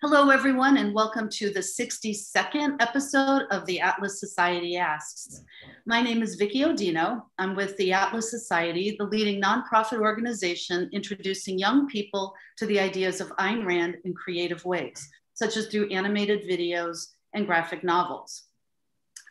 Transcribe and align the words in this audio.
Hello, 0.00 0.30
everyone, 0.30 0.76
and 0.76 0.94
welcome 0.94 1.28
to 1.28 1.52
the 1.52 1.58
62nd 1.58 2.80
episode 2.80 3.46
of 3.50 3.66
the 3.66 3.80
Atlas 3.80 4.20
Society 4.20 4.76
Asks. 4.76 5.42
My 5.86 6.00
name 6.00 6.22
is 6.22 6.40
Vickie 6.40 6.64
Oddino. 6.64 7.24
I'm 7.36 7.56
with 7.56 7.76
the 7.78 7.92
Atlas 7.92 8.30
Society, 8.30 8.94
the 8.96 9.06
leading 9.06 9.42
nonprofit 9.42 10.00
organization 10.00 10.88
introducing 10.92 11.58
young 11.58 11.88
people 11.88 12.32
to 12.58 12.66
the 12.66 12.78
ideas 12.78 13.20
of 13.20 13.30
Ayn 13.40 13.66
Rand 13.66 13.96
in 14.04 14.14
creative 14.14 14.64
ways, 14.64 15.04
such 15.34 15.56
as 15.56 15.66
through 15.66 15.88
animated 15.88 16.48
videos 16.48 17.08
and 17.34 17.44
graphic 17.44 17.82
novels. 17.82 18.44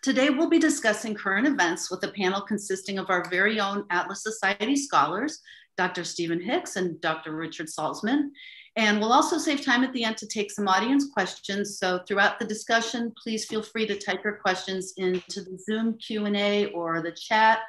Today, 0.03 0.31
we'll 0.31 0.49
be 0.49 0.59
discussing 0.59 1.15
current 1.15 1.47
events 1.47 1.89
with 1.89 2.03
a 2.03 2.11
panel 2.11 2.41
consisting 2.41 2.99
of 2.99 3.09
our 3.09 3.29
very 3.29 3.61
own 3.61 3.85
Atlas 3.89 4.21
Society 4.21 4.75
scholars, 4.75 5.39
Dr. 5.77 6.03
Stephen 6.03 6.41
Hicks 6.41 6.75
and 6.75 6.99
Dr. 6.99 7.35
Richard 7.35 7.67
Salsman, 7.67 8.31
and 8.77 8.99
we'll 8.99 9.11
also 9.11 9.39
save 9.39 9.65
time 9.65 9.83
at 9.83 9.91
the 9.91 10.03
end 10.03 10.17
to 10.17 10.27
take 10.27 10.51
some 10.51 10.67
audience 10.67 11.09
questions. 11.11 11.79
So 11.79 11.99
throughout 12.07 12.37
the 12.37 12.45
discussion, 12.45 13.11
please 13.21 13.45
feel 13.45 13.63
free 13.63 13.87
to 13.87 13.97
type 13.97 14.23
your 14.23 14.35
questions 14.35 14.93
into 14.97 15.41
the 15.41 15.57
Zoom 15.57 15.97
Q&A 15.97 16.67
or 16.67 17.01
the 17.01 17.11
chat. 17.11 17.61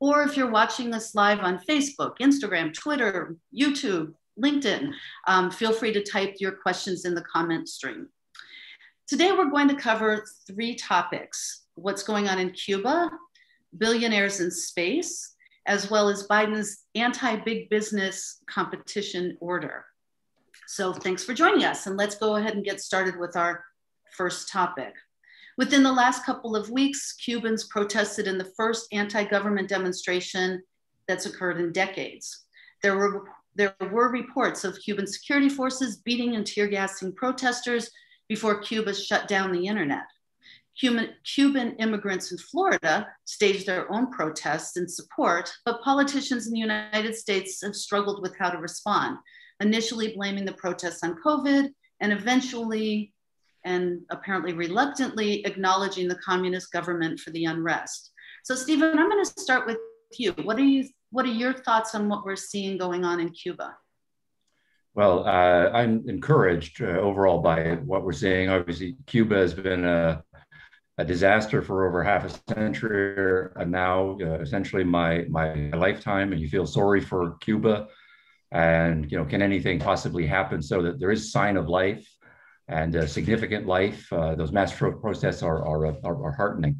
Or 0.00 0.24
if 0.24 0.36
you're 0.36 0.50
watching 0.50 0.90
this 0.90 1.14
live 1.14 1.38
on 1.38 1.60
Facebook, 1.68 2.14
Instagram, 2.20 2.74
Twitter, 2.74 3.36
YouTube, 3.56 4.12
LinkedIn, 4.42 4.90
um, 5.28 5.52
feel 5.52 5.72
free 5.72 5.92
to 5.92 6.02
type 6.02 6.34
your 6.40 6.52
questions 6.52 7.04
in 7.04 7.14
the 7.14 7.22
comment 7.22 7.68
stream. 7.68 8.08
Today, 9.06 9.30
we're 9.30 9.50
going 9.50 9.68
to 9.68 9.76
cover 9.76 10.24
three 10.48 10.74
topics, 10.74 11.66
what's 11.76 12.02
going 12.02 12.28
on 12.28 12.40
in 12.40 12.50
Cuba, 12.50 13.08
billionaires 13.78 14.40
in 14.40 14.50
space, 14.50 15.36
as 15.66 15.90
well 15.90 16.08
as 16.08 16.26
Biden's 16.26 16.86
anti-big 16.96 17.70
business 17.70 18.42
competition 18.48 19.36
order. 19.40 19.84
So 20.72 20.92
thanks 20.92 21.24
for 21.24 21.34
joining 21.34 21.64
us. 21.64 21.88
And 21.88 21.96
let's 21.96 22.14
go 22.14 22.36
ahead 22.36 22.54
and 22.54 22.64
get 22.64 22.80
started 22.80 23.18
with 23.18 23.34
our 23.34 23.64
first 24.12 24.48
topic. 24.48 24.94
Within 25.58 25.82
the 25.82 25.92
last 25.92 26.24
couple 26.24 26.54
of 26.54 26.70
weeks, 26.70 27.14
Cubans 27.14 27.64
protested 27.64 28.28
in 28.28 28.38
the 28.38 28.52
first 28.56 28.86
anti 28.92 29.24
government 29.24 29.68
demonstration 29.68 30.62
that's 31.08 31.26
occurred 31.26 31.58
in 31.58 31.72
decades. 31.72 32.44
There 32.84 32.96
were, 32.96 33.24
there 33.56 33.74
were 33.90 34.12
reports 34.12 34.62
of 34.62 34.78
Cuban 34.78 35.08
security 35.08 35.48
forces 35.48 35.96
beating 36.04 36.36
and 36.36 36.46
tear 36.46 36.68
gassing 36.68 37.14
protesters 37.14 37.90
before 38.28 38.60
Cuba 38.60 38.94
shut 38.94 39.26
down 39.26 39.50
the 39.50 39.66
internet. 39.66 40.04
Cuban, 40.78 41.08
Cuban 41.24 41.74
immigrants 41.80 42.30
in 42.30 42.38
Florida 42.38 43.08
staged 43.24 43.66
their 43.66 43.92
own 43.92 44.12
protests 44.12 44.76
in 44.76 44.88
support, 44.88 45.52
but 45.64 45.82
politicians 45.82 46.46
in 46.46 46.52
the 46.52 46.60
United 46.60 47.16
States 47.16 47.60
have 47.60 47.74
struggled 47.74 48.22
with 48.22 48.38
how 48.38 48.50
to 48.50 48.58
respond 48.58 49.18
initially 49.60 50.14
blaming 50.16 50.44
the 50.44 50.52
protests 50.52 51.02
on 51.02 51.16
COVID 51.24 51.68
and 52.00 52.12
eventually 52.12 53.12
and 53.64 54.00
apparently 54.10 54.54
reluctantly 54.54 55.44
acknowledging 55.44 56.08
the 56.08 56.16
communist 56.16 56.72
government 56.72 57.20
for 57.20 57.30
the 57.30 57.44
unrest. 57.44 58.10
So 58.44 58.54
Stephen, 58.54 58.98
I'm 58.98 59.10
going 59.10 59.22
to 59.24 59.40
start 59.40 59.66
with 59.66 59.76
you. 60.16 60.32
What 60.42 60.58
are 60.58 60.64
you 60.64 60.88
what 61.10 61.26
are 61.26 61.32
your 61.32 61.52
thoughts 61.52 61.94
on 61.94 62.08
what 62.08 62.24
we're 62.24 62.36
seeing 62.36 62.78
going 62.78 63.04
on 63.04 63.20
in 63.20 63.30
Cuba? 63.30 63.76
Well, 64.94 65.24
uh, 65.26 65.70
I'm 65.70 66.08
encouraged 66.08 66.82
uh, 66.82 66.86
overall 66.86 67.40
by 67.40 67.74
what 67.84 68.04
we're 68.04 68.12
seeing. 68.12 68.48
Obviously, 68.48 68.96
Cuba 69.06 69.36
has 69.36 69.54
been 69.54 69.84
a, 69.84 70.22
a 70.98 71.04
disaster 71.04 71.62
for 71.62 71.86
over 71.86 72.02
half 72.02 72.24
a 72.24 72.52
century, 72.54 73.50
and 73.56 73.70
now 73.70 74.16
uh, 74.20 74.38
essentially 74.40 74.84
my 74.84 75.26
my 75.28 75.70
lifetime. 75.70 76.32
And 76.32 76.40
you 76.40 76.48
feel 76.48 76.66
sorry 76.66 77.00
for 77.00 77.36
Cuba 77.40 77.88
and 78.52 79.10
you 79.10 79.18
know 79.18 79.24
can 79.24 79.42
anything 79.42 79.78
possibly 79.78 80.26
happen 80.26 80.62
so 80.62 80.82
that 80.82 80.98
there 80.98 81.10
is 81.10 81.32
sign 81.32 81.56
of 81.56 81.68
life 81.68 82.06
and 82.68 82.96
uh, 82.96 83.06
significant 83.06 83.66
life? 83.66 84.12
Uh, 84.12 84.34
those 84.34 84.52
mass 84.52 84.72
protests 84.74 85.42
are, 85.42 85.64
are, 85.66 85.86
are, 85.86 86.24
are 86.24 86.32
heartening. 86.32 86.76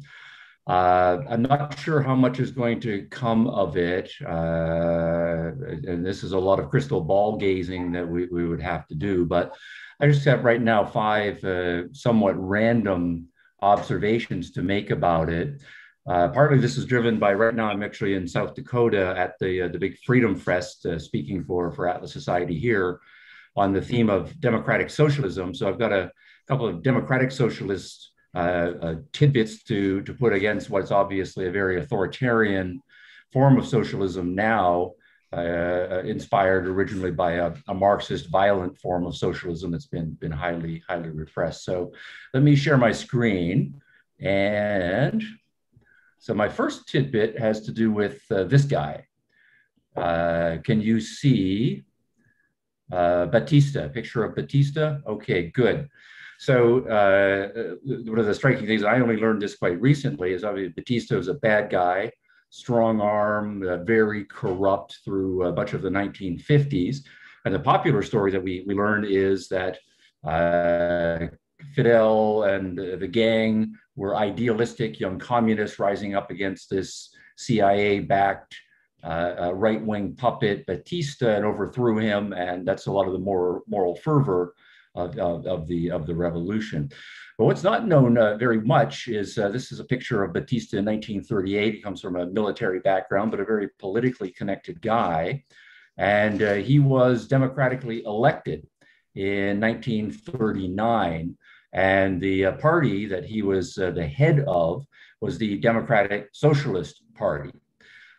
Uh, 0.67 1.17
i'm 1.27 1.41
not 1.41 1.77
sure 1.79 2.01
how 2.01 2.13
much 2.13 2.39
is 2.39 2.51
going 2.51 2.79
to 2.79 3.07
come 3.09 3.47
of 3.47 3.77
it. 3.77 4.11
Uh, 4.23 5.51
and 5.87 6.05
this 6.05 6.23
is 6.23 6.33
a 6.33 6.39
lot 6.39 6.59
of 6.59 6.69
crystal 6.69 7.01
ball 7.01 7.35
gazing 7.35 7.91
that 7.91 8.07
we, 8.07 8.27
we 8.27 8.47
would 8.47 8.61
have 8.61 8.87
to 8.87 8.95
do 8.95 9.25
but 9.25 9.55
i 9.99 10.07
just 10.07 10.23
have 10.23 10.45
right 10.45 10.61
now 10.61 10.85
five 10.85 11.43
uh, 11.43 11.91
somewhat 11.93 12.35
random 12.37 13.27
observations 13.61 14.51
to 14.51 14.61
make 14.61 14.91
about 14.91 15.29
it 15.29 15.61
uh, 16.07 16.29
partly 16.29 16.57
this 16.57 16.77
is 16.77 16.85
driven 16.85 17.19
by 17.19 17.33
right 17.33 17.53
now 17.53 17.67
I'm 17.67 17.83
actually 17.83 18.15
in 18.15 18.27
South 18.27 18.55
Dakota 18.55 19.13
at 19.15 19.33
the 19.39 19.63
uh, 19.63 19.67
the 19.67 19.77
big 19.77 19.97
Freedom 19.99 20.35
Fest, 20.35 20.85
uh, 20.85 20.97
speaking 20.97 21.43
for 21.43 21.71
for 21.71 21.87
Atlas 21.87 22.11
Society 22.11 22.57
here 22.57 22.99
on 23.55 23.71
the 23.71 23.81
theme 23.81 24.09
of 24.09 24.39
democratic 24.39 24.89
socialism. 24.89 25.53
So 25.53 25.67
I've 25.67 25.77
got 25.77 25.93
a 25.93 26.11
couple 26.47 26.65
of 26.67 26.81
democratic 26.81 27.31
socialist 27.31 28.11
uh, 28.33 28.71
uh, 28.81 28.95
tidbits 29.13 29.63
to 29.65 30.01
to 30.01 30.13
put 30.13 30.33
against 30.33 30.71
what's 30.71 30.91
obviously 30.91 31.45
a 31.45 31.51
very 31.51 31.79
authoritarian 31.79 32.81
form 33.31 33.57
of 33.57 33.67
socialism 33.67 34.35
now. 34.35 34.93
Uh, 35.33 36.01
inspired 36.03 36.67
originally 36.67 37.09
by 37.09 37.35
a, 37.35 37.53
a, 37.69 37.73
Marxist 37.73 38.29
violent 38.29 38.77
form 38.77 39.05
of 39.05 39.15
socialism 39.15 39.71
that's 39.71 39.85
been 39.85 40.11
been 40.15 40.29
highly 40.29 40.83
highly 40.89 41.09
repressed. 41.09 41.63
So 41.63 41.93
let 42.33 42.43
me 42.43 42.53
share 42.53 42.75
my 42.75 42.91
screen 42.91 43.81
and 44.19 45.23
so 46.21 46.35
my 46.35 46.47
first 46.47 46.87
tidbit 46.87 47.39
has 47.39 47.61
to 47.61 47.71
do 47.71 47.91
with 47.91 48.21
uh, 48.29 48.43
this 48.43 48.63
guy. 48.63 49.07
Uh, 49.95 50.57
can 50.63 50.79
you 50.79 51.01
see 51.01 51.83
uh, 52.91 53.25
Batista, 53.25 53.87
picture 53.87 54.23
of 54.23 54.35
Batista? 54.35 54.99
Okay, 55.07 55.49
good. 55.49 55.89
So 56.37 56.85
uh, 56.85 57.75
one 58.05 58.19
of 58.19 58.27
the 58.27 58.35
striking 58.35 58.67
things, 58.67 58.83
I 58.83 58.99
only 58.99 59.17
learned 59.17 59.41
this 59.41 59.55
quite 59.55 59.81
recently, 59.81 60.33
is 60.33 60.43
obviously 60.43 60.73
Batista 60.73 61.15
was 61.15 61.27
a 61.27 61.33
bad 61.33 61.71
guy, 61.71 62.11
strong 62.51 63.01
arm, 63.01 63.67
uh, 63.67 63.77
very 63.77 64.25
corrupt 64.25 64.99
through 65.03 65.45
a 65.45 65.51
bunch 65.51 65.73
of 65.73 65.81
the 65.81 65.89
1950s. 65.89 66.97
And 67.45 67.53
the 67.55 67.59
popular 67.59 68.03
story 68.03 68.29
that 68.29 68.43
we, 68.43 68.63
we 68.67 68.75
learned 68.75 69.05
is 69.05 69.47
that 69.47 69.79
uh, 70.23 71.33
Fidel 71.75 72.43
and 72.43 72.77
the 72.77 73.07
gang 73.07 73.75
were 73.95 74.15
idealistic 74.15 74.99
young 74.99 75.19
communists 75.19 75.79
rising 75.79 76.15
up 76.15 76.31
against 76.31 76.69
this 76.69 77.09
CIA 77.37 77.99
backed 77.99 78.55
uh, 79.03 79.35
uh, 79.41 79.51
right 79.53 79.83
wing 79.83 80.15
puppet 80.15 80.65
Batista 80.67 81.35
and 81.35 81.45
overthrew 81.45 81.97
him. 81.97 82.33
And 82.33 82.67
that's 82.67 82.85
a 82.85 82.91
lot 82.91 83.07
of 83.07 83.13
the 83.13 83.19
more 83.19 83.63
moral 83.67 83.95
fervor 83.95 84.53
of, 84.93 85.17
of, 85.17 85.45
of 85.47 85.67
the, 85.67 85.89
of 85.89 86.05
the 86.05 86.15
revolution. 86.15 86.91
But 87.37 87.45
what's 87.45 87.63
not 87.63 87.87
known 87.87 88.17
uh, 88.17 88.37
very 88.37 88.61
much 88.61 89.07
is 89.07 89.37
uh, 89.37 89.49
this 89.49 89.71
is 89.71 89.79
a 89.79 89.85
picture 89.85 90.23
of 90.23 90.33
Batista 90.33 90.77
in 90.77 90.85
1938. 90.85 91.73
He 91.73 91.81
comes 91.81 92.01
from 92.01 92.15
a 92.15 92.27
military 92.27 92.79
background, 92.79 93.31
but 93.31 93.39
a 93.39 93.45
very 93.45 93.69
politically 93.79 94.31
connected 94.31 94.81
guy. 94.81 95.43
And 95.97 96.43
uh, 96.43 96.53
he 96.55 96.79
was 96.79 97.27
democratically 97.27 98.03
elected 98.03 98.67
in 99.15 99.59
1939 99.59 101.37
and 101.73 102.19
the 102.19 102.45
uh, 102.45 102.51
party 102.53 103.05
that 103.05 103.25
he 103.25 103.41
was 103.41 103.77
uh, 103.77 103.91
the 103.91 104.05
head 104.05 104.43
of 104.47 104.85
was 105.21 105.37
the 105.37 105.57
Democratic 105.57 106.29
Socialist 106.33 107.01
Party. 107.15 107.51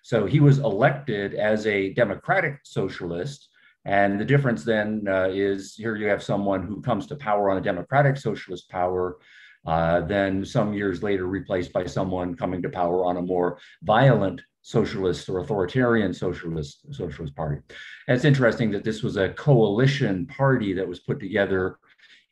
So 0.03 0.27
he 0.27 0.41
was 0.41 0.59
elected 0.59 1.35
as 1.35 1.67
a 1.67 1.93
Democratic 1.93 2.61
Socialist. 2.65 3.49
And 3.85 4.21
the 4.21 4.25
difference 4.25 4.65
then 4.65 5.05
uh, 5.09 5.29
is 5.33 5.75
here 5.75 5.97
you 5.97 6.07
have 6.07 6.23
someone 6.23 6.67
who 6.67 6.81
comes 6.81 7.07
to 7.09 7.17
power 7.17 7.51
on 7.51 7.59
a 7.59 7.63
Democratic 7.63 8.17
Socialist 8.17 8.71
power, 8.71 9.19
uh, 9.67 10.01
then 10.03 10.45
some 10.45 10.75
years 10.75 11.03
later 11.03 11.27
replaced 11.27 11.73
by 11.73 11.87
someone 11.87 12.35
coming 12.35 12.63
to 12.63 12.69
power 12.69 13.05
on 13.05 13.17
a 13.17 13.23
more 13.23 13.59
violent 13.83 14.41
socialist 14.63 15.29
or 15.29 15.41
authoritarian 15.41 16.15
socialist 16.15 16.87
socialist 16.95 17.35
party. 17.35 17.61
And 18.07 18.17
it's 18.17 18.25
interesting 18.25 18.71
that 18.73 18.85
this 18.85 19.03
was 19.03 19.17
a 19.17 19.31
coalition 19.31 20.27
party 20.27 20.73
that 20.75 20.87
was 20.87 21.01
put 21.01 21.21
together 21.21 21.79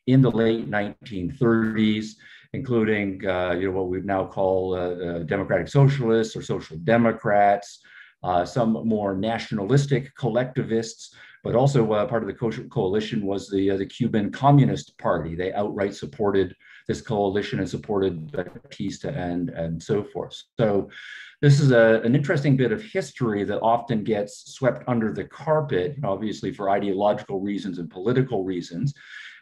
in 0.07 0.21
the 0.21 0.31
late 0.31 0.69
1930s, 0.69 2.15
including 2.53 3.25
uh, 3.27 3.51
you 3.51 3.67
know 3.67 3.77
what 3.77 3.89
we 3.89 4.01
now 4.01 4.25
call 4.25 4.75
uh, 4.75 4.77
uh, 4.77 5.19
democratic 5.23 5.67
socialists 5.67 6.35
or 6.35 6.41
social 6.41 6.77
democrats, 6.77 7.81
uh, 8.23 8.45
some 8.45 8.73
more 8.87 9.15
nationalistic 9.15 10.13
collectivists, 10.15 11.15
but 11.43 11.55
also 11.55 11.91
uh, 11.91 12.05
part 12.05 12.23
of 12.23 12.27
the 12.27 12.67
coalition 12.69 13.25
was 13.25 13.49
the 13.49 13.71
uh, 13.71 13.77
the 13.77 13.85
Cuban 13.85 14.31
Communist 14.31 14.97
Party. 14.97 15.35
They 15.35 15.53
outright 15.53 15.95
supported 15.95 16.55
this 16.87 17.01
coalition 17.01 17.59
and 17.59 17.69
supported 17.69 18.31
Batista 18.31 19.09
and 19.09 19.49
and 19.49 19.81
so 19.81 20.03
forth. 20.03 20.41
So. 20.59 20.89
This 21.43 21.59
is 21.59 21.71
a, 21.71 22.01
an 22.03 22.13
interesting 22.13 22.55
bit 22.55 22.71
of 22.71 22.83
history 22.83 23.43
that 23.45 23.61
often 23.61 24.03
gets 24.03 24.53
swept 24.53 24.83
under 24.87 25.11
the 25.11 25.23
carpet, 25.23 25.95
obviously 26.03 26.53
for 26.53 26.69
ideological 26.69 27.39
reasons 27.39 27.79
and 27.79 27.89
political 27.89 28.43
reasons. 28.43 28.93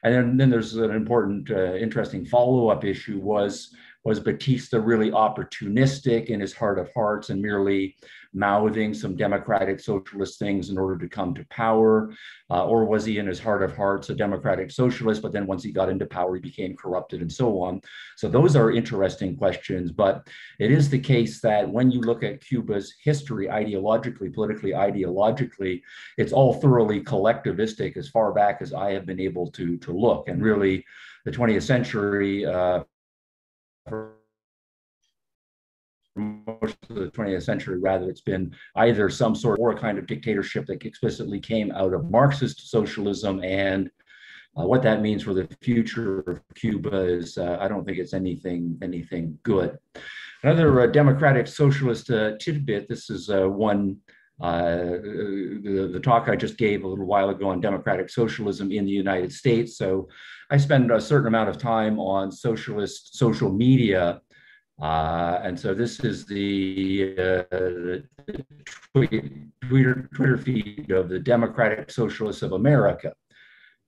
And 0.06 0.14
then, 0.14 0.38
then 0.38 0.50
there's 0.50 0.76
an 0.76 0.92
important, 0.92 1.52
uh, 1.52 1.74
interesting 1.74 2.24
follow-up 2.26 2.86
issue 2.86 3.20
was 3.20 3.76
was 4.06 4.20
Batista 4.20 4.78
really 4.80 5.12
opportunistic 5.12 6.28
in 6.28 6.40
his 6.40 6.54
heart 6.54 6.80
of 6.80 6.90
hearts 6.94 7.32
and 7.32 7.42
merely 7.42 7.98
mouthing 8.34 8.94
some 8.94 9.16
democratic 9.16 9.80
socialist 9.80 10.38
things 10.38 10.70
in 10.70 10.78
order 10.78 10.98
to 10.98 11.08
come 11.08 11.34
to 11.34 11.46
power? 11.50 12.14
Uh, 12.50 12.66
or 12.66 12.86
was 12.86 13.06
he 13.06 13.18
in 13.18 13.28
his 13.28 13.40
heart 13.40 13.64
of 13.64 13.76
hearts 13.76 14.10
a 14.10 14.16
democratic 14.16 14.72
socialist, 14.72 15.22
but 15.22 15.32
then 15.32 15.48
once 15.48 15.64
he 15.64 15.72
got 15.72 15.90
into 15.90 16.06
power, 16.06 16.36
he 16.36 16.42
became 16.42 16.76
corrupted 16.76 17.22
and 17.22 17.32
so 17.32 17.62
on? 17.62 17.82
So 18.18 18.28
those 18.28 18.56
are 18.56 18.72
interesting 18.72 19.36
questions. 19.36 19.92
But 19.92 20.28
it 20.60 20.72
is 20.72 20.90
the 20.90 21.00
case 21.00 21.42
that 21.42 21.68
when 21.68 21.92
you 21.92 22.02
look 22.02 22.24
at 22.24 22.42
Cuba's 22.42 22.94
history 23.04 23.48
ideologically, 23.48 24.34
politically, 24.34 24.72
ideologically, 24.72 25.82
it's 26.18 26.34
all 26.34 26.54
thoroughly 26.54 27.02
collectivistic 27.04 27.98
as 27.98 28.10
far 28.10 28.32
back 28.32 28.62
as 28.62 28.74
I 28.74 28.92
have 28.92 29.06
been 29.06 29.20
able 29.20 29.52
to, 29.52 29.78
to 29.78 29.92
look. 29.92 30.28
And 30.30 30.44
really, 30.44 30.86
the 31.26 31.32
20th 31.32 31.64
century, 31.64 32.46
uh, 32.46 32.84
most 36.16 36.78
of 36.90 36.96
the 36.96 37.12
20th 37.12 37.44
century, 37.44 37.80
rather, 37.80 38.10
it's 38.10 38.22
been 38.22 38.54
either 38.76 39.10
some 39.10 39.36
sort 39.36 39.60
or 39.60 39.72
a 39.72 39.80
kind 39.80 39.98
of 39.98 40.08
dictatorship 40.08 40.66
that 40.68 40.84
explicitly 40.86 41.40
came 41.40 41.72
out 41.72 41.94
of 41.94 42.10
Marxist 42.10 42.70
socialism. 42.70 43.44
And 43.44 43.90
uh, 44.58 44.66
what 44.66 44.84
that 44.84 45.02
means 45.02 45.24
for 45.24 45.34
the 45.34 45.48
future 45.62 46.20
of 46.22 46.42
Cuba 46.56 47.02
is, 47.02 47.38
uh, 47.38 47.58
I 47.60 47.68
don't 47.68 47.86
think 47.86 47.98
it's 47.98 48.14
anything 48.14 48.78
anything 48.82 49.38
good. 49.44 49.78
Another 50.44 50.82
uh, 50.82 50.88
democratic 50.88 51.48
socialist 51.48 52.10
uh, 52.10 52.38
tidbit. 52.40 52.88
This 52.88 53.10
is 53.10 53.30
uh, 53.30 53.48
one. 53.48 53.98
Uh, 54.42 55.02
the, 55.62 55.90
the 55.92 56.00
talk 56.00 56.30
I 56.30 56.38
just 56.38 56.58
gave 56.58 56.86
a 56.86 56.88
little 56.88 57.06
while 57.06 57.30
ago 57.30 57.50
on 57.50 57.60
democratic 57.60 58.10
socialism 58.10 58.72
in 58.72 58.86
the 58.86 58.92
United 58.92 59.34
States. 59.34 59.78
So 59.78 60.08
I 60.50 60.56
spend 60.56 60.92
a 60.92 61.02
certain 61.02 61.28
amount 61.28 61.50
of 61.50 61.58
time 61.58 62.00
on 62.00 62.32
socialist 62.32 63.18
social 63.18 63.52
media 63.52 64.22
uh, 64.82 65.40
and 65.44 65.60
so 65.60 65.74
this 65.74 66.00
is 66.00 66.26
the, 66.26 67.16
uh, 67.18 67.44
the 67.52 68.04
Twitter, 68.94 70.10
Twitter 70.14 70.38
feed 70.38 70.92
of 70.92 71.10
the 71.10 71.20
Democratic 71.20 71.92
Socialists 71.92 72.42
of 72.42 72.54
America. 72.54 73.14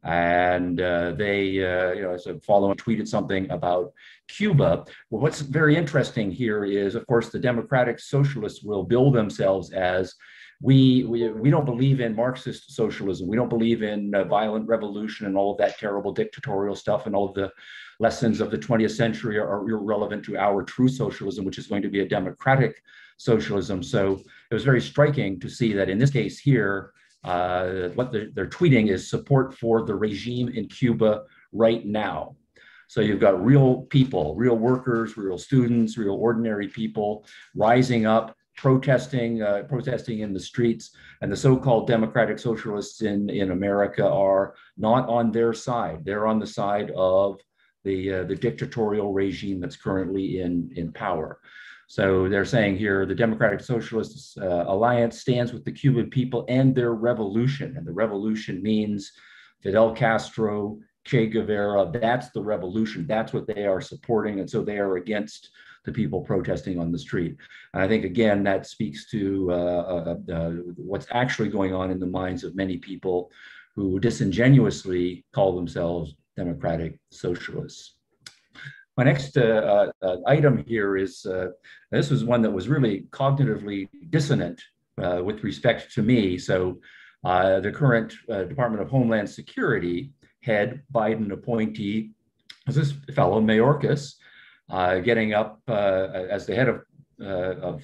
And 0.03 0.81
uh, 0.81 1.11
they, 1.11 1.63
uh, 1.63 1.91
you 1.93 2.01
know, 2.01 2.13
as 2.13 2.25
a 2.25 2.39
follow 2.39 2.73
tweeted 2.73 3.07
something 3.07 3.49
about 3.51 3.93
Cuba. 4.27 4.85
Well, 5.09 5.21
what's 5.21 5.41
very 5.41 5.75
interesting 5.75 6.31
here 6.31 6.65
is, 6.65 6.95
of 6.95 7.05
course, 7.05 7.29
the 7.29 7.39
Democratic 7.39 7.99
Socialists 7.99 8.63
will 8.63 8.83
bill 8.83 9.11
themselves 9.11 9.71
as 9.71 10.15
we, 10.61 11.03
we, 11.05 11.27
we 11.29 11.49
don't 11.49 11.65
believe 11.65 12.01
in 12.01 12.15
Marxist 12.15 12.75
socialism. 12.75 13.27
We 13.27 13.35
don't 13.35 13.49
believe 13.49 13.81
in 13.81 14.13
uh, 14.13 14.25
violent 14.25 14.67
revolution 14.67 15.25
and 15.25 15.35
all 15.35 15.51
of 15.51 15.57
that 15.57 15.79
terrible 15.79 16.11
dictatorial 16.11 16.75
stuff 16.75 17.07
and 17.07 17.15
all 17.15 17.29
of 17.29 17.33
the 17.33 17.51
lessons 17.99 18.41
of 18.41 18.51
the 18.51 18.57
20th 18.57 18.91
century 18.91 19.39
are 19.39 19.67
irrelevant 19.67 20.23
to 20.25 20.37
our 20.37 20.63
true 20.63 20.87
socialism, 20.87 21.45
which 21.45 21.57
is 21.57 21.67
going 21.67 21.81
to 21.81 21.89
be 21.89 22.01
a 22.01 22.07
democratic 22.07 22.83
socialism. 23.17 23.81
So 23.81 24.21
it 24.49 24.53
was 24.53 24.63
very 24.63 24.81
striking 24.81 25.39
to 25.39 25.49
see 25.49 25.73
that 25.73 25.89
in 25.89 25.97
this 25.97 26.11
case 26.11 26.37
here, 26.37 26.93
uh, 27.23 27.89
what 27.95 28.11
they're, 28.11 28.29
they're 28.33 28.49
tweeting 28.49 28.89
is 28.89 29.09
support 29.09 29.55
for 29.55 29.85
the 29.85 29.95
regime 29.95 30.49
in 30.49 30.67
Cuba 30.67 31.23
right 31.51 31.85
now. 31.85 32.35
So 32.87 33.01
you've 33.01 33.19
got 33.19 33.43
real 33.43 33.83
people, 33.83 34.35
real 34.35 34.57
workers, 34.57 35.15
real 35.15 35.37
students, 35.37 35.97
real 35.97 36.15
ordinary 36.15 36.67
people 36.67 37.25
rising 37.55 38.05
up, 38.05 38.35
protesting, 38.61 39.41
uh, 39.41 39.63
protesting 39.67 40.19
in 40.19 40.33
the 40.33 40.39
streets, 40.39 40.91
and 41.21 41.31
the 41.31 41.35
so-called 41.35 41.87
democratic 41.87 42.37
socialists 42.37 43.01
in 43.01 43.27
in 43.41 43.49
America 43.49 44.07
are 44.07 44.53
not 44.77 45.09
on 45.09 45.31
their 45.31 45.51
side. 45.51 46.05
They're 46.05 46.27
on 46.27 46.39
the 46.39 46.45
side 46.45 46.91
of 46.95 47.39
the, 47.83 48.13
uh, 48.13 48.23
the 48.25 48.35
dictatorial 48.35 49.13
regime 49.13 49.59
that's 49.59 49.75
currently 49.75 50.41
in, 50.41 50.69
in 50.75 50.93
power. 50.93 51.39
So 51.87 52.29
they're 52.29 52.45
saying 52.45 52.77
here 52.77 53.05
the 53.05 53.15
Democratic 53.15 53.61
Socialist 53.61 54.37
uh, 54.37 54.65
Alliance 54.67 55.19
stands 55.19 55.51
with 55.53 55.65
the 55.65 55.71
Cuban 55.71 56.11
people 56.11 56.45
and 56.47 56.75
their 56.75 56.93
revolution. 56.93 57.75
And 57.75 57.85
the 57.85 57.97
revolution 58.03 58.61
means 58.61 59.11
Fidel 59.63 59.95
Castro, 59.95 60.77
Che 61.03 61.25
Guevara. 61.27 61.89
That's 61.91 62.29
the 62.29 62.43
revolution. 62.43 63.07
That's 63.07 63.33
what 63.33 63.47
they 63.47 63.65
are 63.65 63.81
supporting. 63.81 64.39
And 64.39 64.49
so 64.49 64.63
they 64.63 64.77
are 64.77 64.97
against 64.97 65.49
the 65.85 65.91
people 65.91 66.21
protesting 66.21 66.79
on 66.79 66.91
the 66.91 66.99
street. 66.99 67.37
And 67.73 67.81
I 67.81 67.87
think, 67.87 68.05
again, 68.05 68.43
that 68.43 68.67
speaks 68.67 69.09
to 69.11 69.51
uh, 69.51 69.55
uh, 69.55 70.33
uh 70.33 70.49
what's 70.75 71.07
actually 71.11 71.49
going 71.49 71.73
on 71.73 71.91
in 71.91 71.99
the 71.99 72.05
minds 72.05 72.43
of 72.43 72.55
many 72.55 72.77
people 72.77 73.31
who 73.75 73.99
disingenuously 73.99 75.25
call 75.33 75.55
themselves 75.55 76.15
democratic 76.35 76.99
socialists. 77.11 77.95
My 78.97 79.05
next 79.05 79.37
uh, 79.37 79.91
uh, 80.01 80.17
item 80.27 80.63
here 80.67 80.97
is, 80.97 81.25
uh, 81.25 81.47
this 81.91 82.09
was 82.09 82.25
one 82.25 82.41
that 82.41 82.51
was 82.51 82.67
really 82.67 83.07
cognitively 83.11 83.87
dissonant 84.09 84.61
uh, 85.01 85.21
with 85.23 85.43
respect 85.43 85.93
to 85.93 86.01
me. 86.01 86.37
So 86.37 86.79
uh, 87.23 87.61
the 87.61 87.71
current 87.71 88.13
uh, 88.29 88.43
Department 88.43 88.81
of 88.81 88.89
Homeland 88.89 89.29
Security 89.29 90.11
head, 90.43 90.81
Biden 90.93 91.31
appointee, 91.31 92.11
is 92.67 92.75
this 92.75 92.93
fellow 93.15 93.39
Mayorkas, 93.41 94.15
Uh, 94.71 94.99
getting 94.99 95.33
up 95.33 95.59
uh, 95.67 96.07
as 96.29 96.45
the 96.45 96.55
head 96.55 96.69
of, 96.69 96.81
uh, 97.21 97.55
of 97.59 97.83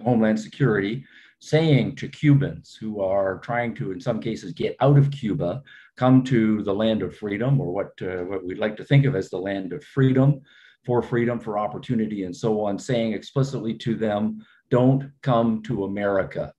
Homeland 0.00 0.40
Security, 0.40 1.04
saying 1.38 1.94
to 1.96 2.08
Cubans 2.08 2.74
who 2.80 3.02
are 3.02 3.38
trying 3.40 3.74
to, 3.74 3.92
in 3.92 4.00
some 4.00 4.18
cases, 4.18 4.52
get 4.52 4.74
out 4.80 4.96
of 4.96 5.10
Cuba, 5.10 5.62
come 5.98 6.24
to 6.24 6.62
the 6.62 6.72
land 6.72 7.02
of 7.02 7.14
freedom, 7.14 7.60
or 7.60 7.72
what, 7.72 7.92
uh, 8.00 8.24
what 8.24 8.42
we'd 8.42 8.58
like 8.58 8.76
to 8.78 8.84
think 8.84 9.04
of 9.04 9.14
as 9.14 9.28
the 9.28 9.36
land 9.36 9.74
of 9.74 9.84
freedom, 9.84 10.40
for 10.86 11.02
freedom, 11.02 11.38
for 11.38 11.58
opportunity, 11.58 12.24
and 12.24 12.34
so 12.34 12.64
on, 12.64 12.78
saying 12.78 13.12
explicitly 13.12 13.74
to 13.74 13.94
them, 13.94 14.42
don't 14.70 15.10
come 15.22 15.62
to 15.64 15.84
America. 15.84 16.54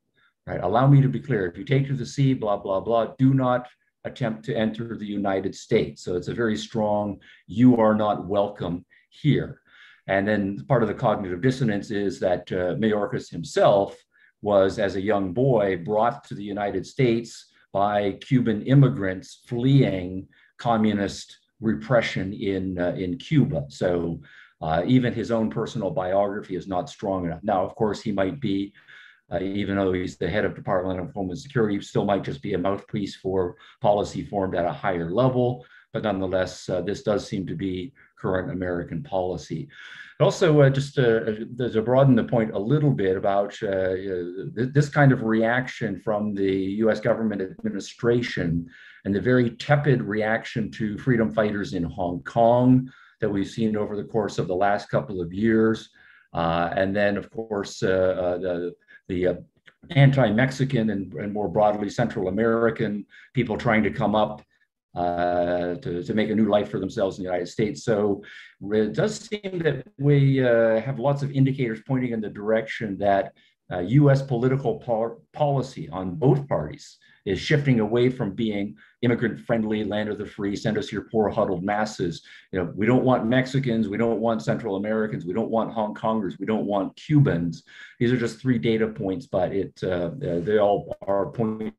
Right? 0.46 0.62
Allow 0.62 0.86
me 0.86 1.02
to 1.02 1.10
be 1.10 1.20
clear. 1.20 1.48
If 1.48 1.58
you 1.58 1.66
take 1.66 1.88
to 1.88 1.96
the 1.96 2.06
sea, 2.06 2.36
blah, 2.36 2.58
blah, 2.58 2.82
blah, 2.82 3.14
do 3.18 3.34
not 3.34 3.68
attempt 4.06 4.46
to 4.46 4.56
enter 4.56 4.96
the 4.96 5.06
United 5.06 5.56
States. 5.56 6.04
So 6.04 6.16
it's 6.16 6.28
a 6.28 6.34
very 6.34 6.56
strong, 6.56 7.20
you 7.48 7.78
are 7.78 7.96
not 7.96 8.28
welcome 8.28 8.86
here. 9.10 9.62
And 10.08 10.28
then 10.28 10.66
part 10.68 10.82
of 10.82 10.90
the 10.90 10.96
cognitive 10.96 11.42
dissonance 11.42 11.92
is 11.92 12.20
that 12.20 12.52
uh, 12.52 12.76
Mayorkas 12.76 13.30
himself 13.30 13.96
was, 14.42 14.80
as 14.80 14.96
a 14.96 15.02
young 15.02 15.34
boy, 15.34 15.78
brought 15.78 16.24
to 16.26 16.36
the 16.36 16.44
United 16.44 16.86
States 16.86 17.52
by 17.74 18.14
Cuban 18.22 18.64
immigrants 18.64 19.44
fleeing 19.48 20.28
communist 20.58 21.38
repression 21.60 22.34
in, 22.34 22.80
uh, 22.80 22.96
in 22.98 23.18
Cuba. 23.18 23.66
So 23.68 24.22
uh, 24.62 24.84
even 24.86 25.14
his 25.14 25.32
own 25.32 25.50
personal 25.50 25.92
biography 25.92 26.56
is 26.56 26.68
not 26.68 26.90
strong 26.90 27.26
enough. 27.26 27.42
Now, 27.44 27.64
of 27.64 27.76
course, 27.76 28.02
he 28.02 28.12
might 28.12 28.40
be, 28.40 28.74
uh, 29.32 29.40
even 29.42 29.78
though 29.78 29.94
he's 29.94 30.18
the 30.18 30.30
head 30.30 30.46
of 30.46 30.56
Department 30.56 31.00
of 31.00 31.14
Homeland 31.14 31.40
Security, 31.40 31.76
he 31.76 31.82
still 31.82 32.06
might 32.06 32.24
just 32.24 32.42
be 32.42 32.54
a 32.54 32.58
mouthpiece 32.58 33.16
for 33.16 33.56
policy 33.80 34.24
formed 34.24 34.56
at 34.56 34.66
a 34.66 34.74
higher 34.74 35.12
level. 35.12 35.66
But 35.94 36.04
nonetheless, 36.04 36.68
uh, 36.70 36.82
this 36.82 37.04
does 37.04 37.28
seem 37.28 37.46
to 37.48 37.56
be 37.56 37.94
current 38.20 38.52
American 38.52 39.02
policy. 39.04 39.68
Also, 40.20 40.62
uh, 40.62 40.70
just 40.70 40.96
to, 40.96 41.46
uh, 41.58 41.70
to, 41.70 41.82
broaden 41.82 42.14
the 42.14 42.24
point 42.24 42.52
a 42.52 42.60
little 42.60 42.92
bit 42.92 43.16
about 43.16 43.54
uh, 43.64 43.96
this 44.54 44.90
kind 44.90 45.14
of 45.14 45.24
reaction 45.24 45.98
from 46.02 46.34
the 46.34 46.54
US 46.84 47.00
government 47.00 47.42
administration 47.42 48.70
and 49.06 49.16
the 49.16 49.22
very 49.22 49.52
tepid 49.52 50.02
reaction 50.02 50.70
to 50.72 50.98
freedom 50.98 51.32
fighters 51.32 51.74
in 51.74 51.84
Hong 51.84 52.22
Kong 52.24 52.92
that 53.22 53.30
we've 53.30 53.48
seen 53.48 53.78
over 53.78 53.96
the 53.96 54.04
course 54.04 54.38
of 54.38 54.48
the 54.48 54.56
last 54.56 54.90
couple 54.90 55.22
of 55.22 55.34
years. 55.34 55.90
Uh, 56.34 56.70
and 56.76 56.96
then, 56.96 57.18
of 57.18 57.32
course, 57.32 57.82
uh, 57.82 57.88
uh, 57.88 58.38
the, 58.38 58.76
the 59.08 59.44
anti-Mexican 59.92 60.90
and, 60.90 61.14
and, 61.14 61.34
more 61.34 61.48
broadly 61.48 61.90
Central 61.90 62.28
American 62.28 63.06
people 63.34 63.58
trying 63.58 63.82
to 63.84 63.90
come 63.90 64.16
up 64.16 64.42
uh, 64.96 65.76
to, 65.76 66.04
to 66.04 66.14
make 66.14 66.30
a 66.30 66.36
new 66.36 66.50
life 66.50 66.70
for 66.70 66.80
themselves 66.80 67.18
in 67.18 67.24
the 67.24 67.30
United 67.30 67.48
States. 67.48 67.84
So 67.84 68.24
it 68.72 68.94
does 68.94 69.20
seem 69.20 69.60
that 69.60 69.88
we 70.00 70.44
uh, 70.44 70.82
have 70.82 71.00
lots 71.00 71.22
of 71.22 71.32
indicators 71.32 71.80
pointing 71.88 72.12
in 72.12 72.22
the 72.22 72.30
direction 72.30 72.98
that 72.98 73.34
uh, 73.72 73.80
US 73.80 74.22
political 74.22 74.80
po 74.80 75.22
policy 75.34 75.90
on 75.90 76.16
both 76.16 76.48
parties 76.48 76.98
is 77.30 77.40
shifting 77.40 77.80
away 77.80 78.10
from 78.10 78.32
being 78.32 78.76
immigrant 79.04 79.40
friendly, 79.40 79.84
land 79.84 80.10
of 80.10 80.18
the 80.18 80.26
free, 80.26 80.56
send 80.56 80.80
us 80.80 80.92
your 80.92 81.04
poor 81.04 81.30
huddled 81.30 81.64
masses. 81.64 82.24
You 82.52 82.60
know, 82.60 82.74
we 82.76 82.88
don't 82.88 83.04
want 83.04 83.28
Mexicans, 83.28 83.88
we 83.88 83.98
don't 83.98 84.20
want 84.20 84.42
Central 84.42 84.78
Americans, 84.78 85.26
we 85.26 85.34
don't 85.34 85.52
want 85.52 85.72
Hong 85.72 85.94
Kongers, 85.94 86.40
we 86.40 86.48
don't 86.48 86.66
want 86.66 86.96
Cubans. 86.96 87.64
These 88.00 88.12
are 88.12 88.18
just 88.18 88.42
three 88.42 88.58
data 88.58 88.88
points, 88.88 89.28
but 89.28 89.54
it 89.54 89.80
uh, 89.84 90.10
they 90.20 90.58
all 90.58 90.98
are 91.06 91.28
pointing 91.28 91.74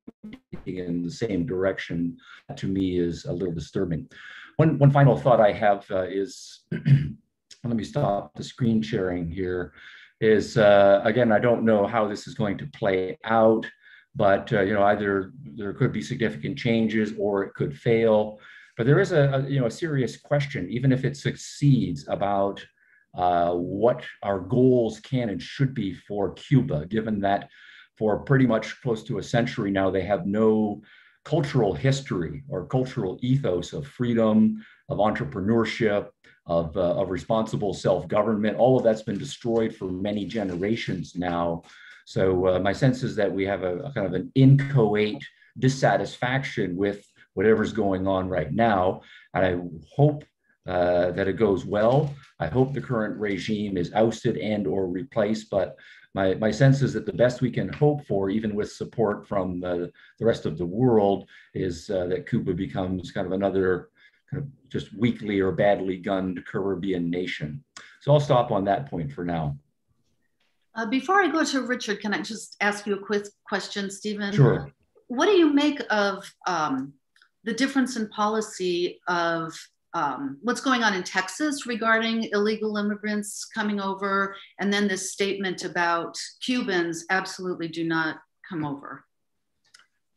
in 0.67 1.03
the 1.03 1.11
same 1.11 1.47
direction. 1.47 2.17
To 2.57 2.69
me, 2.69 2.99
is 2.99 3.25
a 3.25 3.33
little 3.33 3.55
disturbing. 3.55 4.09
One 4.57 4.79
one 4.79 4.93
final 4.93 5.17
thought 5.17 5.41
I 5.41 5.51
have 5.51 5.85
uh, 5.91 6.03
is, 6.03 6.61
let 7.65 7.77
me 7.77 7.85
stop 7.85 8.35
the 8.37 8.45
screen 8.45 8.83
sharing 8.83 9.29
here. 9.29 9.73
Is 10.21 10.57
uh, 10.57 11.01
again, 11.03 11.33
I 11.33 11.41
don't 11.41 11.65
know 11.65 11.89
how 11.89 12.07
this 12.07 12.29
is 12.29 12.35
going 12.35 12.57
to 12.59 12.67
play 12.69 13.19
out 13.25 13.67
but 14.15 14.53
uh, 14.53 14.61
you 14.63 14.75
know 14.75 14.83
either 14.85 15.33
there 15.57 15.73
could 15.73 15.93
be 15.93 16.03
significant 16.03 16.59
changes 16.59 17.13
or 17.19 17.45
it 17.45 17.55
could 17.55 17.77
fail 17.77 18.39
but 18.77 18.87
there 18.87 19.01
is 19.01 19.13
a, 19.13 19.31
a, 19.31 19.49
you 19.49 19.61
know 19.61 19.67
a 19.67 19.71
serious 19.71 20.17
question 20.17 20.69
even 20.71 20.93
if 20.93 21.05
it 21.05 21.17
succeeds 21.17 22.07
about 22.09 22.65
uh, 23.15 23.53
what 23.53 24.05
our 24.23 24.41
goals 24.41 25.01
can 25.01 25.31
and 25.31 25.43
should 25.43 25.75
be 25.75 25.93
for 25.93 26.33
Cuba, 26.35 26.87
given 26.87 27.21
that 27.21 27.49
for 27.99 28.21
pretty 28.21 28.47
much 28.47 28.81
close 28.83 29.03
to 29.05 29.19
a 29.19 29.23
century 29.23 29.71
now, 29.71 29.91
they 29.91 30.03
have 30.03 30.27
no 30.27 30.81
cultural 31.25 31.75
history 31.75 32.43
or 32.49 32.67
cultural 32.67 33.19
ethos 33.21 33.73
of 33.73 33.87
freedom, 33.87 34.65
of 34.89 34.99
entrepreneurship, 34.99 36.09
of, 36.47 36.77
uh, 36.77 36.95
of 36.95 37.11
responsible 37.11 37.75
self-government. 37.75 38.57
All 38.57 38.79
of 38.79 38.85
that's 38.85 39.03
been 39.03 39.19
destroyed 39.19 39.75
for 39.75 39.87
many 39.91 40.25
generations 40.25 41.15
now. 41.15 41.63
So 42.11 42.49
uh, 42.49 42.59
my 42.59 42.73
sense 42.73 43.05
is 43.05 43.15
that 43.15 43.31
we 43.31 43.47
have 43.47 43.63
a, 43.63 43.79
a 43.85 43.93
kind 43.93 44.05
of 44.05 44.15
an 44.15 44.33
inchoate 44.35 45.25
dissatisfaction 45.61 46.75
with 46.75 47.07
whatever's 47.35 47.73
going 47.73 48.09
on 48.09 48.29
right 48.29 48.53
now. 48.53 49.03
And 49.33 49.47
I 49.47 49.61
hope 49.95 50.25
uh, 50.67 51.13
that 51.13 51.29
it 51.29 51.35
goes 51.35 51.65
well. 51.65 52.13
I 52.41 52.49
hope 52.49 52.73
the 52.73 52.81
current 52.81 53.17
regime 53.21 53.77
is 53.77 53.93
ousted 53.95 54.39
and 54.39 54.67
or 54.67 54.89
replaced, 54.89 55.51
but 55.51 55.77
my, 56.13 56.35
my 56.35 56.51
sense 56.51 56.83
is 56.83 56.95
that 56.95 57.07
the 57.07 57.13
best 57.13 57.43
we 57.43 57.51
can 57.53 57.73
hope 57.75 58.05
for, 58.09 58.29
even 58.29 58.57
with 58.57 58.73
support 58.73 59.29
from 59.29 59.63
uh, 59.63 59.87
the 60.19 60.27
rest 60.27 60.47
of 60.47 60.59
the 60.59 60.67
world, 60.67 61.29
is 61.55 61.91
uh, 61.91 62.07
that 62.07 62.29
Cuba 62.29 62.55
becomes 62.55 63.13
kind 63.13 63.29
of 63.29 63.33
another 63.33 63.91
kind 64.29 64.43
of 64.43 64.49
just 64.69 64.93
weakly 64.99 65.39
or 65.39 65.53
badly 65.53 65.97
gunned 65.97 66.45
Caribbean 66.45 67.09
nation. 67.09 67.63
So 68.01 68.13
I'll 68.13 68.19
stop 68.19 68.51
on 68.51 68.65
that 68.65 68.91
point 68.91 69.13
for 69.13 69.25
now. 69.25 69.57
Uh, 70.77 70.87
before 70.87 71.21
I 71.21 71.29
go 71.29 71.45
to 71.45 71.63
Richard, 71.63 72.01
can 72.01 72.15
I 72.15 72.23
just 72.23 72.57
ask 72.61 72.87
you 72.87 72.95
a 72.95 73.05
quick 73.05 73.27
question, 73.47 73.91
Stephen? 73.91 74.33
Sure. 74.33 74.71
What 75.09 75.27
do 75.27 75.33
you 75.33 75.53
make 75.53 75.83
of 75.91 76.33
um, 76.47 76.93
the 77.45 77.53
difference 77.53 77.97
in 77.97 78.09
policy 78.09 79.01
of 79.09 79.53
um, 79.93 80.39
what's 80.43 80.61
going 80.61 80.85
on 80.85 80.95
in 80.95 81.03
Texas 81.03 81.67
regarding 81.67 82.29
illegal 82.33 82.77
immigrants 82.77 83.45
coming 83.45 83.81
over, 83.81 84.37
and 84.61 84.73
then 84.73 84.87
this 84.87 85.13
statement 85.13 85.65
about 85.65 86.17
Cubans 86.45 87.05
absolutely 87.11 87.67
do 87.67 87.85
not 87.85 88.19
come 88.49 88.65
over? 88.65 89.05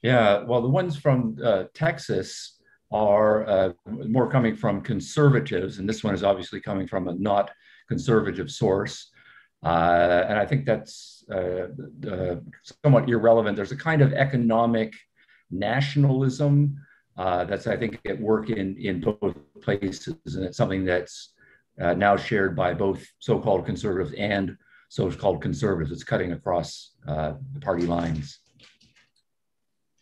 Yeah, 0.04 0.44
well, 0.44 0.62
the 0.62 0.70
ones 0.70 0.96
from 0.96 1.38
uh, 1.44 1.64
Texas 1.74 2.60
are 2.92 3.48
uh, 3.48 3.74
more 3.88 4.30
coming 4.30 4.56
from 4.56 4.82
conservatives, 4.82 5.80
and 5.80 5.90
this 5.90 6.04
one 6.04 6.14
is 6.14 6.24
obviously 6.24 6.62
coming 6.62 6.88
from 6.88 7.08
a 7.08 7.16
not 7.16 7.50
conservative 7.88 8.52
source. 8.52 9.10
Uh, 9.64 10.26
and 10.28 10.38
I 10.38 10.46
think 10.46 10.66
that's 10.66 11.24
uh, 11.32 11.68
somewhat 12.84 13.10
irrelevant. 13.10 13.56
There's 13.56 13.72
a 13.72 13.78
kind 13.78 14.02
of 14.02 14.14
economic 14.14 14.94
nationalism 15.52 16.76
uh, 17.18 17.46
that's, 17.46 17.68
I 17.68 17.78
think, 17.78 18.00
at 18.06 18.20
work 18.20 18.50
in, 18.50 18.76
in 18.78 19.00
both 19.00 19.38
places. 19.62 20.18
And 20.36 20.46
it's 20.46 20.58
something 20.58 20.84
that's 20.84 21.34
uh, 21.80 21.94
now 21.94 22.18
shared 22.18 22.56
by 22.56 22.74
both 22.74 23.06
so 23.20 23.40
called 23.40 23.66
conservatives 23.66 24.14
and 24.18 24.58
so 24.90 25.10
called 25.12 25.42
conservatives. 25.42 25.92
It's 25.92 26.04
cutting 26.04 26.34
across 26.34 26.92
uh, 27.08 27.34
the 27.54 27.60
party 27.60 27.86
lines. 27.86 28.40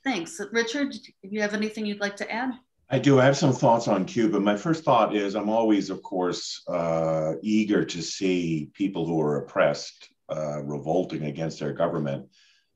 Thanks. 0.03 0.41
Richard, 0.51 0.91
do 0.91 1.29
you 1.29 1.41
have 1.41 1.53
anything 1.53 1.85
you'd 1.85 2.01
like 2.01 2.15
to 2.17 2.31
add? 2.31 2.53
I 2.93 2.99
do. 2.99 3.21
I 3.21 3.25
have 3.25 3.37
some 3.37 3.53
thoughts 3.53 3.87
on 3.87 4.03
Cuba. 4.03 4.37
My 4.41 4.57
first 4.57 4.83
thought 4.83 5.15
is 5.15 5.33
I'm 5.33 5.49
always, 5.49 5.89
of 5.89 6.03
course, 6.03 6.61
uh, 6.67 7.35
eager 7.41 7.85
to 7.85 8.01
see 8.01 8.69
people 8.73 9.05
who 9.05 9.21
are 9.21 9.37
oppressed 9.37 10.09
uh, 10.29 10.61
revolting 10.63 11.23
against 11.23 11.61
their 11.61 11.71
government. 11.71 12.27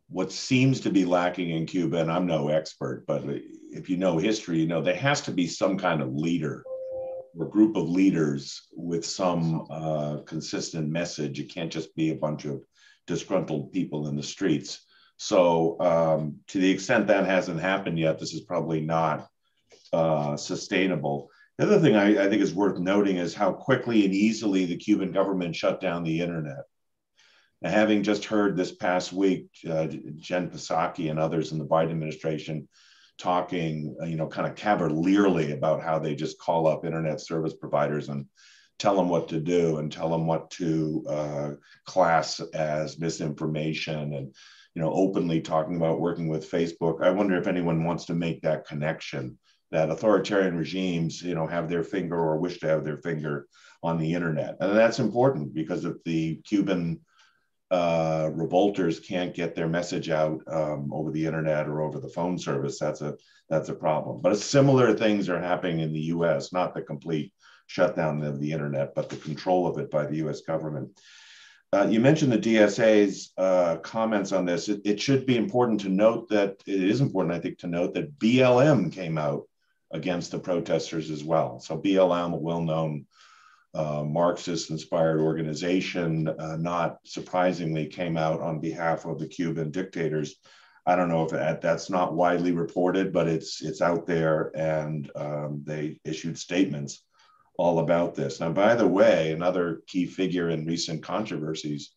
What 0.08 0.32
seems 0.32 0.80
to 0.82 0.90
be 0.90 1.04
lacking 1.04 1.50
in 1.50 1.66
Cuba, 1.66 1.98
and 1.98 2.10
I'm 2.10 2.28
no 2.28 2.48
expert, 2.48 3.04
but 3.06 3.24
if 3.26 3.90
you 3.90 3.98
know 3.98 4.18
history, 4.18 4.60
you 4.60 4.68
know 4.68 4.82
there 4.82 4.96
has 4.96 5.20
to 5.22 5.32
be 5.32 5.48
some 5.48 5.78
kind 5.78 6.02
of 6.02 6.16
leader 6.16 6.64
or 7.38 7.50
group 7.50 7.76
of 7.76 7.90
leaders 7.90 8.70
with 8.72 9.06
some 9.06 9.68
uh, 9.70 10.20
consistent 10.26 10.90
message. 10.90 11.42
It 11.42 11.54
can't 11.54 11.72
just 11.72 11.94
be 11.94 12.12
a 12.12 12.16
bunch 12.16 12.46
of 12.46 12.62
disgruntled 13.06 13.74
people 13.74 14.08
in 14.08 14.16
the 14.16 14.24
streets. 14.24 14.86
So, 15.18 15.78
um, 15.82 16.38
to 16.48 16.60
the 16.60 16.72
extent 16.72 17.08
that 17.08 17.26
hasn't 17.26 17.60
happened 17.60 18.00
yet, 18.00 18.18
this 18.18 18.34
is 18.34 18.42
probably 18.42 18.80
not 18.80 19.28
uh, 19.94 20.38
sustainable. 20.38 21.30
The 21.58 21.66
other 21.66 21.80
thing 21.80 21.96
I, 21.96 22.26
I, 22.26 22.30
think 22.30 22.42
is 22.42 22.54
worth 22.54 22.80
noting 22.80 23.18
is 23.18 23.34
how 23.34 23.54
quickly 23.54 24.04
and 24.04 24.14
easily 24.14 24.66
the 24.66 24.76
Cuban 24.76 25.12
government 25.12 25.56
shut 25.56 25.80
down 25.80 26.04
the 26.04 26.22
internet. 26.22 26.64
Now, 27.62 27.70
having 27.70 28.04
just 28.04 28.26
heard 28.26 28.58
this 28.58 28.74
past 28.74 29.14
week, 29.14 29.48
uh, 29.70 29.88
Jen 30.18 30.50
Psaki 30.50 31.10
and 31.10 31.18
others 31.18 31.52
in 31.52 31.60
the 31.60 31.66
Biden 31.66 31.92
administration 31.92 32.68
talking, 33.18 33.96
uh, 34.02 34.06
you 34.06 34.18
know, 34.18 34.28
kind 34.28 34.48
of 34.48 34.56
cavalierly 34.56 35.54
about 35.54 35.82
how 35.82 35.98
they 35.98 36.16
just 36.16 36.40
call 36.40 36.68
up 36.68 36.84
internet 36.84 37.22
service 37.22 37.54
providers 37.54 38.10
and 38.10 38.26
tell 38.78 38.96
them 38.96 39.10
what 39.10 39.30
to 39.30 39.40
do 39.40 39.78
and 39.78 39.92
tell 39.92 40.10
them 40.10 40.28
what 40.28 40.50
to 40.52 41.06
uh, 41.10 41.52
class 41.86 42.40
as 42.54 43.00
misinformation 43.00 44.14
and 44.14 44.36
you 44.74 44.82
know 44.82 44.92
openly 44.92 45.40
talking 45.40 45.78
about 45.78 46.02
working 46.02 46.28
with 46.28 46.50
facebook 46.50 47.02
i 47.02 47.10
wonder 47.10 47.38
if 47.38 47.48
anyone 47.48 47.84
wants 47.84 48.06
to 48.06 48.14
make 48.14 48.42
that 48.42 48.68
connection 48.68 49.38
that 49.72 49.90
authoritarian 49.90 50.58
regimes, 50.58 51.22
you 51.22 51.36
know, 51.36 51.48
have 51.48 51.70
their 51.70 51.84
finger 51.84 52.18
or 52.18 52.38
wish 52.38 52.60
to 52.60 52.68
have 52.68 52.84
their 52.84 52.98
finger 52.98 53.48
on 53.84 53.98
the 53.98 54.14
internet, 54.14 54.58
and 54.60 54.76
that's 54.76 55.00
important 55.00 55.54
because 55.54 55.86
if 55.86 56.04
the 56.04 56.36
Cuban 56.48 57.00
uh, 57.72 58.30
revolters 58.34 59.00
can't 59.00 59.34
get 59.34 59.56
their 59.56 59.68
message 59.68 60.10
out 60.10 60.40
um, 60.48 60.92
over 60.94 61.12
the 61.12 61.26
internet 61.26 61.68
or 61.68 61.82
over 61.82 62.00
the 62.00 62.10
phone 62.10 62.38
service, 62.38 62.80
that's 62.80 63.02
a 63.02 63.16
that's 63.50 63.70
a 63.70 63.74
problem. 63.74 64.22
But 64.22 64.38
similar 64.38 64.94
things 64.94 65.30
are 65.30 65.42
happening 65.42 65.80
in 65.80 65.94
the 65.94 66.08
U.S. 66.16 66.54
Not 66.54 66.74
the 66.74 66.82
complete 66.82 67.34
shutdown 67.68 68.24
of 68.24 68.40
the 68.40 68.52
internet, 68.52 68.94
but 68.96 69.10
the 69.10 69.18
control 69.18 69.68
of 69.68 69.78
it 69.78 69.90
by 69.90 70.06
the 70.06 70.18
U.S. 70.18 70.42
government. 70.42 71.00
Uh, 71.74 71.88
you 71.90 72.00
mentioned 72.00 72.32
the 72.32 72.38
DSA's 72.38 73.34
uh, 73.38 73.78
comments 73.78 74.32
on 74.32 74.46
this. 74.46 74.70
It, 74.70 74.82
it, 74.86 75.02
should 75.02 75.26
be 75.26 75.36
important 75.36 75.82
to 75.82 75.90
note 75.90 76.30
that 76.30 76.62
it 76.66 76.84
is 76.84 77.02
important, 77.02 77.36
I 77.36 77.40
think, 77.40 77.58
to 77.60 77.68
note 77.68 77.94
that 77.96 78.18
BLM 78.18 78.94
came 78.94 79.18
out 79.18 79.48
against 79.92 80.32
the 80.32 80.40
protesters 80.40 81.10
as 81.12 81.24
well. 81.24 81.60
So 81.60 81.78
BLM, 81.78 82.34
a 82.34 82.38
well-known 82.38 83.06
uh, 83.74 84.04
Marxist-inspired 84.04 85.20
organization, 85.20 86.28
uh, 86.28 86.56
not 86.58 87.00
surprisingly, 87.04 87.88
came 87.88 88.18
out 88.18 88.42
on 88.42 88.60
behalf 88.60 89.06
of 89.06 89.20
the 89.20 89.28
Cuban 89.28 89.70
dictators. 89.70 90.36
I 90.86 90.96
don't 90.96 91.10
know 91.10 91.26
if 91.26 91.32
that, 91.32 91.62
that's 91.62 91.90
not 91.90 92.14
widely 92.14 92.52
reported, 92.52 93.12
but 93.12 93.28
it's 93.28 93.62
it's 93.62 93.82
out 93.82 94.06
there, 94.06 94.52
and 94.56 95.12
um, 95.16 95.62
they 95.66 96.00
issued 96.06 96.38
statements 96.38 97.04
all 97.58 97.80
about 97.80 98.16
this. 98.16 98.40
Now, 98.40 98.52
by 98.52 98.76
the 98.76 98.88
way, 98.88 99.32
another 99.32 99.82
key 99.88 100.06
figure 100.06 100.50
in 100.50 100.66
recent 100.66 101.04
controversies, 101.04 101.92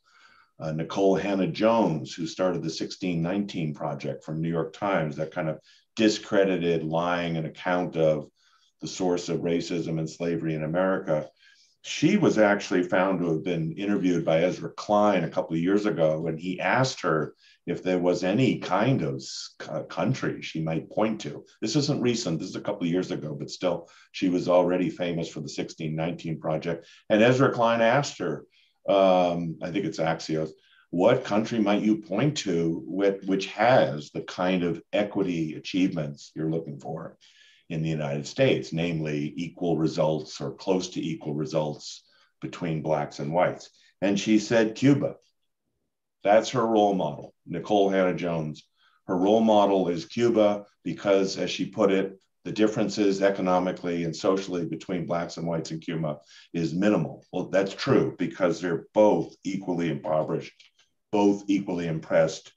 uh, 0.61 0.73
Nikole 0.73 1.21
Hannah-Jones, 1.21 2.14
who 2.14 2.26
started 2.26 2.59
the 2.59 2.75
1619 2.75 3.75
Project 3.75 4.25
from 4.25 4.40
New 4.40 4.49
York 4.49 4.73
Times, 4.73 5.16
that 5.16 5.33
kind 5.33 5.49
of 5.49 5.61
discredited, 5.99 6.85
lying 6.85 7.37
an 7.37 7.45
account 7.45 7.97
of 7.97 8.31
the 8.81 8.87
source 8.87 9.28
of 9.28 9.40
racism 9.40 9.99
and 9.99 10.09
slavery 10.09 10.55
in 10.55 10.62
America. 10.62 11.28
She 11.83 12.17
was 12.17 12.38
actually 12.38 12.85
found 12.85 13.19
to 13.19 13.33
have 13.33 13.43
been 13.43 13.73
interviewed 13.73 14.25
by 14.25 14.45
Ezra 14.45 14.71
Klein 14.71 15.25
a 15.25 15.28
couple 15.28 15.57
of 15.57 15.62
years 15.62 15.87
ago, 15.87 16.28
and 16.28 16.38
he 16.38 16.61
asked 16.61 17.00
her 17.00 17.35
if 17.67 17.83
there 17.83 17.99
was 17.99 18.23
any 18.23 18.59
kind 18.61 19.02
of 19.02 19.21
country 19.88 20.40
she 20.40 20.62
might 20.62 20.88
point 20.90 21.21
to. 21.23 21.45
This 21.61 21.75
isn't 21.75 22.00
recent, 22.00 22.38
this 22.38 22.50
is 22.50 22.57
a 22.57 22.61
couple 22.61 22.85
of 22.85 22.93
years 22.93 23.11
ago, 23.11 23.35
but 23.35 23.50
still, 23.50 23.88
she 24.12 24.28
was 24.28 24.49
already 24.49 24.90
famous 24.90 25.28
for 25.28 25.40
the 25.40 25.52
1619 25.55 26.38
Project. 26.38 26.87
And 27.11 27.23
Ezra 27.23 27.52
Klein 27.52 27.81
asked 27.81 28.19
her, 28.19 28.45
um, 28.88 29.59
I 29.62 29.73
think 29.73 29.85
it's 29.85 29.99
Axios, 29.99 30.50
what 30.90 31.25
country 31.25 31.59
might 31.59 31.83
you 31.83 31.99
point 31.99 32.38
to 32.38 32.83
with, 32.87 33.25
which 33.26 33.47
has 33.47 34.11
the 34.11 34.23
kind 34.23 34.62
of 34.62 34.83
equity 34.92 35.54
achievements 35.54 36.33
you're 36.35 36.50
looking 36.50 36.80
for 36.80 37.18
in 37.68 37.83
the 37.83 37.90
United 37.90 38.26
States, 38.26 38.73
namely 38.73 39.33
equal 39.37 39.76
results 39.76 40.40
or 40.40 40.54
close 40.54 40.88
to 40.90 41.04
equal 41.04 41.35
results 41.35 42.04
between 42.40 42.80
blacks 42.80 43.18
and 43.18 43.33
whites? 43.33 43.68
And 44.00 44.18
she 44.18 44.38
said 44.38 44.76
Cuba. 44.76 45.16
That's 46.25 46.50
her 46.50 46.66
role 46.66 46.95
model, 46.95 47.35
Nikole 47.49 47.92
Hannah-Jones. 47.92 48.64
Her 49.07 49.16
role 49.16 49.42
model 49.42 49.88
is 49.88 50.07
Cuba 50.07 50.64
because, 50.85 51.37
as 51.37 51.50
she 51.50 51.66
put 51.66 51.92
it, 51.92 52.18
the 52.45 52.52
differences 52.52 53.21
economically 53.21 54.04
and 54.04 54.16
socially 54.16 54.64
between 54.64 55.04
blacks 55.04 55.37
and 55.37 55.47
whites 55.47 55.71
in 55.71 55.80
Cuba 55.80 56.18
is 56.54 56.73
minimal. 56.73 57.26
Well, 57.30 57.50
that's 57.50 57.75
true 57.75 58.14
because 58.18 58.61
they're 58.61 58.87
both 58.95 59.35
equally 59.45 59.90
impoverished 59.90 60.54
both 61.12 61.45
equally 61.49 61.87
impressed 61.87 62.53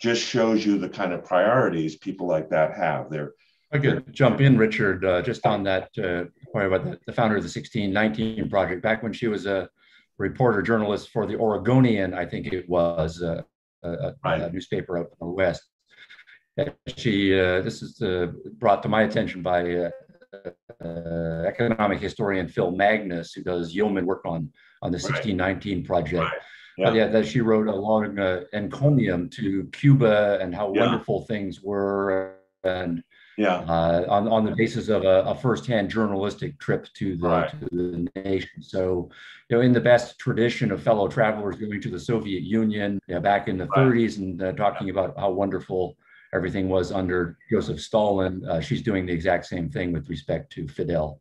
just 0.00 0.22
shows 0.22 0.64
you 0.64 0.78
the 0.78 0.88
kind 0.88 1.12
of 1.12 1.24
priorities 1.24 1.96
people 1.96 2.26
like 2.26 2.48
that 2.50 2.74
have. 2.74 3.10
They're 3.10 3.34
I 3.72 3.78
could 3.78 4.12
jump 4.12 4.40
in, 4.40 4.58
Richard, 4.58 5.04
uh, 5.04 5.22
just 5.22 5.46
on 5.46 5.62
that 5.62 5.90
uh, 5.96 6.24
point 6.52 6.66
about 6.66 6.84
the, 6.84 6.98
the, 7.06 7.12
founder 7.12 7.36
of 7.36 7.42
the 7.42 7.46
1619 7.46 8.50
Project. 8.50 8.82
Back 8.82 9.02
when 9.02 9.12
she 9.12 9.28
was 9.28 9.46
a 9.46 9.68
reporter 10.18 10.60
journalist 10.60 11.10
for 11.10 11.24
the 11.24 11.36
Oregonian, 11.36 12.12
I 12.12 12.26
think 12.26 12.48
it 12.48 12.68
was 12.68 13.22
uh, 13.22 13.42
a, 13.84 14.14
right. 14.24 14.40
a, 14.40 14.50
newspaper 14.50 14.98
out 14.98 15.06
in 15.20 15.28
the 15.28 15.32
West. 15.32 15.62
She, 16.96 17.38
uh, 17.38 17.62
this 17.62 17.80
is 17.80 18.02
uh, 18.02 18.32
brought 18.58 18.82
to 18.82 18.88
my 18.88 19.02
attention 19.02 19.40
by 19.40 19.90
uh, 20.84 21.44
economic 21.46 22.00
historian 22.00 22.48
Phil 22.48 22.72
Magness, 22.72 23.30
who 23.34 23.42
does 23.42 23.72
yeoman 23.72 24.04
work 24.04 24.22
on 24.24 24.50
on 24.82 24.90
the 24.90 24.96
1619 24.96 25.84
project. 25.84 26.22
Right. 26.22 26.32
Yeah. 26.80 26.94
yeah, 26.94 27.06
that 27.08 27.26
she 27.26 27.40
wrote 27.40 27.68
a 27.68 27.74
long 27.74 28.18
uh, 28.18 28.44
encomium 28.54 29.28
to 29.32 29.64
Cuba 29.72 30.38
and 30.40 30.54
how 30.54 30.72
yeah. 30.72 30.86
wonderful 30.86 31.26
things 31.26 31.62
were, 31.62 32.36
and 32.64 33.02
yeah, 33.36 33.58
uh, 33.68 34.06
on 34.08 34.28
on 34.28 34.44
the 34.44 34.54
basis 34.56 34.88
of 34.88 35.04
a, 35.04 35.22
a 35.22 35.34
firsthand 35.34 35.90
journalistic 35.90 36.58
trip 36.58 36.86
to 36.94 37.16
the 37.16 37.28
right. 37.28 37.50
to 37.50 37.68
the 37.70 38.08
nation. 38.24 38.62
So, 38.62 39.10
you 39.48 39.56
know, 39.56 39.62
in 39.62 39.72
the 39.72 39.80
best 39.80 40.18
tradition 40.18 40.72
of 40.72 40.82
fellow 40.82 41.06
travelers 41.06 41.56
going 41.56 41.80
to 41.82 41.90
the 41.90 42.00
Soviet 42.00 42.42
Union 42.42 42.98
yeah, 43.08 43.18
back 43.18 43.48
in 43.48 43.58
the 43.58 43.66
right. 43.66 43.86
30s 43.86 44.18
and 44.18 44.42
uh, 44.42 44.52
talking 44.52 44.90
about 44.90 45.18
how 45.18 45.30
wonderful 45.30 45.96
everything 46.32 46.68
was 46.68 46.92
under 46.92 47.36
Joseph 47.50 47.80
Stalin. 47.80 48.44
Uh, 48.46 48.60
she's 48.60 48.82
doing 48.82 49.06
the 49.06 49.12
exact 49.12 49.46
same 49.46 49.68
thing 49.68 49.92
with 49.92 50.08
respect 50.08 50.52
to 50.52 50.68
Fidel. 50.68 51.20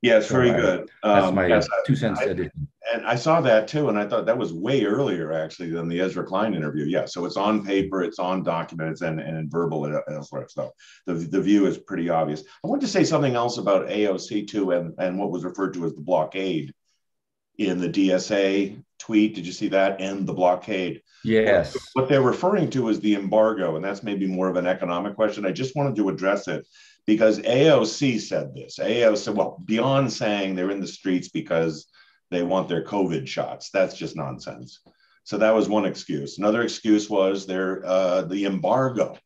Yes, 0.00 0.28
so 0.28 0.34
very 0.34 0.50
I, 0.52 0.56
good. 0.60 0.90
That's 1.02 1.26
um, 1.26 1.34
my 1.34 1.60
two 1.84 1.96
cents 1.96 2.20
I, 2.20 2.26
And 2.26 3.04
I 3.04 3.16
saw 3.16 3.40
that 3.40 3.66
too, 3.66 3.88
and 3.88 3.98
I 3.98 4.06
thought 4.06 4.26
that 4.26 4.38
was 4.38 4.52
way 4.52 4.84
earlier 4.84 5.32
actually 5.32 5.70
than 5.70 5.88
the 5.88 6.00
Ezra 6.00 6.24
Klein 6.24 6.54
interview. 6.54 6.84
Yeah, 6.84 7.04
so 7.06 7.24
it's 7.24 7.36
on 7.36 7.64
paper, 7.64 8.02
it's 8.02 8.20
on 8.20 8.44
documents, 8.44 9.00
and, 9.00 9.20
and 9.20 9.36
in 9.36 9.50
verbal 9.50 10.00
elsewhere. 10.08 10.46
So 10.48 10.72
the, 11.06 11.14
the 11.14 11.40
view 11.40 11.66
is 11.66 11.78
pretty 11.78 12.08
obvious. 12.10 12.44
I 12.64 12.68
want 12.68 12.80
to 12.82 12.88
say 12.88 13.02
something 13.02 13.34
else 13.34 13.58
about 13.58 13.88
AOC 13.88 14.48
too, 14.48 14.70
and, 14.70 14.94
and 14.98 15.18
what 15.18 15.32
was 15.32 15.44
referred 15.44 15.74
to 15.74 15.84
as 15.84 15.94
the 15.94 16.00
blockade 16.00 16.72
in 17.58 17.80
the 17.80 17.88
DSA 17.88 18.80
tweet. 19.00 19.34
Did 19.34 19.46
you 19.46 19.52
see 19.52 19.68
that? 19.68 20.00
End 20.00 20.28
the 20.28 20.32
blockade. 20.32 21.02
Yes. 21.24 21.76
What 21.94 22.08
they're 22.08 22.22
referring 22.22 22.70
to 22.70 22.88
is 22.88 23.00
the 23.00 23.16
embargo, 23.16 23.74
and 23.74 23.84
that's 23.84 24.04
maybe 24.04 24.26
more 24.26 24.48
of 24.48 24.56
an 24.56 24.66
economic 24.68 25.16
question. 25.16 25.44
I 25.44 25.50
just 25.50 25.74
wanted 25.74 25.96
to 25.96 26.08
address 26.08 26.46
it 26.46 26.64
because 27.08 27.38
AOC 27.38 28.20
said 28.20 28.54
this. 28.54 28.78
AOC, 28.78 29.16
said, 29.16 29.34
well, 29.34 29.58
beyond 29.64 30.12
saying 30.12 30.54
they're 30.54 30.70
in 30.70 30.82
the 30.82 30.86
streets 30.86 31.30
because 31.30 31.86
they 32.30 32.42
want 32.42 32.68
their 32.68 32.84
COVID 32.84 33.26
shots, 33.26 33.70
that's 33.70 33.96
just 33.96 34.14
nonsense. 34.14 34.80
So 35.24 35.38
that 35.38 35.54
was 35.54 35.70
one 35.70 35.86
excuse. 35.86 36.36
Another 36.36 36.60
excuse 36.60 37.08
was 37.08 37.46
their 37.46 37.82
uh, 37.86 38.22
the 38.22 38.44
embargo 38.44 39.16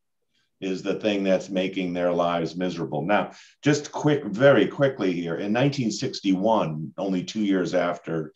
is 0.61 0.85
the 0.85 0.95
thing 0.95 1.25
that's 1.25 1.51
making 1.51 1.93
their 1.93 2.12
lives 2.12 2.55
miserable. 2.55 3.03
Now, 3.03 3.33
just 3.62 3.91
quick, 3.91 4.27
very 4.27 4.69
quickly 4.69 5.12
here, 5.12 5.35
in 5.35 5.53
1961, 5.53 6.95
only 6.99 7.25
two 7.25 7.41
years 7.41 7.75
after 7.75 8.33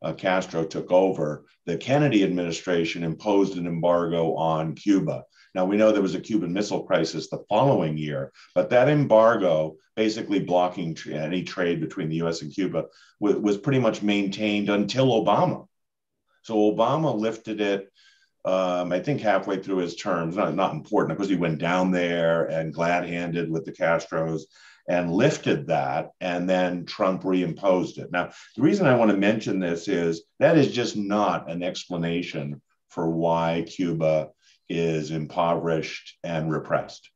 uh, 0.00 0.14
Castro 0.14 0.64
took 0.64 0.90
over, 0.90 1.44
the 1.66 1.76
Kennedy 1.76 2.24
administration 2.24 3.04
imposed 3.04 3.58
an 3.58 3.66
embargo 3.66 4.34
on 4.36 4.74
Cuba. 4.74 5.24
Now, 5.56 5.64
we 5.64 5.78
know 5.78 5.90
there 5.90 6.02
was 6.02 6.14
a 6.14 6.20
Cuban 6.20 6.52
Missile 6.52 6.82
Crisis 6.82 7.30
the 7.30 7.42
following 7.48 7.96
year, 7.96 8.30
but 8.54 8.68
that 8.68 8.90
embargo, 8.90 9.76
basically 9.96 10.38
blocking 10.38 10.94
any 11.10 11.44
trade 11.44 11.80
between 11.80 12.10
the 12.10 12.16
US 12.16 12.42
and 12.42 12.52
Cuba, 12.52 12.84
was, 13.20 13.36
was 13.36 13.56
pretty 13.56 13.78
much 13.78 14.02
maintained 14.02 14.68
until 14.68 15.24
Obama. 15.24 15.66
So 16.42 16.56
Obama 16.56 17.18
lifted 17.18 17.62
it, 17.62 17.90
um, 18.44 18.92
I 18.92 19.00
think, 19.00 19.22
halfway 19.22 19.62
through 19.62 19.78
his 19.78 19.96
terms. 19.96 20.36
Not, 20.36 20.54
not 20.54 20.74
important 20.74 21.16
because 21.16 21.30
he 21.30 21.36
went 21.36 21.58
down 21.58 21.90
there 21.90 22.44
and 22.44 22.74
glad 22.74 23.06
handed 23.06 23.50
with 23.50 23.64
the 23.64 23.72
Castros 23.72 24.42
and 24.86 25.10
lifted 25.10 25.68
that, 25.68 26.10
and 26.20 26.46
then 26.46 26.84
Trump 26.84 27.22
reimposed 27.22 27.96
it. 27.96 28.12
Now, 28.12 28.30
the 28.56 28.62
reason 28.62 28.86
I 28.86 28.96
want 28.96 29.10
to 29.10 29.16
mention 29.16 29.58
this 29.58 29.88
is 29.88 30.24
that 30.38 30.58
is 30.58 30.70
just 30.70 30.98
not 30.98 31.50
an 31.50 31.62
explanation 31.62 32.60
for 32.90 33.08
why 33.08 33.64
Cuba 33.66 34.28
is 34.68 35.10
impoverished 35.10 36.16
and 36.24 36.50
repressed. 36.50 37.10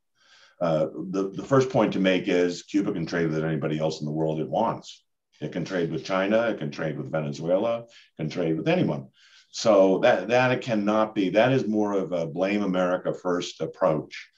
Uh, 0.61 0.87
the, 1.11 1.30
the 1.30 1.45
first 1.45 1.71
point 1.71 1.95
to 1.95 1.99
make 1.99 2.28
is 2.28 2.62
Cuba 2.64 2.92
can 2.92 3.07
trade 3.07 3.30
with 3.30 3.42
anybody 3.42 3.78
else 3.78 4.00
in 4.00 4.07
the 4.07 4.12
world 4.12 4.40
it 4.40 4.49
wants. 4.49 5.02
It 5.40 5.52
can 5.52 5.64
trade 5.64 5.90
with 5.90 6.04
China, 6.04 6.49
it 6.49 6.59
can 6.59 6.71
trade 6.71 6.99
with 6.99 7.11
Venezuela, 7.11 7.80
it 7.80 7.88
can 8.19 8.28
trade 8.28 8.59
with 8.59 8.69
anyone. 8.69 9.09
So 9.50 9.99
that, 10.00 10.28
that 10.28 10.52
it 10.52 10.61
cannot 10.61 11.14
be, 11.14 11.30
that 11.30 11.52
is 11.52 11.66
more 11.66 11.92
of 11.95 12.12
a 12.12 12.26
blame 12.26 12.62
America 12.62 13.12
first 13.14 13.61
approach. 13.61 14.28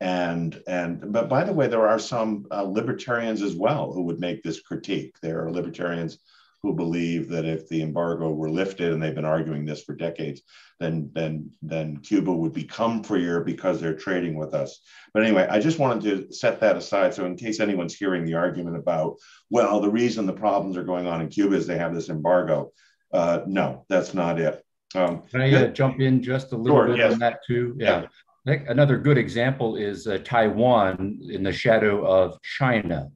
And, 0.00 0.60
and 0.66 1.12
but 1.12 1.28
by 1.28 1.44
the 1.44 1.52
way, 1.52 1.66
there 1.66 1.88
are 1.88 1.98
some 1.98 2.46
uh, 2.50 2.62
libertarians 2.62 3.42
as 3.42 3.54
well 3.54 3.92
who 3.92 4.02
would 4.02 4.20
make 4.20 4.42
this 4.42 4.60
critique. 4.60 5.16
There 5.22 5.44
are 5.44 5.50
libertarians 5.50 6.18
who 6.62 6.74
believe 6.74 7.28
that 7.30 7.44
if 7.44 7.68
the 7.68 7.82
embargo 7.82 8.30
were 8.30 8.50
lifted, 8.50 8.92
and 8.92 9.02
they've 9.02 9.14
been 9.14 9.24
arguing 9.24 9.64
this 9.64 9.82
for 9.82 9.94
decades, 9.94 10.42
then 10.78 11.10
then 11.14 11.50
then 11.62 11.96
Cuba 11.98 12.32
would 12.32 12.52
become 12.52 13.02
freer 13.02 13.40
because 13.40 13.80
they're 13.80 13.94
trading 13.94 14.36
with 14.36 14.52
us. 14.54 14.80
But 15.14 15.22
anyway, 15.22 15.46
I 15.50 15.58
just 15.58 15.78
wanted 15.78 16.02
to 16.04 16.32
set 16.32 16.60
that 16.60 16.76
aside. 16.76 17.14
So 17.14 17.24
in 17.24 17.36
case 17.36 17.60
anyone's 17.60 17.94
hearing 17.94 18.24
the 18.24 18.34
argument 18.34 18.76
about, 18.76 19.16
well, 19.48 19.80
the 19.80 19.90
reason 19.90 20.26
the 20.26 20.32
problems 20.32 20.76
are 20.76 20.84
going 20.84 21.06
on 21.06 21.20
in 21.20 21.28
Cuba 21.28 21.56
is 21.56 21.66
they 21.66 21.78
have 21.78 21.94
this 21.94 22.10
embargo. 22.10 22.72
Uh, 23.12 23.40
no, 23.46 23.84
that's 23.88 24.14
not 24.14 24.38
it. 24.38 24.64
Um, 24.94 25.22
Can 25.30 25.40
I 25.40 25.54
uh, 25.54 25.68
jump 25.68 26.00
in 26.00 26.22
just 26.22 26.52
a 26.52 26.56
little 26.56 26.78
sure, 26.78 26.88
bit 26.88 26.98
yes. 26.98 27.12
on 27.12 27.18
that 27.20 27.40
too? 27.46 27.76
Yeah. 27.78 28.02
yeah. 28.02 28.06
I 28.46 28.50
think 28.50 28.68
another 28.68 28.96
good 28.96 29.18
example 29.18 29.76
is 29.76 30.06
uh, 30.06 30.18
Taiwan 30.24 31.20
in 31.28 31.42
the 31.42 31.52
shadow 31.52 32.04
of 32.06 32.40
China. 32.42 33.10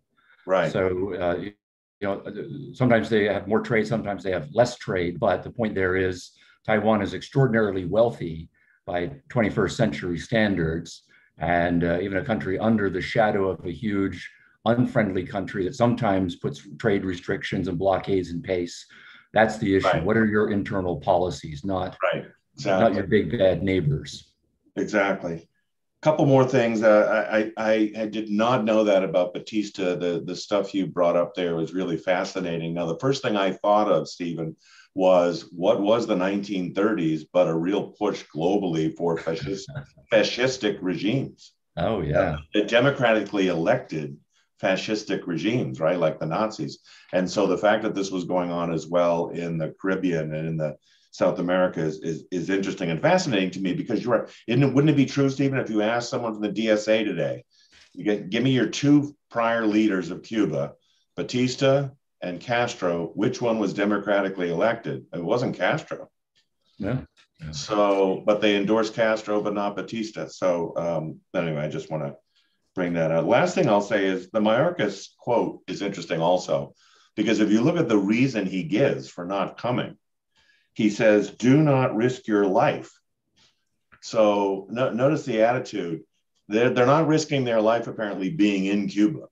Right. 0.46 0.70
So 0.70 1.14
uh, 1.14 1.44
you 2.04 2.10
know, 2.10 2.74
sometimes 2.74 3.08
they 3.08 3.24
have 3.24 3.48
more 3.48 3.60
trade, 3.60 3.86
sometimes 3.86 4.22
they 4.22 4.30
have 4.30 4.48
less 4.52 4.76
trade. 4.76 5.18
But 5.18 5.42
the 5.42 5.50
point 5.50 5.74
there 5.74 5.96
is 5.96 6.32
Taiwan 6.66 7.02
is 7.02 7.14
extraordinarily 7.14 7.86
wealthy 7.86 8.50
by 8.86 9.10
21st 9.30 9.72
century 9.72 10.18
standards, 10.18 11.04
and 11.38 11.82
uh, 11.82 11.98
even 12.00 12.18
a 12.18 12.24
country 12.24 12.58
under 12.58 12.90
the 12.90 13.00
shadow 13.00 13.48
of 13.48 13.64
a 13.64 13.72
huge 13.72 14.30
unfriendly 14.66 15.24
country 15.24 15.64
that 15.64 15.74
sometimes 15.74 16.36
puts 16.36 16.66
trade 16.78 17.04
restrictions 17.04 17.68
and 17.68 17.78
blockades 17.78 18.30
in 18.30 18.42
place. 18.42 18.86
That's 19.32 19.56
the 19.58 19.74
issue. 19.76 19.86
Right. 19.88 20.04
What 20.04 20.16
are 20.16 20.26
your 20.26 20.50
internal 20.50 21.00
policies, 21.00 21.64
not 21.64 21.96
right. 22.12 22.26
exactly. 22.54 22.84
not 22.84 22.94
your 22.94 23.06
big 23.06 23.36
bad 23.38 23.62
neighbors? 23.62 24.32
Exactly 24.76 25.48
couple 26.04 26.26
more 26.26 26.44
things. 26.44 26.82
Uh, 26.82 27.26
I, 27.32 27.50
I, 27.56 27.92
I 27.96 28.06
did 28.06 28.28
not 28.28 28.64
know 28.64 28.84
that 28.84 29.02
about 29.02 29.32
Batista. 29.32 29.96
The, 29.96 30.22
the 30.22 30.36
stuff 30.36 30.74
you 30.74 30.86
brought 30.86 31.16
up 31.16 31.34
there 31.34 31.56
was 31.56 31.72
really 31.72 31.96
fascinating. 31.96 32.74
Now, 32.74 32.84
the 32.84 32.98
first 32.98 33.22
thing 33.22 33.38
I 33.38 33.52
thought 33.52 33.90
of, 33.90 34.06
Stephen, 34.06 34.54
was 34.94 35.48
what 35.50 35.80
was 35.80 36.06
the 36.06 36.14
1930s 36.14 37.22
but 37.32 37.48
a 37.48 37.54
real 37.54 37.88
push 37.88 38.22
globally 38.32 38.94
for 38.94 39.16
fascist, 39.16 39.68
fascistic 40.12 40.76
regimes. 40.82 41.52
Oh, 41.78 42.02
yeah. 42.02 42.36
Uh, 42.54 42.60
democratically 42.66 43.48
elected 43.48 44.18
fascistic 44.62 45.26
regimes, 45.26 45.80
right? 45.80 45.98
Like 45.98 46.20
the 46.20 46.26
Nazis. 46.26 46.80
And 47.14 47.28
so 47.28 47.46
the 47.46 47.58
fact 47.58 47.82
that 47.82 47.94
this 47.94 48.10
was 48.10 48.24
going 48.24 48.50
on 48.50 48.72
as 48.72 48.86
well 48.86 49.30
in 49.30 49.56
the 49.56 49.74
Caribbean 49.80 50.34
and 50.34 50.48
in 50.48 50.56
the 50.58 50.76
South 51.14 51.38
America 51.38 51.78
is, 51.78 52.00
is, 52.00 52.24
is 52.32 52.50
interesting 52.50 52.90
and 52.90 53.00
fascinating 53.00 53.52
to 53.52 53.60
me 53.60 53.72
because 53.72 54.02
you're 54.02 54.18
right. 54.18 54.28
Wouldn't 54.48 54.90
it 54.90 54.96
be 54.96 55.06
true, 55.06 55.30
Stephen, 55.30 55.60
if 55.60 55.70
you 55.70 55.80
asked 55.80 56.10
someone 56.10 56.32
from 56.32 56.42
the 56.42 56.48
DSA 56.48 57.04
today, 57.04 57.44
you 57.92 58.02
get, 58.02 58.30
give 58.30 58.42
me 58.42 58.50
your 58.50 58.66
two 58.66 59.14
prior 59.30 59.64
leaders 59.64 60.10
of 60.10 60.24
Cuba, 60.24 60.72
Batista 61.14 61.90
and 62.20 62.40
Castro, 62.40 63.12
which 63.14 63.40
one 63.40 63.60
was 63.60 63.72
democratically 63.72 64.50
elected? 64.50 65.06
It 65.12 65.22
wasn't 65.22 65.56
Castro. 65.56 66.08
Yeah. 66.78 67.02
yeah. 67.40 67.52
So, 67.52 68.24
but 68.26 68.40
they 68.40 68.56
endorsed 68.56 68.94
Castro, 68.94 69.40
but 69.40 69.54
not 69.54 69.76
Batista. 69.76 70.26
So, 70.26 70.72
um, 70.76 71.20
anyway, 71.32 71.62
I 71.62 71.68
just 71.68 71.92
want 71.92 72.02
to 72.02 72.16
bring 72.74 72.94
that 72.94 73.12
out. 73.12 73.28
Last 73.28 73.54
thing 73.54 73.68
I'll 73.68 73.80
say 73.80 74.04
is 74.04 74.30
the 74.32 74.40
Mayorkas 74.40 75.10
quote 75.16 75.60
is 75.68 75.80
interesting 75.80 76.20
also, 76.20 76.74
because 77.14 77.38
if 77.38 77.52
you 77.52 77.60
look 77.60 77.76
at 77.76 77.88
the 77.88 77.96
reason 77.96 78.46
he 78.46 78.64
gives 78.64 79.08
for 79.08 79.24
not 79.24 79.56
coming, 79.58 79.96
he 80.74 80.90
says, 80.90 81.30
do 81.30 81.62
not 81.62 81.96
risk 81.96 82.26
your 82.26 82.46
life. 82.46 82.90
So 84.02 84.66
no, 84.70 84.90
notice 84.90 85.24
the 85.24 85.42
attitude. 85.42 86.02
They're, 86.48 86.70
they're 86.70 86.86
not 86.86 87.06
risking 87.06 87.44
their 87.44 87.60
life 87.60 87.86
apparently 87.86 88.30
being 88.30 88.66
in 88.66 88.88
Cuba, 88.88 89.28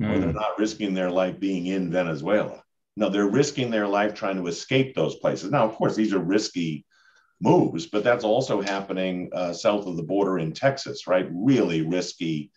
mm. 0.00 0.10
or 0.10 0.18
they're 0.18 0.30
hmm. 0.30 0.34
not 0.34 0.58
risking 0.58 0.94
their 0.94 1.10
life 1.10 1.38
being 1.38 1.66
in 1.66 1.92
Venezuela. 1.92 2.60
No, 2.96 3.08
they're 3.08 3.28
risking 3.28 3.70
their 3.70 3.86
life 3.86 4.14
trying 4.14 4.36
to 4.36 4.48
escape 4.48 4.94
those 4.94 5.16
places. 5.16 5.50
Now, 5.50 5.64
of 5.64 5.76
course, 5.76 5.94
these 5.94 6.12
are 6.12 6.18
risky 6.18 6.84
moves, 7.40 7.86
but 7.86 8.02
that's 8.02 8.24
also 8.24 8.60
happening 8.60 9.30
uh, 9.32 9.52
south 9.52 9.86
of 9.86 9.96
the 9.96 10.02
border 10.02 10.38
in 10.38 10.52
Texas, 10.52 11.06
right? 11.06 11.28
Really 11.30 11.82
risky 11.82 12.50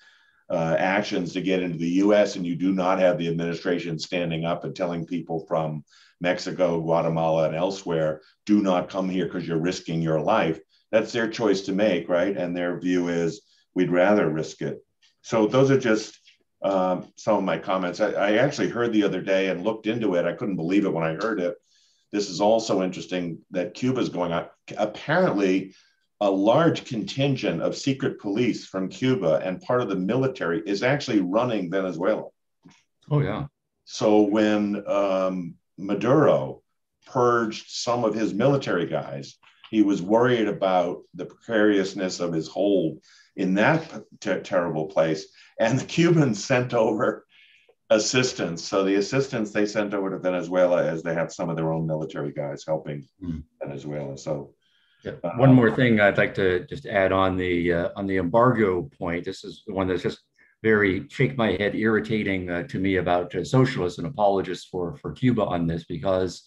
uh, 0.50 0.76
actions 0.78 1.34
to 1.34 1.42
get 1.42 1.62
into 1.62 1.78
the 1.78 2.02
US, 2.04 2.36
and 2.36 2.46
you 2.46 2.56
do 2.56 2.74
not 2.74 3.00
have 3.00 3.18
the 3.18 3.28
administration 3.28 4.00
standing 4.00 4.46
up 4.46 4.64
and 4.64 4.76
telling 4.76 5.06
people 5.06 5.46
from 5.48 5.84
Mexico, 6.22 6.82
Guatemala, 6.82 7.48
and 7.48 7.56
elsewhere, 7.56 8.22
do 8.46 8.62
not 8.62 8.90
come 8.90 9.08
here 9.08 9.26
because 9.26 9.48
you're 9.48 9.58
risking 9.58 10.02
your 10.02 10.20
life. 10.20 10.60
That's 10.92 11.12
their 11.12 11.30
choice 11.30 11.62
to 11.62 11.72
make, 11.72 12.10
right? 12.10 12.36
And 12.36 12.56
their 12.56 12.80
view 12.80 13.10
is 13.10 13.42
we'd 13.76 13.92
rather 13.92 14.30
risk 14.30 14.62
it. 14.62 14.84
So 15.22 15.46
those 15.46 15.70
are 15.72 15.80
just 15.80 16.20
um, 16.62 17.08
some 17.16 17.38
of 17.38 17.44
my 17.44 17.58
comments. 17.58 18.00
I, 18.00 18.12
I 18.12 18.32
actually 18.38 18.70
heard 18.70 18.92
the 18.92 19.04
other 19.04 19.22
day 19.22 19.50
and 19.50 19.64
looked 19.64 19.88
into 19.88 20.16
it. 20.16 20.26
I 20.26 20.34
couldn't 20.34 20.56
believe 20.56 20.86
it 20.86 20.94
when 20.94 21.04
I 21.04 21.14
heard 21.14 21.40
it. 21.40 21.56
This 22.12 22.30
is 22.30 22.42
also 22.42 22.82
interesting 22.82 23.40
that 23.52 23.76
Cuba's 23.76 24.10
going 24.10 24.32
on. 24.34 24.48
Apparently, 24.78 25.76
a 26.22 26.30
large 26.30 26.86
contingent 26.86 27.62
of 27.62 27.78
secret 27.78 28.20
police 28.20 28.66
from 28.66 28.90
Cuba 28.90 29.42
and 29.44 29.62
part 29.62 29.82
of 29.82 29.90
the 29.90 29.96
military 29.96 30.62
is 30.66 30.84
actually 30.84 31.22
running 31.22 31.72
Venezuela. 31.72 32.26
Oh, 33.10 33.22
yeah. 33.22 33.48
So 33.86 34.22
when 34.22 34.84
um, 34.88 35.56
Maduro 35.78 36.62
purged 37.08 37.70
some 37.70 38.04
of 38.04 38.14
his 38.14 38.34
military 38.34 38.86
guys, 38.86 39.38
he 39.72 39.82
was 39.82 40.02
worried 40.02 40.48
about 40.48 41.04
the 41.14 41.26
precariousness 41.26 42.20
of 42.20 42.34
his 42.34 42.48
hold 42.48 43.00
in 43.36 43.54
that 43.56 44.04
ter- 44.20 44.42
terrible 44.42 44.88
place. 44.88 45.26
And 45.60 45.80
the 45.80 45.86
Cubans 45.86 46.44
sent 46.44 46.74
over 46.74 47.26
assistance. 47.90 48.64
So 48.64 48.84
the 48.84 48.96
assistance 48.96 49.52
they 49.52 49.66
sent 49.66 49.94
over 49.94 50.10
to 50.12 50.20
Venezuela 50.20 50.86
as 50.86 51.02
they 51.02 51.14
had 51.14 51.32
some 51.32 51.50
of 51.50 51.56
their 51.56 51.72
own 51.72 51.88
military 51.88 52.32
guys 52.32 52.64
helping 52.68 53.08
mm. 53.24 53.44
Venezuela. 53.64 54.18
So 54.18 54.54
yeah. 55.04 55.12
One 55.38 55.54
more 55.54 55.72
thing 55.72 56.00
I'd 56.00 56.18
like 56.18 56.34
to 56.36 56.66
just 56.66 56.86
add 56.86 57.12
on 57.12 57.38
the 57.38 57.74
uh, 57.74 57.90
on 57.96 58.08
the 58.08 58.18
embargo 58.18 58.90
point. 58.98 59.26
This 59.26 59.44
is 59.44 59.64
the 59.66 59.74
one 59.74 59.88
that's 59.88 60.04
just 60.04 60.20
very 60.62 61.08
shake 61.10 61.38
my 61.38 61.52
head 61.52 61.76
irritating 61.76 62.50
uh, 62.50 62.64
to 62.64 62.80
me 62.80 62.98
about 62.98 63.34
uh, 63.34 63.44
socialists 63.44 63.98
and 63.98 64.08
apologists 64.08 64.68
for 64.68 64.96
for 64.98 65.12
Cuba 65.12 65.44
on 65.44 65.68
this 65.68 65.86
because 65.86 66.44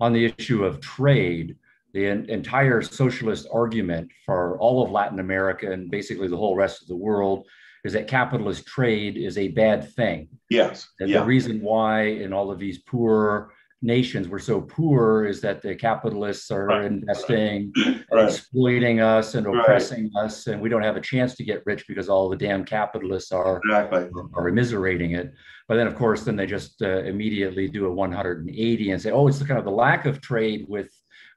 on 0.00 0.12
the 0.12 0.24
issue 0.24 0.64
of 0.64 0.80
trade, 0.80 1.56
the 1.92 2.06
en- 2.06 2.28
entire 2.28 2.82
socialist 2.82 3.46
argument 3.52 4.10
for 4.26 4.58
all 4.58 4.82
of 4.82 4.90
Latin 4.90 5.20
America 5.20 5.70
and 5.70 5.90
basically 5.90 6.28
the 6.28 6.36
whole 6.36 6.56
rest 6.56 6.82
of 6.82 6.88
the 6.88 6.96
world 6.96 7.46
is 7.84 7.92
that 7.92 8.08
capitalist 8.08 8.66
trade 8.66 9.16
is 9.16 9.38
a 9.38 9.48
bad 9.48 9.92
thing. 9.92 10.28
Yes. 10.50 10.88
And 10.98 11.10
yeah. 11.10 11.20
the 11.20 11.26
reason 11.26 11.60
why 11.60 12.02
in 12.02 12.32
all 12.32 12.50
of 12.50 12.58
these 12.58 12.78
poor 12.78 13.52
nations 13.82 14.28
we're 14.28 14.38
so 14.38 14.60
poor 14.60 15.26
is 15.26 15.40
that 15.40 15.60
the 15.60 15.74
capitalists 15.74 16.50
are 16.50 16.66
right. 16.66 16.86
investing 16.86 17.72
right. 18.10 18.24
exploiting 18.24 19.00
us 19.00 19.34
and 19.34 19.46
oppressing 19.46 20.10
right. 20.16 20.24
us 20.24 20.46
and 20.46 20.60
we 20.60 20.68
don't 20.68 20.82
have 20.82 20.96
a 20.96 21.00
chance 21.00 21.34
to 21.34 21.44
get 21.44 21.62
rich 21.66 21.86
because 21.86 22.08
all 22.08 22.28
the 22.28 22.36
damn 22.36 22.64
capitalists 22.64 23.30
are 23.30 23.60
exactly. 23.64 24.08
are, 24.34 24.50
immiserating 24.50 25.16
it 25.16 25.34
but 25.68 25.76
then 25.76 25.86
of 25.86 25.94
course 25.96 26.22
then 26.22 26.34
they 26.34 26.46
just 26.46 26.80
uh, 26.82 27.00
immediately 27.00 27.68
do 27.68 27.86
a 27.86 27.92
180 27.92 28.90
and 28.90 29.02
say 29.02 29.10
oh 29.10 29.28
it's 29.28 29.38
the 29.38 29.44
kind 29.44 29.58
of 29.58 29.64
the 29.64 29.70
lack 29.70 30.06
of 30.06 30.20
trade 30.20 30.64
with 30.68 30.90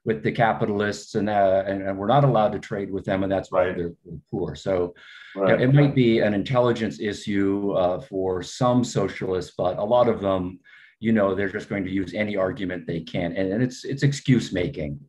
with 0.04 0.22
the 0.22 0.32
capitalists 0.32 1.16
and, 1.16 1.28
uh, 1.28 1.62
and, 1.66 1.82
and 1.82 1.98
we're 1.98 2.06
not 2.06 2.24
allowed 2.24 2.52
to 2.52 2.58
trade 2.58 2.90
with 2.90 3.04
them 3.04 3.24
and 3.24 3.30
that's 3.30 3.52
why 3.52 3.72
they're, 3.72 3.92
poor 4.30 4.54
so 4.54 4.94
it 5.36 5.74
might 5.74 5.94
be 5.94 6.20
an 6.20 6.32
intelligence 6.32 6.98
issue 6.98 7.72
uh, 7.72 8.00
for 8.00 8.42
some 8.42 8.82
socialists 8.82 9.52
but 9.56 9.76
a 9.76 9.84
lot 9.84 10.08
of 10.08 10.20
them 10.20 10.58
you 11.00 11.12
know 11.12 11.34
they're 11.34 11.48
just 11.48 11.68
going 11.68 11.84
to 11.84 11.90
use 11.90 12.14
any 12.14 12.36
argument 12.36 12.86
they 12.86 13.00
can. 13.00 13.32
And, 13.32 13.52
and 13.52 13.62
it's 13.62 13.84
it's 13.84 14.02
excuse 14.02 14.52
making. 14.52 15.00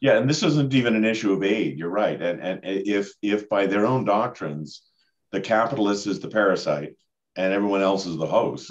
Yeah 0.00 0.18
and 0.18 0.28
this 0.28 0.42
isn't 0.42 0.74
even 0.74 0.94
an 0.94 1.04
issue 1.04 1.32
of 1.32 1.42
aid 1.42 1.78
you're 1.78 1.88
right. 1.88 2.20
And 2.20 2.40
and 2.40 2.60
if 2.62 3.12
if 3.22 3.48
by 3.48 3.66
their 3.66 3.86
own 3.86 4.04
doctrines 4.04 4.82
the 5.32 5.40
capitalist 5.40 6.06
is 6.06 6.20
the 6.20 6.28
parasite 6.28 6.96
and 7.36 7.52
everyone 7.52 7.82
else 7.82 8.06
is 8.06 8.16
the 8.16 8.26
host 8.26 8.70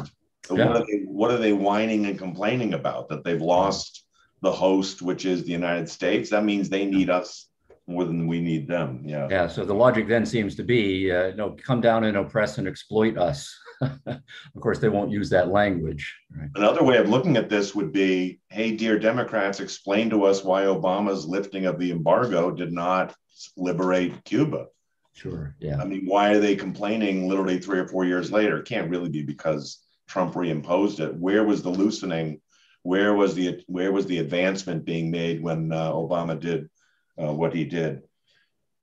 yeah. 0.52 0.68
what 0.68 0.78
are 0.78 0.86
they 0.86 1.00
what 1.06 1.32
are 1.32 1.38
they 1.38 1.54
whining 1.54 2.06
and 2.06 2.18
complaining 2.18 2.74
about? 2.74 3.10
That 3.10 3.24
they've 3.24 3.42
lost 3.42 4.04
the 4.42 4.52
host 4.52 5.02
which 5.02 5.26
is 5.26 5.44
the 5.44 5.52
united 5.52 5.90
states? 5.90 6.30
That 6.30 6.46
means 6.46 6.70
they 6.70 6.86
need 6.86 7.10
us 7.10 7.50
more 7.88 8.04
than 8.04 8.28
we 8.28 8.42
need 8.42 8.68
them 8.68 9.02
yeah. 9.06 9.28
Yeah 9.30 9.48
so 9.48 9.66
the 9.66 9.74
logic 9.74 10.08
then 10.08 10.26
seems 10.26 10.56
to 10.56 10.64
be 10.64 11.12
uh, 11.12 11.32
no 11.36 11.52
come 11.52 11.82
down 11.82 12.04
and 12.04 12.18
oppress 12.18 12.58
and 12.58 12.68
exploit 12.68 13.18
us 13.18 13.56
of 13.82 14.62
course, 14.62 14.80
they 14.80 14.90
won't 14.90 15.12
use 15.12 15.30
that 15.30 15.50
language. 15.50 16.16
Right? 16.36 16.50
Another 16.56 16.84
way 16.84 16.98
of 16.98 17.10
looking 17.10 17.38
at 17.38 17.50
this 17.50 17.76
would 17.76 17.92
be 17.92 18.40
hey, 18.50 18.76
dear 18.76 18.98
Democrats, 18.98 19.60
explain 19.60 20.10
to 20.10 20.26
us 20.26 20.44
why 20.44 20.64
Obama's 20.64 21.26
lifting 21.26 21.66
of 21.66 21.80
the 21.80 21.92
embargo 21.92 22.52
did 22.52 22.72
not 22.72 23.16
liberate 23.58 24.24
Cuba. 24.24 24.68
Sure. 25.14 25.56
Yeah. 25.60 25.82
I 25.82 25.86
mean, 25.86 26.06
why 26.06 26.32
are 26.32 26.40
they 26.40 26.56
complaining 26.56 27.28
literally 27.28 27.60
three 27.60 27.80
or 27.80 27.88
four 27.88 28.06
years 28.06 28.32
later? 28.32 28.58
It 28.60 28.68
can't 28.68 28.90
really 28.90 29.10
be 29.10 29.24
because 29.24 29.86
Trump 30.08 30.34
reimposed 30.34 31.00
it. 31.00 31.16
Where 31.16 31.44
was 31.44 31.64
the 31.64 31.70
loosening? 31.70 32.42
Where 32.84 33.14
was 33.14 33.34
the 33.34 33.64
where 33.68 33.92
was 33.92 34.06
the 34.06 34.20
advancement 34.20 34.86
being 34.86 35.10
made 35.10 35.42
when 35.42 35.72
uh, 35.72 35.92
Obama 35.92 36.40
did 36.40 36.70
uh, 37.18 37.34
what 37.34 37.54
he 37.54 37.66
did? 37.66 38.04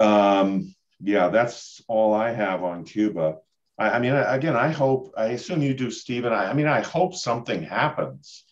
Um, 0.00 0.74
yeah, 1.00 1.28
that's 1.28 1.82
all 1.86 2.14
I 2.14 2.32
have 2.32 2.64
on 2.64 2.84
Cuba. 2.84 3.36
I, 3.82 3.96
I 3.96 3.98
mean, 3.98 4.14
again, 4.14 4.56
I 4.56 4.68
hope, 4.68 5.12
I 5.16 5.26
assume 5.26 5.62
you 5.62 5.74
do, 5.74 5.90
Stephen. 5.90 6.32
I, 6.32 6.50
I 6.50 6.54
mean, 6.54 6.68
I 6.68 6.80
hope 6.80 7.14
something 7.14 7.62
happens, 7.62 8.44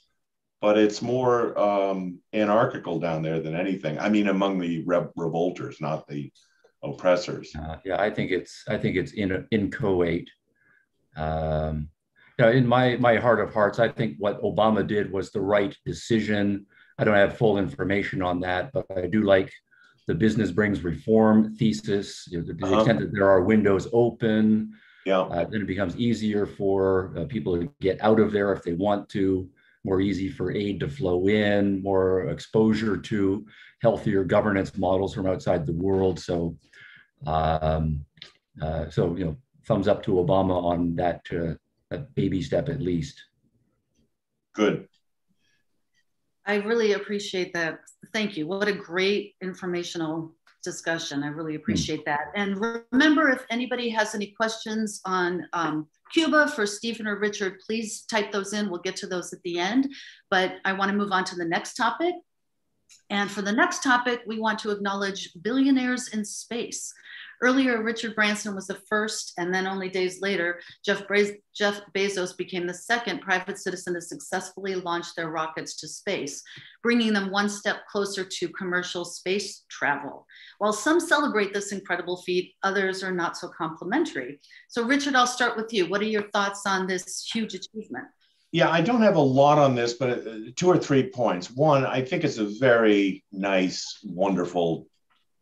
but 0.60 0.76
it's 0.76 1.00
more 1.00 1.58
um, 1.58 2.18
anarchical 2.32 2.98
down 2.98 3.22
there 3.22 3.40
than 3.40 3.54
anything. 3.54 3.98
I 3.98 4.08
mean, 4.08 4.28
among 4.28 4.58
the 4.58 4.82
re- 4.84 5.06
revolters, 5.16 5.80
not 5.80 6.08
the 6.08 6.32
oppressors. 6.82 7.54
Uh, 7.54 7.76
yeah, 7.84 8.00
I 8.00 8.10
think 8.10 8.32
it's, 8.32 8.64
I 8.68 8.76
think 8.76 8.96
it's 8.96 9.12
in, 9.12 9.46
inchoate. 9.50 10.28
Um, 11.16 11.88
you 12.38 12.44
know, 12.44 12.50
in 12.50 12.66
my, 12.66 12.96
my 12.96 13.16
heart 13.16 13.40
of 13.40 13.52
hearts, 13.54 13.78
I 13.78 13.88
think 13.88 14.16
what 14.18 14.42
Obama 14.42 14.86
did 14.86 15.12
was 15.12 15.30
the 15.30 15.40
right 15.40 15.76
decision. 15.86 16.66
I 16.98 17.04
don't 17.04 17.14
have 17.14 17.38
full 17.38 17.56
information 17.58 18.20
on 18.20 18.40
that, 18.40 18.72
but 18.72 18.86
I 18.96 19.06
do 19.06 19.22
like 19.22 19.52
the 20.06 20.14
business 20.14 20.50
brings 20.50 20.82
reform 20.82 21.54
thesis, 21.54 22.26
you 22.30 22.38
know, 22.38 22.46
to 22.46 22.54
the 22.54 22.66
uh-huh. 22.66 22.76
extent 22.78 23.00
that 23.00 23.12
there 23.12 23.30
are 23.30 23.42
windows 23.42 23.86
open, 23.92 24.74
yeah. 25.06 25.20
Uh, 25.20 25.44
then 25.44 25.62
it 25.62 25.66
becomes 25.66 25.96
easier 25.96 26.46
for 26.46 27.12
uh, 27.16 27.24
people 27.24 27.58
to 27.58 27.70
get 27.80 28.00
out 28.02 28.20
of 28.20 28.32
there 28.32 28.52
if 28.52 28.62
they 28.62 28.72
want 28.72 29.08
to, 29.10 29.48
more 29.84 30.00
easy 30.00 30.28
for 30.28 30.52
aid 30.52 30.80
to 30.80 30.88
flow 30.88 31.26
in, 31.28 31.82
more 31.82 32.28
exposure 32.28 32.96
to 32.96 33.46
healthier 33.80 34.24
governance 34.24 34.76
models 34.76 35.14
from 35.14 35.26
outside 35.26 35.66
the 35.66 35.72
world. 35.72 36.18
So, 36.18 36.56
um, 37.26 38.04
uh, 38.60 38.90
so 38.90 39.16
you 39.16 39.24
know, 39.24 39.36
thumbs 39.66 39.88
up 39.88 40.02
to 40.02 40.12
Obama 40.12 40.62
on 40.62 40.94
that, 40.96 41.22
uh, 41.32 41.54
that 41.90 42.14
baby 42.14 42.42
step 42.42 42.68
at 42.68 42.80
least. 42.80 43.22
Good. 44.54 44.86
I 46.44 46.56
really 46.56 46.92
appreciate 46.92 47.54
that. 47.54 47.80
Thank 48.12 48.36
you. 48.36 48.46
What 48.46 48.68
a 48.68 48.72
great 48.72 49.34
informational 49.40 50.34
discussion. 50.62 51.22
I 51.22 51.28
really 51.28 51.54
hmm. 51.54 51.60
appreciate 51.60 52.04
that. 52.04 52.32
And 52.34 52.60
remember, 52.92 53.30
if 53.30 53.44
anybody 53.50 53.88
has 53.90 54.14
any 54.14 54.28
questions 54.28 55.00
on 55.04 55.46
um, 55.52 55.86
Cuba 56.12 56.48
for 56.48 56.66
Stephen 56.66 57.06
or 57.06 57.18
Richard, 57.18 57.60
please 57.64 58.02
type 58.02 58.32
those 58.32 58.52
in. 58.52 58.70
We'll 58.70 58.80
get 58.80 58.96
to 58.96 59.06
those 59.06 59.32
at 59.32 59.42
the 59.42 59.58
end. 59.58 59.92
But 60.30 60.56
I 60.64 60.72
want 60.72 60.90
to 60.90 60.96
move 60.96 61.12
on 61.12 61.24
to 61.24 61.36
the 61.36 61.44
next 61.44 61.74
topic. 61.74 62.14
And 63.08 63.30
for 63.30 63.42
the 63.42 63.52
next 63.52 63.82
topic, 63.82 64.22
we 64.26 64.38
want 64.38 64.58
to 64.60 64.70
acknowledge 64.70 65.30
billionaires 65.42 66.08
in 66.08 66.24
space. 66.24 66.92
Earlier, 67.42 67.82
Richard 67.82 68.14
Branson 68.14 68.54
was 68.54 68.66
the 68.66 68.80
first, 68.86 69.32
and 69.38 69.54
then 69.54 69.66
only 69.66 69.88
days 69.88 70.20
later, 70.20 70.60
Jeff, 70.84 71.04
Jeff 71.54 71.80
Bezos 71.94 72.36
became 72.36 72.66
the 72.66 72.74
second 72.74 73.22
private 73.22 73.58
citizen 73.58 73.94
to 73.94 74.00
successfully 74.02 74.74
launch 74.74 75.14
their 75.14 75.30
rockets 75.30 75.76
to 75.76 75.88
space, 75.88 76.42
bringing 76.82 77.14
them 77.14 77.30
one 77.30 77.48
step 77.48 77.86
closer 77.90 78.24
to 78.24 78.48
commercial 78.50 79.06
space 79.06 79.64
travel. 79.70 80.26
While 80.58 80.74
some 80.74 81.00
celebrate 81.00 81.54
this 81.54 81.72
incredible 81.72 82.18
feat, 82.18 82.52
others 82.62 83.02
are 83.02 83.12
not 83.12 83.38
so 83.38 83.48
complimentary. 83.48 84.38
So, 84.68 84.84
Richard, 84.84 85.14
I'll 85.14 85.26
start 85.26 85.56
with 85.56 85.72
you. 85.72 85.88
What 85.88 86.02
are 86.02 86.04
your 86.04 86.28
thoughts 86.32 86.66
on 86.66 86.86
this 86.86 87.26
huge 87.32 87.54
achievement? 87.54 88.04
Yeah, 88.52 88.68
I 88.68 88.80
don't 88.82 89.02
have 89.02 89.16
a 89.16 89.20
lot 89.20 89.58
on 89.58 89.74
this, 89.74 89.94
but 89.94 90.26
uh, 90.26 90.34
two 90.56 90.68
or 90.68 90.76
three 90.76 91.08
points. 91.08 91.50
One, 91.50 91.86
I 91.86 92.02
think 92.02 92.24
it's 92.24 92.38
a 92.38 92.44
very 92.58 93.24
nice, 93.32 94.00
wonderful 94.04 94.88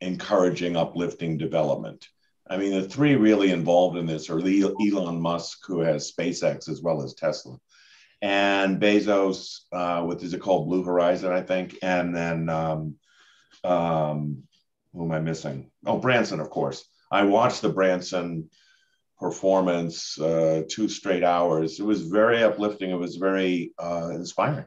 encouraging, 0.00 0.76
uplifting 0.76 1.38
development. 1.38 2.06
I 2.48 2.56
mean, 2.56 2.72
the 2.72 2.88
three 2.88 3.16
really 3.16 3.50
involved 3.50 3.96
in 3.98 4.06
this 4.06 4.30
are 4.30 4.38
Elon 4.38 5.20
Musk, 5.20 5.58
who 5.66 5.80
has 5.80 6.12
SpaceX 6.12 6.68
as 6.68 6.80
well 6.82 7.02
as 7.02 7.14
Tesla, 7.14 7.58
and 8.22 8.80
Bezos 8.80 9.60
uh, 9.72 10.04
with 10.06 10.22
is 10.22 10.34
it 10.34 10.40
called 10.40 10.66
Blue 10.66 10.82
Horizon, 10.82 11.30
I 11.32 11.42
think, 11.42 11.76
and 11.82 12.14
then 12.14 12.48
um, 12.48 12.94
um, 13.64 14.42
who 14.92 15.04
am 15.04 15.12
I 15.12 15.20
missing? 15.20 15.70
Oh, 15.84 15.98
Branson, 15.98 16.40
of 16.40 16.50
course. 16.50 16.84
I 17.10 17.22
watched 17.22 17.62
the 17.62 17.68
Branson 17.68 18.50
performance 19.18 20.18
uh, 20.20 20.62
two 20.68 20.88
straight 20.88 21.24
hours. 21.24 21.80
It 21.80 21.84
was 21.84 22.02
very 22.02 22.42
uplifting. 22.42 22.90
It 22.90 22.98
was 22.98 23.16
very 23.16 23.72
uh, 23.78 24.10
inspiring. 24.12 24.66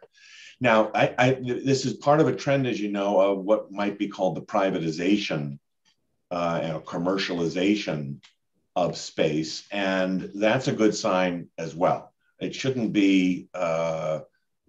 Now, 0.61 0.91
I, 0.93 1.13
I, 1.17 1.31
this 1.41 1.85
is 1.85 1.93
part 1.93 2.21
of 2.21 2.27
a 2.27 2.35
trend, 2.35 2.67
as 2.67 2.79
you 2.79 2.91
know, 2.91 3.19
of 3.19 3.39
what 3.39 3.71
might 3.71 3.97
be 3.97 4.07
called 4.07 4.35
the 4.35 4.41
privatization 4.41 5.57
uh, 6.29 6.59
and 6.61 6.85
commercialization 6.85 8.21
of 8.75 8.95
space, 8.95 9.67
and 9.71 10.31
that's 10.35 10.67
a 10.67 10.73
good 10.73 10.95
sign 10.95 11.49
as 11.57 11.75
well. 11.75 12.13
It 12.39 12.53
shouldn't 12.53 12.93
be 12.93 13.49
uh, 13.55 14.19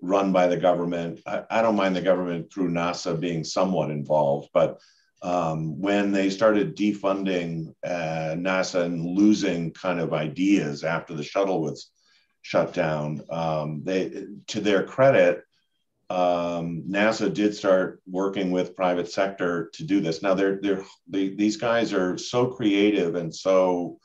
run 0.00 0.32
by 0.32 0.46
the 0.46 0.56
government. 0.56 1.20
I, 1.26 1.44
I, 1.50 1.62
don't 1.62 1.76
mind 1.76 1.94
the 1.94 2.00
government 2.00 2.50
through 2.50 2.70
NASA 2.70 3.20
being 3.20 3.44
somewhat 3.44 3.90
involved, 3.90 4.48
but 4.54 4.80
um, 5.22 5.78
when 5.78 6.10
they 6.10 6.30
started 6.30 6.76
defunding 6.76 7.74
uh, 7.84 8.34
NASA 8.34 8.82
and 8.82 9.04
losing 9.04 9.72
kind 9.72 10.00
of 10.00 10.14
ideas 10.14 10.84
after 10.84 11.14
the 11.14 11.22
shuttle 11.22 11.60
was 11.60 11.90
shut 12.40 12.72
down, 12.72 13.22
um, 13.30 13.82
they, 13.84 14.26
to 14.48 14.60
their 14.60 14.84
credit, 14.84 15.44
um, 16.12 16.84
NASA 16.88 17.32
did 17.32 17.54
start 17.54 18.02
working 18.06 18.50
with 18.50 18.76
private 18.76 19.10
sector 19.10 19.70
to 19.74 19.84
do 19.84 20.00
this. 20.00 20.22
Now 20.22 20.34
they're 20.34 20.60
they're 20.60 20.84
they, 21.08 21.30
these 21.30 21.56
guys 21.56 21.92
are 21.92 22.18
so 22.18 22.46
creative 22.46 23.14
and 23.14 23.34
so 23.34 23.98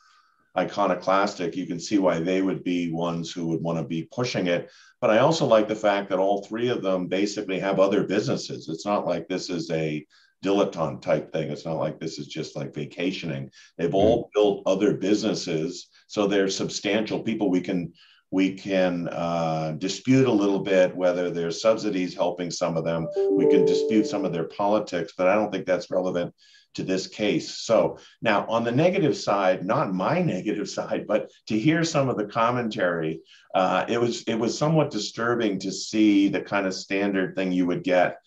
iconoclastic, 0.58 1.56
you 1.56 1.67
can 1.67 1.80
see 1.80 2.00
why 2.00 2.20
they 2.20 2.41
would 2.41 2.63
be 2.63 2.91
ones 2.91 3.32
who 3.32 3.48
would 3.48 3.62
want 3.62 3.78
to 3.78 3.84
be 3.84 4.10
pushing 4.12 4.48
it. 4.48 4.72
But 5.00 5.12
I 5.12 5.20
also 5.20 5.46
like 5.46 5.67
the 5.67 5.76
fact 5.76 6.10
that 6.10 6.17
all 6.17 6.43
three 6.43 6.70
of 6.70 6.82
them 6.82 7.08
basically 7.08 7.60
have 7.60 7.80
other 7.80 8.04
businesses. 8.04 8.67
It's 8.67 8.86
not 8.86 9.06
like 9.06 9.28
this 9.28 9.50
is 9.50 9.70
a 9.70 10.06
dilettante 10.43 11.02
type 11.02 11.32
thing. 11.32 11.52
It's 11.52 11.65
not 11.65 11.78
like 11.78 12.00
this 12.00 12.17
is 12.17 12.28
just 12.28 12.56
like 12.56 12.74
vacationing. 12.74 13.52
They've 13.78 13.93
all 13.93 14.24
mm-hmm. 14.24 14.30
built 14.34 14.63
other 14.65 14.93
businesses, 14.93 15.89
so 16.08 16.26
they're 16.26 16.50
substantial 16.50 17.20
people. 17.20 17.52
We 17.52 17.62
can 17.62 17.93
we 18.32 18.54
can 18.54 19.08
uh, 19.08 19.74
dispute 19.78 20.28
a 20.28 20.32
little 20.32 20.60
bit 20.60 20.96
whether 20.96 21.30
there's 21.30 21.62
subsidies 21.62 22.13
helping 22.13 22.52
some 22.52 22.76
of 22.76 22.84
them. 22.84 23.08
We 23.32 23.48
can 23.50 23.66
dispute 23.66 24.06
some 24.06 24.26
of 24.26 24.34
their 24.34 24.46
politics, 24.46 25.13
but 25.18 25.28
I 25.28 25.36
don't 25.36 25.52
think 25.52 25.66
that's 25.66 25.90
relevant 25.90 26.34
to 26.76 26.84
this 26.84 27.08
case. 27.08 27.58
So 27.58 27.98
now 28.22 28.46
on 28.48 28.63
the 28.63 28.72
negative 28.72 29.18
side, 29.18 29.66
not 29.66 29.94
my 29.94 30.22
negative 30.36 30.70
side, 30.70 31.08
but 31.08 31.32
to 31.48 31.58
hear 31.58 31.84
some 31.84 32.10
of 32.10 32.18
the 32.18 32.26
commentary, 32.26 33.22
uh, 33.56 33.86
it 33.88 34.00
was 34.00 34.24
it 34.24 34.36
was 34.36 34.58
somewhat 34.58 34.92
disturbing 34.92 35.60
to 35.60 35.72
see 35.72 36.28
the 36.28 36.42
kind 36.42 36.68
of 36.68 36.74
standard 36.74 37.36
thing 37.36 37.52
you 37.52 37.66
would 37.66 37.84
get. 37.84 38.18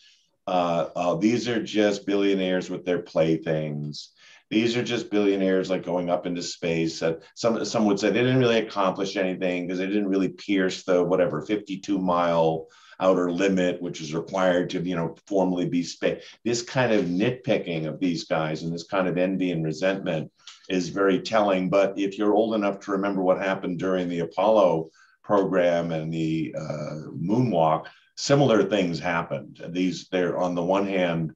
Uh, 0.47 0.89
uh, 0.97 1.15
these 1.15 1.49
are 1.49 1.63
just 1.63 2.07
billionaires 2.07 2.71
with 2.71 2.85
their 2.85 3.01
playthings. 3.01 4.11
These 4.51 4.77
are 4.77 4.83
just 4.83 5.11
billionaires 5.11 5.71
like 5.71 5.85
going 5.85 6.11
up 6.11 6.27
into 6.27 6.43
space. 6.43 6.99
That 7.01 7.23
some 7.35 7.65
some 7.65 7.85
would 7.87 8.01
say 8.01 8.11
they 8.11 8.21
didn't 8.21 8.41
really 8.41 8.59
accomplish 8.59 9.17
anything 9.17 9.67
because 9.67 9.79
they 9.79 9.87
didn't 9.87 10.09
really 10.09 10.29
pierce 10.29 10.83
the 10.83 11.05
whatever 11.05 11.41
52 11.41 11.99
mile 11.99 12.67
outer 12.99 13.31
limit, 13.31 13.81
which 13.81 14.01
is 14.01 14.13
required 14.13 14.71
to 14.71 14.81
you 14.81 14.97
know 14.97 15.15
formally 15.27 15.69
be 15.69 15.83
space. 15.83 16.25
This 16.45 16.63
kind 16.63 16.93
of 16.93 17.07
nitpicking 17.07 17.87
of 17.87 18.01
these 18.01 18.25
guys 18.25 18.63
and 18.63 18.73
this 18.73 18.85
kind 18.85 19.07
of 19.07 19.17
envy 19.17 19.53
and 19.53 19.65
resentment 19.65 20.31
is 20.69 20.89
very 20.89 21.21
telling. 21.21 21.71
But 21.71 21.97
if 21.97 22.19
you're 22.19 22.35
old 22.35 22.55
enough 22.55 22.81
to 22.81 22.93
remember 22.93 23.23
what 23.23 23.39
happened 23.39 23.79
during 23.79 24.09
the 24.09 24.21
Apollo 24.21 24.91
program 25.23 25.93
and 25.93 26.13
the 26.13 26.55
uh, 26.59 26.95
moonwalk, 27.17 27.87
similar 28.17 28.65
things 28.65 28.99
happened. 28.99 29.63
These 29.69 30.09
they're 30.09 30.39
on 30.39 30.55
the 30.57 30.63
one 30.63 30.87
hand 30.87 31.35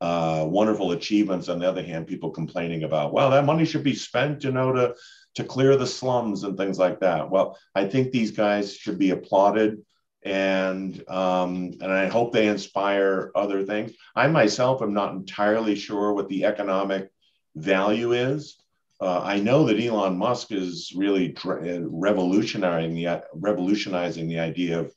uh, 0.00 0.44
wonderful 0.48 0.92
achievements. 0.92 1.48
On 1.48 1.58
the 1.58 1.68
other 1.68 1.82
hand, 1.82 2.06
people 2.06 2.30
complaining 2.30 2.84
about, 2.84 3.12
well, 3.12 3.30
that 3.30 3.44
money 3.44 3.64
should 3.64 3.84
be 3.84 3.94
spent, 3.94 4.44
you 4.44 4.52
know, 4.52 4.72
to 4.72 4.94
to 5.36 5.44
clear 5.44 5.76
the 5.76 5.86
slums 5.86 6.44
and 6.44 6.56
things 6.56 6.78
like 6.78 7.00
that. 7.00 7.30
Well, 7.30 7.58
I 7.74 7.86
think 7.86 8.10
these 8.10 8.30
guys 8.30 8.74
should 8.74 8.98
be 8.98 9.10
applauded, 9.10 9.82
and 10.22 11.08
um, 11.08 11.74
and 11.80 11.92
I 11.92 12.08
hope 12.08 12.32
they 12.32 12.48
inspire 12.48 13.32
other 13.34 13.64
things. 13.64 13.92
I 14.14 14.28
myself 14.28 14.82
am 14.82 14.94
not 14.94 15.12
entirely 15.12 15.74
sure 15.74 16.12
what 16.12 16.28
the 16.28 16.44
economic 16.46 17.10
value 17.54 18.12
is. 18.12 18.56
Uh, 18.98 19.20
I 19.22 19.40
know 19.40 19.66
that 19.66 19.78
Elon 19.78 20.16
Musk 20.16 20.52
is 20.52 20.92
really 20.96 21.36
revolutionizing 21.44 22.94
the 22.94 23.22
revolutionizing 23.34 24.28
the 24.28 24.40
idea 24.40 24.80
of 24.80 24.94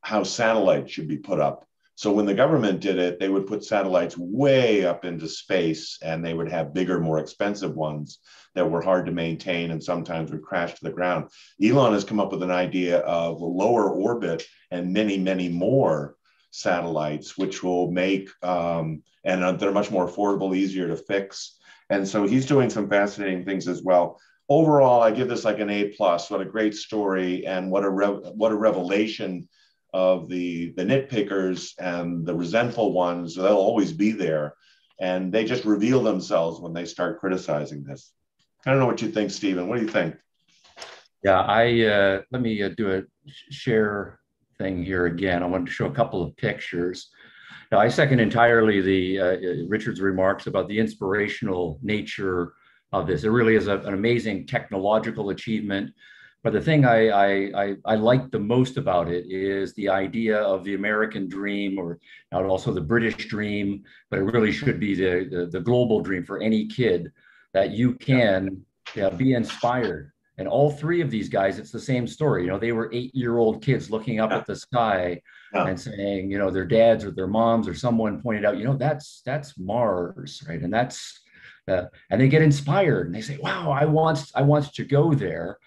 how 0.00 0.24
satellites 0.24 0.92
should 0.92 1.08
be 1.08 1.18
put 1.18 1.40
up 1.40 1.65
so 1.96 2.12
when 2.12 2.26
the 2.26 2.34
government 2.34 2.80
did 2.80 2.98
it, 2.98 3.18
they 3.18 3.30
would 3.30 3.46
put 3.46 3.64
satellites 3.64 4.18
way 4.18 4.84
up 4.84 5.06
into 5.06 5.26
space 5.26 5.98
and 6.02 6.22
they 6.22 6.34
would 6.34 6.50
have 6.50 6.74
bigger, 6.74 7.00
more 7.00 7.18
expensive 7.18 7.74
ones 7.74 8.18
that 8.54 8.70
were 8.70 8.82
hard 8.82 9.06
to 9.06 9.12
maintain 9.12 9.70
and 9.70 9.82
sometimes 9.82 10.30
would 10.30 10.42
crash 10.42 10.74
to 10.74 10.84
the 10.84 10.90
ground. 10.90 11.30
Elon 11.62 11.94
has 11.94 12.04
come 12.04 12.20
up 12.20 12.32
with 12.32 12.42
an 12.42 12.50
idea 12.50 12.98
of 12.98 13.40
lower 13.40 13.88
orbit 13.88 14.46
and 14.70 14.92
many, 14.92 15.16
many 15.16 15.48
more 15.48 16.16
satellites, 16.50 17.38
which 17.38 17.62
will 17.62 17.90
make, 17.90 18.28
um, 18.42 19.02
and 19.24 19.58
they're 19.58 19.72
much 19.72 19.90
more 19.90 20.06
affordable, 20.06 20.54
easier 20.54 20.88
to 20.88 20.96
fix. 20.96 21.56
And 21.88 22.06
so 22.06 22.26
he's 22.26 22.44
doing 22.44 22.68
some 22.68 22.90
fascinating 22.90 23.46
things 23.46 23.68
as 23.68 23.82
well. 23.82 24.20
Overall, 24.50 25.02
I 25.02 25.12
give 25.12 25.28
this 25.28 25.46
like 25.46 25.60
an 25.60 25.70
A 25.70 25.88
plus. 25.88 26.30
What 26.30 26.42
a 26.42 26.44
great 26.44 26.74
story, 26.74 27.46
and 27.46 27.70
what 27.70 27.84
a 27.84 27.90
what 27.90 28.52
a 28.52 28.56
revelation 28.56 29.48
of 29.96 30.28
the 30.28 30.72
the 30.76 30.84
nitpickers 30.84 31.72
and 31.78 32.26
the 32.26 32.34
resentful 32.34 32.92
ones 32.92 33.34
they'll 33.34 33.66
always 33.70 33.92
be 33.92 34.12
there. 34.12 34.54
And 35.00 35.32
they 35.32 35.44
just 35.46 35.64
reveal 35.64 36.02
themselves 36.02 36.60
when 36.60 36.74
they 36.74 36.84
start 36.84 37.18
criticizing 37.18 37.82
this. 37.82 38.12
I 38.66 38.70
don't 38.70 38.78
know 38.78 38.86
what 38.86 39.00
you 39.00 39.10
think 39.10 39.30
stephen. 39.30 39.68
What 39.68 39.76
do 39.78 39.84
you 39.84 39.88
think? 39.88 40.16
Yeah 41.24 41.40
i 41.40 41.64
uh, 41.84 42.22
let 42.30 42.42
me 42.42 42.62
uh, 42.62 42.70
do 42.76 42.86
a 42.96 43.02
share 43.50 44.20
thing 44.58 44.84
here 44.84 45.06
again. 45.06 45.42
I 45.42 45.46
wanted 45.46 45.68
to 45.68 45.72
show 45.72 45.86
a 45.86 45.98
couple 46.00 46.22
of 46.22 46.36
pictures. 46.36 47.08
Now 47.72 47.78
i 47.78 47.88
second 47.88 48.20
entirely 48.20 48.82
the 48.82 49.20
uh, 49.20 49.36
richard's 49.66 50.02
remarks 50.02 50.46
about 50.46 50.68
the 50.68 50.78
inspirational 50.78 51.78
nature 51.82 52.52
of 52.92 53.06
this. 53.06 53.24
It 53.24 53.30
really 53.30 53.56
is 53.56 53.66
a, 53.66 53.78
an 53.78 53.94
amazing 53.94 54.46
technological 54.46 55.30
achievement 55.30 55.90
but 56.46 56.52
the 56.52 56.60
thing 56.60 56.84
I, 56.84 57.08
I, 57.08 57.50
I, 57.56 57.76
I, 57.84 57.94
like 57.96 58.30
the 58.30 58.38
most 58.38 58.76
about 58.76 59.08
it 59.08 59.26
is 59.28 59.74
the 59.74 59.88
idea 59.88 60.38
of 60.38 60.62
the 60.62 60.76
American 60.76 61.28
dream, 61.28 61.76
or 61.76 61.98
not 62.30 62.44
also 62.44 62.72
the 62.72 62.80
British 62.80 63.26
dream, 63.26 63.82
but 64.12 64.20
it 64.20 64.22
really 64.22 64.52
should 64.52 64.78
be 64.78 64.94
the, 64.94 65.28
the, 65.28 65.46
the 65.46 65.60
global 65.60 66.02
dream 66.02 66.24
for 66.24 66.40
any 66.40 66.68
kid 66.68 67.10
that 67.52 67.72
you 67.72 67.94
can 67.94 68.64
yeah, 68.94 69.08
be 69.08 69.32
inspired. 69.32 70.12
And 70.38 70.46
all 70.46 70.70
three 70.70 71.00
of 71.00 71.10
these 71.10 71.28
guys, 71.28 71.58
it's 71.58 71.72
the 71.72 71.80
same 71.80 72.06
story. 72.06 72.44
You 72.44 72.50
know, 72.50 72.60
they 72.60 72.70
were 72.70 72.92
eight 72.92 73.12
year 73.12 73.38
old 73.38 73.60
kids 73.60 73.90
looking 73.90 74.20
up 74.20 74.30
yeah. 74.30 74.36
at 74.36 74.46
the 74.46 74.54
sky 74.54 75.20
yeah. 75.52 75.66
and 75.66 75.80
saying, 75.80 76.30
you 76.30 76.38
know, 76.38 76.52
their 76.52 76.64
dads 76.64 77.04
or 77.04 77.10
their 77.10 77.26
moms 77.26 77.66
or 77.66 77.74
someone 77.74 78.22
pointed 78.22 78.44
out, 78.44 78.56
you 78.56 78.62
know, 78.62 78.76
that's 78.76 79.20
that's 79.26 79.58
Mars, 79.58 80.44
right? 80.48 80.62
And 80.62 80.72
that's 80.72 81.22
uh, 81.66 81.86
and 82.10 82.20
they 82.20 82.28
get 82.28 82.42
inspired 82.42 83.06
and 83.06 83.14
they 83.16 83.20
say, 83.20 83.36
wow, 83.38 83.72
I 83.72 83.84
want 83.84 84.30
I 84.36 84.42
want 84.42 84.72
to 84.72 84.84
go 84.84 85.12
there 85.12 85.58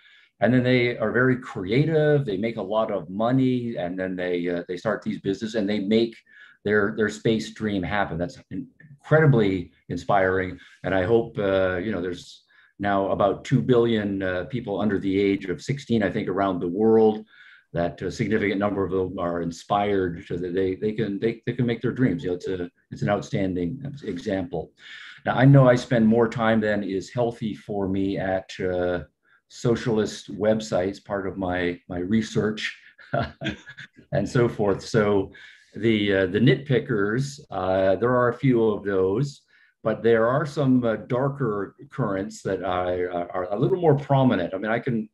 and 0.42 0.54
then 0.54 0.64
they 0.64 0.98
are 0.98 1.12
very 1.12 1.38
creative 1.38 2.26
they 2.26 2.38
make 2.38 2.58
a 2.58 2.62
lot 2.62 2.92
of 2.92 3.10
money 3.10 3.76
and 3.78 3.98
then 4.00 4.16
they 4.16 4.48
uh, 4.48 4.64
they 4.68 4.78
start 4.78 5.02
these 5.02 5.20
businesses 5.20 5.56
and 5.56 5.70
they 5.70 5.80
make 5.80 6.16
their 6.66 6.94
their 6.98 7.10
space 7.10 7.54
dream 7.54 7.82
happen. 7.82 8.18
That's 8.18 8.38
incredibly 8.52 9.72
inspiring 9.88 10.60
and 10.84 10.94
i 10.94 11.04
hope 11.04 11.38
uh, 11.40 11.78
you 11.78 11.92
know 11.92 12.02
there's 12.02 12.44
now 12.80 13.10
about 13.10 13.44
2 13.44 13.62
billion 13.62 14.22
uh, 14.22 14.44
people 14.46 14.80
under 14.80 15.00
the 15.00 15.20
age 15.20 15.46
of 15.46 15.62
16 15.62 16.04
i 16.04 16.10
think 16.10 16.28
around 16.28 16.60
the 16.60 16.68
world 16.68 17.26
that 17.74 18.02
a 18.02 18.12
significant 18.12 18.60
number 18.60 18.84
of 18.84 18.92
them 18.92 19.20
are 19.20 19.42
inspired 19.42 20.26
so 20.28 20.36
that 20.38 20.54
they, 20.54 20.76
they 20.76 20.92
can 20.92 21.20
they, 21.20 21.42
they 21.46 21.54
can 21.54 21.66
make 21.66 21.82
their 21.82 21.92
dreams. 21.92 22.24
You 22.24 22.30
know 22.30 22.36
it's 22.36 22.48
a 22.48 22.70
it's 22.92 23.02
an 23.02 23.10
outstanding 23.10 23.82
example. 24.04 24.72
Now 25.26 25.36
i 25.36 25.46
know 25.46 25.68
i 25.68 25.76
spend 25.76 26.08
more 26.08 26.28
time 26.28 26.60
than 26.62 26.84
is 26.84 27.10
healthy 27.10 27.54
for 27.54 27.88
me 27.88 28.18
at 28.18 28.50
uh, 28.60 29.02
socialist 29.50 30.34
websites, 30.36 31.04
part 31.04 31.28
of 31.28 31.38
my 31.38 31.80
my 31.90 32.00
research, 32.00 32.80
and 34.12 34.28
so 34.28 34.48
forth. 34.48 34.82
So 34.82 35.32
the 35.76 36.16
uh, 36.16 36.26
the 36.28 36.40
nitpickers, 36.40 37.40
uh, 37.52 37.96
there 37.96 38.16
are 38.16 38.30
a 38.30 38.38
few 38.38 38.64
of 38.64 38.84
those, 38.84 39.42
but 39.84 40.02
there 40.04 40.28
are 40.28 40.46
some 40.46 40.84
uh, 40.84 40.96
darker 40.96 41.76
currents 41.90 42.42
that 42.44 42.64
are, 42.64 43.30
are, 43.32 43.48
a 43.52 43.60
little 43.60 43.80
more 43.80 43.96
prominent. 43.96 44.54
I 44.54 44.58
mean, 44.58 44.72
I 44.72 44.80
can 44.80 45.10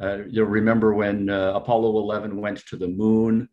uh, 0.00 0.18
you'll 0.28 0.46
remember 0.46 0.94
when 0.94 1.30
uh, 1.30 1.52
Apollo 1.54 1.96
11 1.98 2.36
went 2.36 2.66
to 2.66 2.76
the 2.76 2.88
moon. 2.88 3.48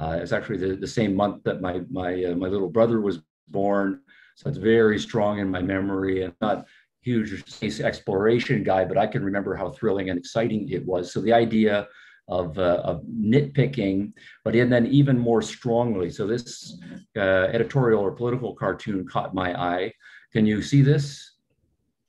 Uh, 0.00 0.18
it's 0.20 0.32
actually 0.32 0.58
the, 0.58 0.74
the 0.74 0.86
same 0.86 1.14
month 1.14 1.44
that 1.44 1.60
my 1.60 1.82
my 1.90 2.14
my 2.34 2.48
little 2.48 2.70
brother 2.70 3.00
was 3.00 3.20
born, 3.48 4.00
so 4.36 4.48
it's 4.48 4.58
very 4.58 4.98
strong 4.98 5.38
in 5.38 5.50
my 5.50 5.60
memory 5.60 6.22
and 6.22 6.34
not 6.40 6.66
huge 7.02 7.44
space 7.50 7.80
exploration 7.80 8.62
guy, 8.62 8.84
but 8.84 8.96
I 8.96 9.06
can 9.06 9.24
remember 9.24 9.54
how 9.54 9.70
thrilling 9.70 10.08
and 10.10 10.18
exciting 10.18 10.68
it 10.70 10.86
was. 10.86 11.12
So 11.12 11.20
the 11.20 11.32
idea 11.32 11.88
of, 12.28 12.58
uh, 12.58 12.80
of 12.84 13.02
nitpicking, 13.02 14.12
but 14.44 14.54
and 14.54 14.72
then 14.72 14.86
even 14.86 15.18
more 15.18 15.42
strongly. 15.42 16.08
So 16.10 16.26
this 16.26 16.78
uh, 17.16 17.20
editorial 17.20 18.00
or 18.00 18.12
political 18.12 18.54
cartoon 18.54 19.06
caught 19.06 19.34
my 19.34 19.60
eye. 19.60 19.92
Can 20.32 20.46
you 20.46 20.62
see 20.62 20.82
this? 20.82 21.32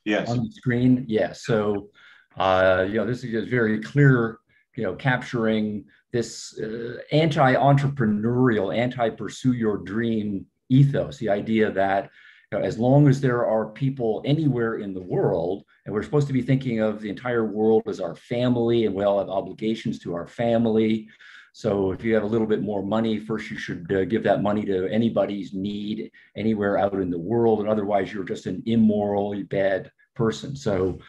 Yes. 0.06 0.30
On 0.30 0.38
the 0.38 0.52
screen? 0.52 1.06
Yes. 1.08 1.44
So, 1.46 1.90
uh, 2.38 2.86
you 2.88 2.96
know, 2.96 3.06
this 3.06 3.24
is 3.24 3.32
just 3.32 3.50
very 3.50 3.80
clear, 3.82 4.40
you 4.76 4.84
know, 4.84 4.96
capturing 4.96 5.86
this 6.12 6.60
uh, 6.60 6.98
anti-entrepreneurial, 7.12 8.76
anti-pursue 8.76 9.54
your 9.54 9.78
dream 9.78 10.46
ethos, 10.70 11.18
the 11.18 11.30
idea 11.30 11.72
that 11.72 12.12
know, 12.54 12.62
as 12.62 12.78
long 12.78 13.08
as 13.08 13.22
there 13.22 13.46
are 13.46 13.68
people 13.68 14.22
anywhere 14.26 14.78
in 14.78 14.94
the 14.94 15.02
world, 15.02 15.64
and 15.86 15.94
we're 15.94 16.04
supposed 16.04 16.28
to 16.28 16.34
be 16.34 16.42
thinking 16.42 16.80
of 16.80 17.02
the 17.02 17.10
entire 17.10 17.46
world 17.46 17.84
as 17.88 18.00
our 18.00 18.16
family, 18.16 18.86
and 18.86 18.96
we 18.96 19.04
all 19.04 19.20
have 19.20 19.30
obligations 19.30 20.00
to 20.00 20.14
our 20.14 20.28
family. 20.28 21.10
So 21.54 21.92
if 21.92 22.04
you 22.04 22.16
have 22.16 22.24
a 22.24 22.28
little 22.28 22.48
bit 22.48 22.64
more 22.64 22.84
money, 22.84 23.20
first 23.20 23.52
you 23.52 23.58
should 23.58 23.92
uh, 23.92 24.06
give 24.06 24.24
that 24.24 24.42
money 24.42 24.66
to 24.66 24.88
anybody's 24.88 25.54
need 25.54 26.12
anywhere 26.36 26.78
out 26.78 26.96
in 26.96 27.10
the 27.10 27.20
world, 27.20 27.60
and 27.60 27.70
otherwise 27.70 28.12
you're 28.12 28.24
just 28.24 28.48
an 28.48 28.64
immoral, 28.66 29.36
bad 29.44 29.92
person. 30.16 30.56
So 30.56 31.00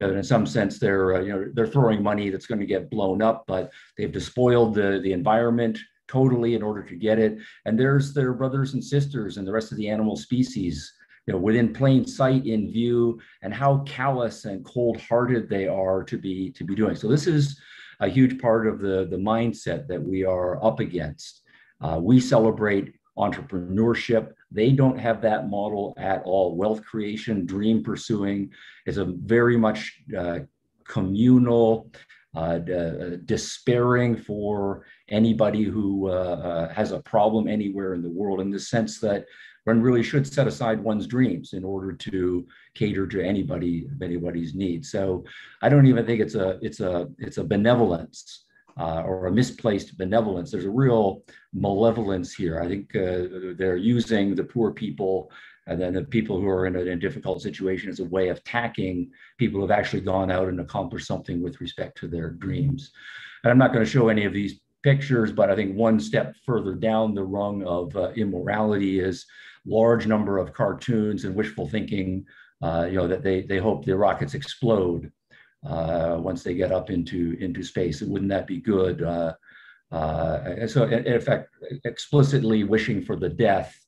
in 0.00 0.22
some 0.22 0.46
sense, 0.46 0.78
they're 0.78 1.16
uh, 1.16 1.20
you 1.20 1.32
know 1.32 1.50
they're 1.54 1.66
throwing 1.66 2.02
money 2.02 2.30
that's 2.30 2.46
going 2.46 2.60
to 2.60 2.66
get 2.66 2.90
blown 2.90 3.22
up, 3.22 3.44
but 3.46 3.72
they've 3.96 4.12
despoiled 4.12 4.74
the 4.74 5.00
the 5.02 5.12
environment 5.12 5.78
totally 6.08 6.54
in 6.54 6.62
order 6.62 6.82
to 6.82 6.96
get 6.96 7.18
it. 7.18 7.38
And 7.64 7.78
there's 7.78 8.12
their 8.12 8.32
brothers 8.32 8.74
and 8.74 8.82
sisters 8.82 9.36
and 9.36 9.46
the 9.46 9.52
rest 9.52 9.70
of 9.72 9.78
the 9.78 9.88
animal 9.88 10.16
species 10.16 10.92
you 11.26 11.34
know, 11.34 11.40
within 11.40 11.74
plain 11.74 12.06
sight 12.06 12.46
in 12.46 12.72
view 12.72 13.20
and 13.42 13.52
how 13.52 13.84
callous 13.86 14.46
and 14.46 14.64
cold-hearted 14.64 15.46
they 15.48 15.68
are 15.68 16.02
to 16.04 16.16
be 16.16 16.50
to 16.52 16.64
be 16.64 16.74
doing. 16.74 16.96
So 16.96 17.06
this 17.06 17.26
is 17.26 17.60
a 18.00 18.08
huge 18.08 18.40
part 18.40 18.66
of 18.66 18.80
the, 18.80 19.06
the 19.10 19.18
mindset 19.18 19.86
that 19.88 20.02
we 20.02 20.24
are 20.24 20.64
up 20.64 20.80
against. 20.80 21.42
Uh, 21.82 21.98
we 22.00 22.18
celebrate 22.18 22.94
entrepreneurship. 23.18 24.32
They 24.50 24.70
don't 24.72 24.98
have 24.98 25.20
that 25.20 25.50
model 25.50 25.94
at 25.98 26.22
all. 26.24 26.56
Wealth 26.56 26.82
creation, 26.82 27.44
dream 27.44 27.82
pursuing 27.82 28.50
is 28.86 28.96
a 28.96 29.04
very 29.04 29.58
much 29.58 30.00
uh, 30.16 30.40
communal, 30.86 31.90
uh, 32.38 33.16
despairing 33.24 34.16
for 34.16 34.84
anybody 35.08 35.64
who 35.64 36.08
uh, 36.08 36.12
uh, 36.12 36.72
has 36.72 36.92
a 36.92 37.00
problem 37.00 37.48
anywhere 37.48 37.94
in 37.94 38.02
the 38.02 38.10
world 38.10 38.40
in 38.40 38.50
the 38.50 38.60
sense 38.60 39.00
that 39.00 39.26
one 39.64 39.82
really 39.82 40.02
should 40.02 40.26
set 40.26 40.46
aside 40.46 40.80
one's 40.80 41.06
dreams 41.06 41.52
in 41.52 41.64
order 41.64 41.92
to 41.92 42.46
cater 42.74 43.06
to 43.06 43.22
anybody 43.22 43.88
anybody's 44.02 44.54
needs. 44.54 44.90
So 44.90 45.24
I 45.62 45.68
don't 45.68 45.86
even 45.86 46.06
think 46.06 46.20
it's 46.20 46.36
a 46.36 46.58
it's 46.62 46.80
a 46.80 47.08
it's 47.18 47.38
a 47.38 47.44
benevolence 47.44 48.44
uh, 48.78 49.02
or 49.02 49.26
a 49.26 49.32
misplaced 49.32 49.98
benevolence. 49.98 50.50
There's 50.50 50.64
a 50.64 50.70
real 50.70 51.22
malevolence 51.52 52.32
here. 52.32 52.60
I 52.62 52.68
think 52.68 52.94
uh, 52.94 53.54
they're 53.58 53.76
using 53.76 54.34
the 54.34 54.44
poor 54.44 54.70
people 54.70 55.30
and 55.68 55.80
then 55.80 55.92
the 55.92 56.02
people 56.02 56.40
who 56.40 56.48
are 56.48 56.66
in 56.66 56.76
a, 56.76 56.80
in 56.80 56.88
a, 56.88 56.96
difficult 56.96 57.42
situation 57.42 57.90
as 57.90 58.00
a 58.00 58.04
way 58.04 58.28
of 58.28 58.38
attacking 58.38 59.10
people 59.36 59.60
who 59.60 59.68
have 59.68 59.78
actually 59.78 60.00
gone 60.00 60.30
out 60.30 60.48
and 60.48 60.60
accomplished 60.60 61.06
something 61.06 61.42
with 61.42 61.60
respect 61.60 61.98
to 61.98 62.08
their 62.08 62.30
dreams. 62.30 62.90
And 63.44 63.50
I'm 63.50 63.58
not 63.58 63.72
going 63.72 63.84
to 63.84 63.90
show 63.90 64.08
any 64.08 64.24
of 64.24 64.32
these 64.32 64.60
pictures, 64.82 65.30
but 65.30 65.50
I 65.50 65.54
think 65.54 65.76
one 65.76 66.00
step 66.00 66.34
further 66.46 66.74
down 66.74 67.14
the 67.14 67.24
rung 67.24 67.64
of 67.64 67.94
uh, 67.96 68.10
immorality 68.16 68.98
is 68.98 69.26
large 69.66 70.06
number 70.06 70.38
of 70.38 70.54
cartoons 70.54 71.24
and 71.24 71.34
wishful 71.34 71.68
thinking, 71.68 72.24
uh, 72.62 72.86
you 72.88 72.96
know, 72.96 73.06
that 73.06 73.22
they, 73.22 73.42
they 73.42 73.58
hope 73.58 73.84
the 73.84 73.96
rockets 73.96 74.34
explode 74.34 75.12
uh, 75.66 76.16
once 76.18 76.42
they 76.42 76.54
get 76.54 76.72
up 76.72 76.88
into, 76.88 77.36
into 77.40 77.62
space. 77.62 78.00
Wouldn't 78.00 78.30
that 78.30 78.46
be 78.46 78.60
good? 78.60 79.02
Uh, 79.02 79.34
uh, 79.92 80.66
so 80.66 80.84
in, 80.84 81.06
in, 81.06 81.14
effect, 81.14 81.50
explicitly 81.84 82.64
wishing 82.64 83.02
for 83.02 83.16
the 83.16 83.28
death 83.28 83.78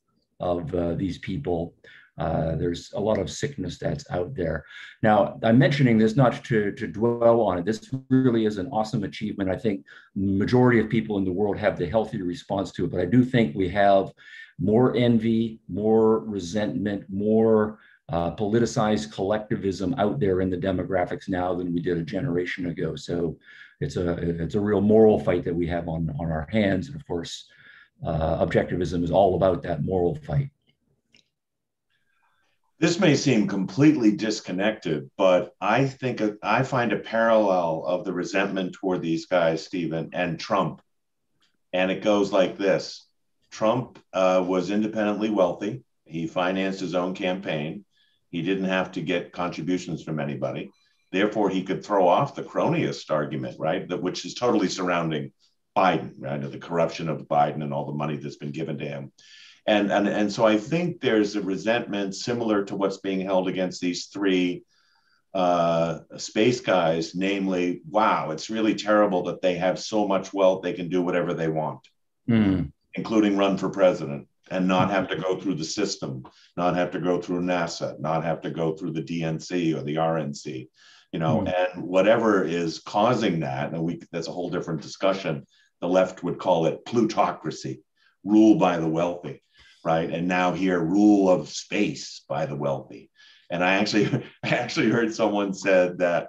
of 0.41 0.75
uh, 0.75 0.95
these 0.95 1.19
people. 1.19 1.75
Uh, 2.19 2.55
there's 2.57 2.93
a 2.93 3.01
lot 3.01 3.19
of 3.19 3.31
sickness 3.31 3.79
that's 3.79 4.05
out 4.11 4.35
there. 4.35 4.65
Now, 5.03 5.39
I'm 5.43 5.59
mentioning 5.59 5.97
this 5.97 6.17
not 6.17 6.45
to, 6.45 6.71
to 6.73 6.87
dwell 6.87 7.41
on 7.41 7.59
it. 7.59 7.65
This 7.65 7.91
really 8.11 8.45
is 8.45 8.59
an 8.59 8.69
awesome 8.73 9.05
achievement. 9.05 9.49
I 9.49 9.57
think 9.57 9.87
majority 10.15 10.81
of 10.81 10.91
people 10.91 11.17
in 11.17 11.25
the 11.25 11.33
world 11.33 11.57
have 11.57 11.79
the 11.79 11.89
healthy 11.89 12.21
response 12.21 12.73
to 12.73 12.85
it, 12.85 12.91
but 12.91 13.01
I 13.01 13.07
do 13.07 13.25
think 13.25 13.55
we 13.55 13.71
have 13.71 14.13
more 14.59 14.95
envy, 14.97 15.61
more 15.69 16.19
resentment, 16.21 17.05
more 17.09 17.79
uh, 18.11 18.35
politicized 18.35 19.13
collectivism 19.13 19.95
out 19.97 20.19
there 20.21 20.41
in 20.41 20.51
the 20.51 20.57
demographics 20.57 21.29
now 21.29 21.55
than 21.55 21.73
we 21.73 21.81
did 21.81 21.97
a 21.97 22.03
generation 22.03 22.67
ago. 22.67 22.97
So 22.97 23.39
it's 23.81 23.97
a 23.97 24.13
it's 24.43 24.57
a 24.57 24.61
real 24.61 24.81
moral 24.81 25.19
fight 25.19 25.45
that 25.45 25.55
we 25.55 25.67
have 25.69 25.89
on 25.89 26.15
on 26.21 26.31
our 26.31 26.47
hands, 26.51 26.89
and 26.89 26.97
of 26.97 27.07
course, 27.07 27.49
uh, 28.05 28.45
objectivism 28.45 29.03
is 29.03 29.11
all 29.11 29.35
about 29.35 29.63
that 29.63 29.85
moral 29.85 30.15
fight. 30.15 30.51
This 32.79 32.99
may 32.99 33.15
seem 33.15 33.47
completely 33.47 34.17
disconnected, 34.17 35.11
but 35.19 35.53
I 35.61 35.87
think 35.87 36.23
I 36.43 36.63
find 36.63 36.93
a 36.93 36.99
parallel 36.99 37.85
of 37.87 38.07
the 38.07 38.13
resentment 38.13 38.73
toward 38.73 39.03
these 39.03 39.27
guys, 39.27 39.67
Stephen, 39.67 40.11
and 40.15 40.41
Trump. 40.41 40.81
And 41.75 41.91
it 41.91 42.03
goes 42.03 42.33
like 42.33 42.57
this 42.57 43.07
Trump 43.51 43.99
uh, 44.15 44.43
was 44.47 44.71
independently 44.71 45.29
wealthy. 45.29 45.85
He 46.07 46.27
financed 46.27 46.81
his 46.81 46.95
own 46.95 47.15
campaign. 47.15 47.85
He 48.31 48.41
didn't 48.41 48.65
have 48.65 48.93
to 48.93 49.03
get 49.03 49.33
contributions 49.33 50.03
from 50.03 50.19
anybody. 50.19 50.71
Therefore, 51.13 51.51
he 51.51 51.63
could 51.63 51.85
throw 51.85 52.09
off 52.09 52.35
the 52.35 52.45
cronyist 52.45 53.11
argument, 53.11 53.57
right? 53.59 53.87
That 53.89 54.03
which 54.03 54.25
is 54.25 54.35
totally 54.35 54.69
surrounding 54.69 55.33
Biden, 55.81 56.13
right? 56.19 56.41
The 56.41 56.59
corruption 56.59 57.09
of 57.09 57.29
Biden 57.29 57.63
and 57.63 57.73
all 57.73 57.87
the 57.87 57.93
money 57.93 58.17
that's 58.17 58.37
been 58.37 58.53
given 58.53 58.79
to 58.79 58.87
him. 58.87 59.13
And, 59.67 59.93
and, 59.93 60.09
and 60.09 60.33
so 60.33 60.47
I 60.47 60.57
think 60.57 61.01
there's 61.01 61.37
a 61.37 61.43
resentment 61.43 62.15
similar 62.15 62.65
to 62.65 62.77
what's 62.77 62.99
being 62.99 63.21
held 63.21 63.49
against 63.49 63.81
these 63.81 64.07
three 64.07 64.65
uh, 65.33 66.01
space 66.17 66.61
guys, 66.61 67.15
namely, 67.15 67.83
wow, 67.89 68.31
it's 68.31 68.51
really 68.51 68.75
terrible 68.75 69.23
that 69.25 69.43
they 69.43 69.55
have 69.57 69.79
so 69.79 70.09
much 70.09 70.33
wealth, 70.33 70.63
they 70.63 70.73
can 70.73 70.89
do 70.89 71.03
whatever 71.03 71.35
they 71.35 71.49
want. 71.49 71.87
Mm 72.29 72.73
including 72.95 73.37
run 73.37 73.57
for 73.57 73.71
president 73.71 74.27
and 74.51 74.67
not 74.67 74.91
have 74.91 75.09
to 75.09 75.17
go 75.17 75.39
through 75.39 75.55
the 75.55 75.65
system, 75.65 76.25
not 76.57 76.75
have 76.75 76.91
to 76.91 77.01
go 77.01 77.21
through 77.21 77.41
NASA, 77.41 77.99
not 78.01 78.25
have 78.25 78.41
to 78.41 78.51
go 78.51 78.73
through 78.73 78.93
the 78.93 79.03
DNC 79.03 79.77
or 79.77 79.83
the 79.83 79.95
RNC, 79.95 80.69
you 81.13 81.19
know, 81.21 81.43
mm. 81.43 81.55
and 81.55 81.85
whatever 81.85 82.45
is 82.45 82.81
causing 82.81 83.41
that, 83.41 83.73
and 83.73 83.83
we 83.83 84.01
that's 84.11 84.29
a 84.29 84.33
whole 84.33 84.51
different 84.51 84.83
discussion. 84.83 85.47
The 85.81 85.89
left 85.89 86.23
would 86.23 86.39
call 86.39 86.67
it 86.67 86.85
plutocracy, 86.85 87.83
rule 88.25 88.57
by 88.57 88.79
the 88.79 88.89
wealthy, 88.89 89.43
right? 89.85 90.11
And 90.11 90.29
now 90.29 90.53
here, 90.53 90.79
rule 90.79 91.31
of 91.31 91.49
space 91.49 92.23
by 92.29 92.47
the 92.47 92.57
wealthy. 92.57 93.11
And 93.51 93.65
I 93.65 93.75
actually, 93.75 94.07
I 94.43 94.49
actually 94.49 94.91
heard 94.91 95.15
someone 95.15 95.55
said 95.55 95.99
that 95.99 96.29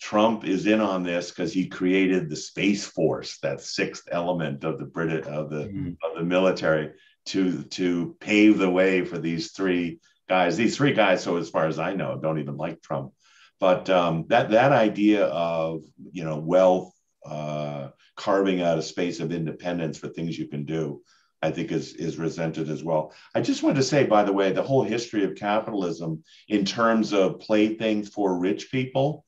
Trump 0.00 0.44
is 0.44 0.66
in 0.66 0.80
on 0.80 1.02
this 1.02 1.30
because 1.30 1.52
he 1.52 1.68
created 1.68 2.28
the 2.28 2.36
Space 2.36 2.86
Force, 2.86 3.38
that 3.38 3.60
sixth 3.60 4.08
element 4.10 4.64
of 4.64 4.78
the 4.78 4.84
British 4.84 5.26
of 5.26 5.50
the 5.50 5.64
mm-hmm. 5.64 5.90
of 6.04 6.16
the 6.16 6.24
military, 6.24 6.92
to 7.26 7.62
to 7.62 8.16
pave 8.20 8.58
the 8.58 8.70
way 8.70 9.04
for 9.04 9.18
these 9.18 9.52
three 9.52 10.00
guys. 10.28 10.56
These 10.56 10.76
three 10.76 10.92
guys, 10.92 11.22
so 11.22 11.36
as 11.36 11.48
far 11.48 11.66
as 11.66 11.78
I 11.78 11.94
know, 11.94 12.18
don't 12.20 12.38
even 12.38 12.56
like 12.56 12.82
Trump. 12.82 13.12
But 13.58 13.88
um, 13.88 14.26
that 14.28 14.50
that 14.50 14.72
idea 14.72 15.24
of 15.26 15.82
you 16.12 16.24
know 16.24 16.38
wealth, 16.38 16.92
uh, 17.24 17.88
carving 18.16 18.62
out 18.62 18.78
a 18.78 18.82
space 18.82 19.20
of 19.20 19.32
independence 19.32 19.98
for 19.98 20.08
things 20.08 20.38
you 20.38 20.48
can 20.48 20.64
do, 20.64 21.02
I 21.42 21.50
think 21.50 21.70
is 21.70 21.94
is 21.94 22.18
resented 22.18 22.70
as 22.70 22.82
well. 22.82 23.12
I 23.34 23.40
just 23.40 23.62
wanted 23.62 23.76
to 23.76 23.82
say, 23.82 24.04
by 24.04 24.24
the 24.24 24.32
way, 24.32 24.52
the 24.52 24.62
whole 24.62 24.82
history 24.82 25.24
of 25.24 25.34
capitalism 25.34 26.24
in 26.48 26.64
terms 26.64 27.12
of 27.12 27.40
playthings 27.40 28.08
for 28.08 28.38
rich 28.38 28.70
people 28.70 29.26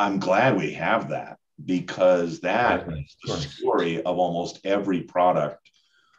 I'm 0.00 0.18
glad 0.18 0.56
we 0.56 0.72
have 0.72 1.10
that 1.10 1.36
because 1.62 2.40
that 2.40 2.88
is 2.88 3.16
the 3.22 3.36
story 3.36 4.02
of 4.02 4.18
almost 4.18 4.64
every 4.64 5.02
product 5.02 5.70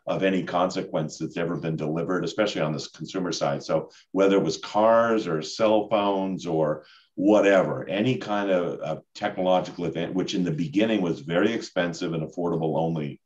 of 0.05 0.21
any 0.21 0.43
consequence 0.43 1.17
that's 1.17 1.35
ever 1.35 1.55
been 1.55 1.77
delivered, 1.77 2.23
especially 2.23 2.61
on 2.61 2.73
this 2.73 2.89
consumer 2.89 3.31
side. 3.31 3.63
So 3.63 3.89
whether 4.11 4.35
it 4.35 4.43
was 4.43 4.57
cars 4.57 5.25
or 5.25 5.41
cell 5.41 5.87
phones 5.89 6.45
or 6.45 6.85
whatever, 7.15 7.87
any 7.87 8.17
kind 8.17 8.49
of, 8.49 8.79
of 8.79 9.03
technological 9.13 9.85
event, 9.85 10.13
which 10.13 10.33
in 10.33 10.43
the 10.43 10.51
beginning 10.51 11.01
was 11.01 11.19
very 11.19 11.51
expensive 11.51 12.13
and 12.13 12.23
affordable 12.23 12.77
only 12.77 13.21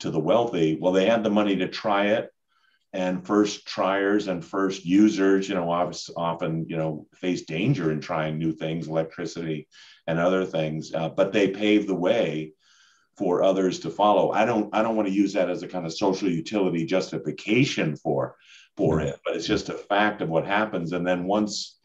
to 0.00 0.10
the 0.10 0.20
wealthy, 0.20 0.78
well, 0.80 0.92
they 0.92 1.06
had 1.06 1.24
the 1.24 1.30
money 1.30 1.56
to 1.56 1.68
try 1.68 2.06
it 2.06 2.30
and 2.92 3.26
first 3.26 3.66
triers 3.66 4.28
and 4.28 4.44
first 4.44 4.84
users, 4.84 5.48
you 5.48 5.54
know, 5.54 5.70
often, 6.16 6.66
you 6.68 6.76
know, 6.76 7.06
face 7.14 7.42
danger 7.42 7.92
in 7.92 8.00
trying 8.00 8.38
new 8.38 8.52
things, 8.52 8.88
electricity 8.88 9.68
and 10.06 10.18
other 10.18 10.44
things, 10.44 10.94
uh, 10.94 11.08
but 11.08 11.32
they 11.32 11.48
pave 11.48 11.86
the 11.86 11.94
way 11.94 12.52
for 13.16 13.42
others 13.42 13.80
to 13.80 13.90
follow. 13.90 14.30
I 14.30 14.44
don't, 14.44 14.74
I 14.74 14.82
don't 14.82 14.96
want 14.96 15.08
to 15.08 15.14
use 15.14 15.32
that 15.34 15.50
as 15.50 15.62
a 15.62 15.68
kind 15.68 15.84
of 15.84 15.92
social 15.92 16.30
utility 16.30 16.86
justification 16.86 17.96
for, 17.96 18.36
for 18.76 19.00
it, 19.00 19.18
but 19.24 19.36
it's 19.36 19.46
just 19.46 19.68
a 19.68 19.74
fact 19.74 20.22
of 20.22 20.28
what 20.28 20.46
happens. 20.46 20.92
And 20.92 21.06
then 21.06 21.24
once 21.24 21.77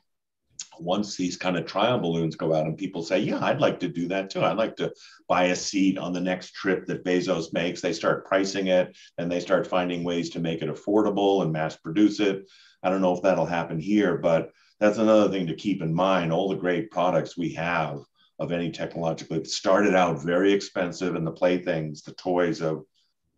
once 0.79 1.15
these 1.15 1.37
kind 1.37 1.57
of 1.57 1.65
trial 1.65 1.99
balloons 1.99 2.35
go 2.35 2.53
out 2.53 2.65
and 2.65 2.77
people 2.77 3.03
say, 3.03 3.19
yeah, 3.19 3.43
I'd 3.43 3.59
like 3.59 3.79
to 3.81 3.87
do 3.87 4.07
that 4.09 4.29
too. 4.29 4.41
I'd 4.41 4.57
like 4.57 4.75
to 4.77 4.93
buy 5.27 5.45
a 5.45 5.55
seat 5.55 5.97
on 5.97 6.13
the 6.13 6.21
next 6.21 6.53
trip 6.53 6.85
that 6.87 7.03
Bezos 7.03 7.53
makes. 7.53 7.81
They 7.81 7.93
start 7.93 8.25
pricing 8.25 8.67
it 8.67 8.95
and 9.17 9.31
they 9.31 9.39
start 9.39 9.67
finding 9.67 10.03
ways 10.03 10.29
to 10.31 10.39
make 10.39 10.61
it 10.61 10.69
affordable 10.69 11.41
and 11.41 11.51
mass 11.51 11.75
produce 11.75 12.19
it. 12.19 12.49
I 12.81 12.89
don't 12.89 13.01
know 13.01 13.15
if 13.15 13.21
that'll 13.21 13.45
happen 13.45 13.79
here, 13.79 14.17
but 14.17 14.51
that's 14.79 14.97
another 14.97 15.29
thing 15.29 15.47
to 15.47 15.55
keep 15.55 15.81
in 15.81 15.93
mind. 15.93 16.33
All 16.33 16.49
the 16.49 16.55
great 16.55 16.91
products 16.91 17.37
we 17.37 17.53
have 17.53 17.99
of 18.39 18.51
any 18.51 18.71
technological, 18.71 19.37
it 19.37 19.47
started 19.47 19.95
out 19.95 20.21
very 20.21 20.51
expensive 20.51 21.15
and 21.15 21.25
the 21.25 21.31
playthings, 21.31 22.01
the 22.01 22.13
toys 22.13 22.61
of, 22.61 22.83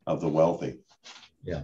of 0.07 0.21
the 0.21 0.27
wealthy. 0.27 0.79
Yeah. 1.43 1.63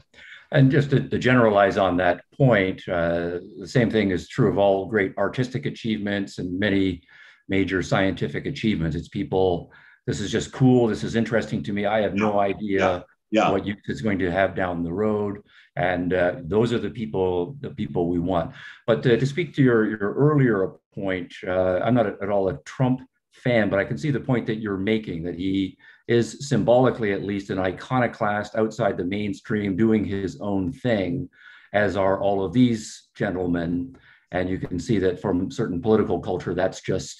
And 0.51 0.69
just 0.69 0.89
to, 0.89 1.07
to 1.07 1.17
generalize 1.17 1.77
on 1.77 1.97
that 1.97 2.23
point, 2.37 2.82
uh, 2.88 3.39
the 3.59 3.67
same 3.67 3.89
thing 3.89 4.11
is 4.11 4.28
true 4.28 4.49
of 4.49 4.57
all 4.57 4.86
great 4.86 5.17
artistic 5.17 5.65
achievements 5.65 6.39
and 6.39 6.59
many 6.59 7.03
major 7.47 7.82
scientific 7.82 8.45
achievements. 8.45 8.95
It's 8.95 9.07
people, 9.07 9.71
this 10.05 10.19
is 10.19 10.32
just 10.32 10.51
cool. 10.51 10.88
This 10.88 11.03
is 11.03 11.15
interesting 11.15 11.63
to 11.63 11.73
me. 11.73 11.86
I 11.86 12.01
have 12.01 12.15
no 12.15 12.39
idea 12.39 13.05
yeah. 13.32 13.49
What 13.49 13.65
use 13.65 13.78
it's 13.86 14.01
going 14.01 14.19
to 14.19 14.32
have 14.32 14.55
down 14.55 14.84
the 14.84 14.91
road. 14.91 15.41
And 15.78 16.13
uh, 16.13 16.36
those 16.43 16.73
are 16.73 16.80
the 16.80 16.89
people, 16.89 17.55
the 17.61 17.69
people 17.69 18.09
we 18.09 18.19
want. 18.19 18.53
But 18.86 18.99
uh, 19.07 19.15
to 19.15 19.26
speak 19.26 19.55
to 19.55 19.63
your, 19.63 19.89
your 19.89 20.13
earlier 20.13 20.73
point, 20.93 21.34
uh, 21.47 21.80
I'm 21.80 21.93
not 21.93 22.07
at 22.21 22.30
all 22.30 22.49
a 22.49 22.57
Trump 22.63 23.01
fan, 23.32 23.69
but 23.69 23.80
I 23.80 23.86
can 23.86 23.97
see 23.97 24.11
the 24.11 24.19
point 24.19 24.45
that 24.47 24.59
you're 24.59 24.78
making 24.78 25.23
that 25.23 25.36
he 25.36 25.78
is 26.12 26.49
symbolically 26.49 27.14
at 27.14 27.24
least 27.24 27.51
an 27.51 27.57
iconoclast 27.57 28.55
outside 28.57 28.97
the 28.97 29.03
mainstream 29.05 29.78
doing 29.78 30.03
his 30.03 30.38
own 30.41 30.74
thing 30.74 31.30
as 31.72 31.95
are 31.95 32.20
all 32.20 32.43
of 32.43 32.51
these 32.51 33.07
gentlemen. 33.16 33.95
And 34.34 34.49
you 34.49 34.57
can 34.57 34.78
see 34.78 34.99
that 34.99 35.22
from 35.22 35.49
certain 35.49 35.82
political 35.82 36.20
culture, 36.20 36.53
that's 36.53 36.82
just 36.82 37.18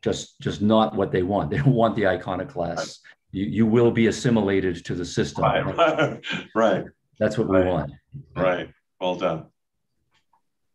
just 0.00 0.40
just 0.40 0.62
not 0.62 0.96
what 0.96 1.12
they 1.12 1.22
want. 1.22 1.50
They 1.52 1.58
don't 1.58 1.74
want 1.74 1.94
the 1.94 2.06
iconoclasts. 2.06 3.00
You, 3.32 3.44
you 3.44 3.66
will 3.66 3.90
be 3.90 4.06
assimilated 4.06 4.82
to 4.86 4.94
the 4.94 5.04
system. 5.04 5.44
Right. 5.44 6.18
right. 6.54 6.84
That's 7.18 7.36
what 7.36 7.50
right. 7.50 7.64
we 7.64 7.70
want. 7.70 7.92
Right. 8.34 8.68
Well 8.98 9.16
done. 9.16 9.46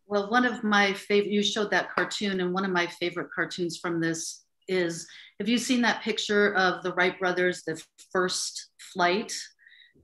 Well, 0.05 0.29
one 0.29 0.45
of 0.45 0.63
my 0.63 0.93
favorite, 0.93 1.31
you 1.31 1.43
showed 1.43 1.71
that 1.71 1.89
cartoon, 1.93 2.39
and 2.39 2.53
one 2.53 2.65
of 2.65 2.71
my 2.71 2.87
favorite 2.87 3.29
cartoons 3.35 3.77
from 3.77 3.99
this 3.99 4.45
is 4.67 5.07
have 5.39 5.47
you 5.47 5.57
seen 5.57 5.81
that 5.81 6.01
picture 6.01 6.55
of 6.55 6.83
the 6.83 6.93
Wright 6.93 7.17
brothers, 7.19 7.63
the 7.63 7.81
first 8.11 8.69
flight? 8.93 9.33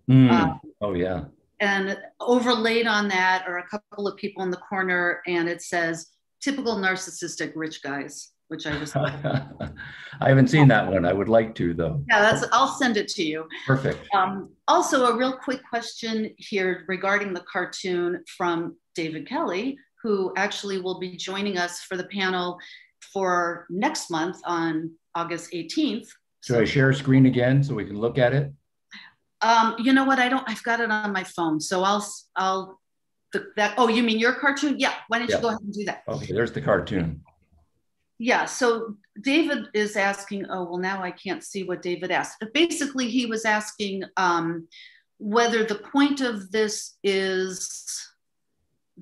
Mm. 0.09 0.32
Um, 0.32 0.59
oh, 0.82 0.93
yeah. 0.93 1.26
And 1.59 1.97
overlaid 2.20 2.88
on 2.88 3.07
that 3.07 3.45
are 3.47 3.57
a 3.57 3.68
couple 3.68 4.07
of 4.07 4.18
people 4.18 4.43
in 4.43 4.51
the 4.51 4.57
corner, 4.57 5.22
and 5.28 5.47
it 5.47 5.61
says, 5.61 6.07
typical 6.41 6.76
narcissistic 6.76 7.53
rich 7.55 7.82
guys 7.82 8.34
which 8.53 8.68
I 8.68 8.78
just 8.78 8.95
I 8.95 10.30
haven't 10.30 10.49
seen 10.49 10.68
that 10.68 10.88
one. 10.88 11.05
I 11.05 11.14
would 11.14 11.28
like 11.28 11.55
to 11.55 11.74
though. 11.74 12.03
Yeah, 12.07 12.22
that's 12.22 12.45
I'll 12.51 12.68
send 12.68 12.97
it 12.97 13.07
to 13.09 13.24
you. 13.24 13.47
Perfect. 13.66 13.99
Um, 14.14 14.51
also, 14.68 15.07
a 15.07 15.18
real 15.18 15.34
quick 15.34 15.61
question 15.68 16.30
here 16.38 16.86
regarding 16.88 17.34
the 17.34 17.43
cartoon 17.51 18.24
from 18.28 18.76
David 18.93 19.28
Kelly, 19.28 19.78
who 20.03 20.34
actually 20.38 20.80
will 20.80 20.99
be 20.99 21.18
joining 21.18 21.57
us 21.57 21.82
for 21.82 21.97
the 21.97 22.05
panel 22.05 22.59
for 23.14 23.68
next 23.70 24.09
month 24.09 24.38
on 24.45 24.91
August 25.16 25.51
18th. 25.53 26.07
Should 26.43 26.57
I 26.57 26.66
share 26.66 26.89
a 26.89 26.95
screen 26.95 27.28
again 27.28 27.64
so 27.64 27.74
we 27.74 27.86
can 27.86 27.99
look 27.99 28.18
at 28.18 28.34
it? 28.34 28.51
Um, 29.41 29.76
you 29.78 29.93
know 29.93 30.05
what? 30.05 30.20
I 30.20 30.30
don't. 30.30 30.47
I've 30.49 30.64
got 30.64 30.80
it 30.80 30.89
on 30.89 31.11
my 31.11 31.24
phone, 31.24 31.59
so 31.59 31.84
I'll 31.84 32.05
I'll 32.36 32.80
the, 33.34 33.47
that. 33.57 33.76
Oh, 33.78 33.88
you 33.89 34.01
mean 34.03 34.20
your 34.20 34.34
cartoon? 34.34 34.76
Yeah. 34.78 34.93
Why 35.09 35.20
don't 35.20 35.30
yeah. 35.30 35.36
you 35.36 35.41
go 35.41 35.49
ahead 35.49 35.61
and 35.61 35.74
do 35.74 35.86
that? 35.86 36.03
Okay. 36.07 36.34
There's 36.34 36.51
the 36.51 36.61
cartoon. 36.61 37.22
Yeah. 38.20 38.45
So 38.45 38.95
David 39.22 39.66
is 39.74 39.97
asking. 39.97 40.45
Oh, 40.49 40.64
well, 40.64 40.78
now 40.78 41.03
I 41.03 41.11
can't 41.11 41.43
see 41.43 41.64
what 41.64 41.82
David 41.82 42.09
asked. 42.09 42.38
But 42.39 42.53
Basically, 42.53 43.09
he 43.09 43.26
was 43.26 43.43
asking 43.43 44.03
um, 44.16 44.68
whether 45.18 45.66
the 45.66 45.76
point 45.76 46.22
of 46.22 46.51
this 46.51 46.95
is 47.03 47.84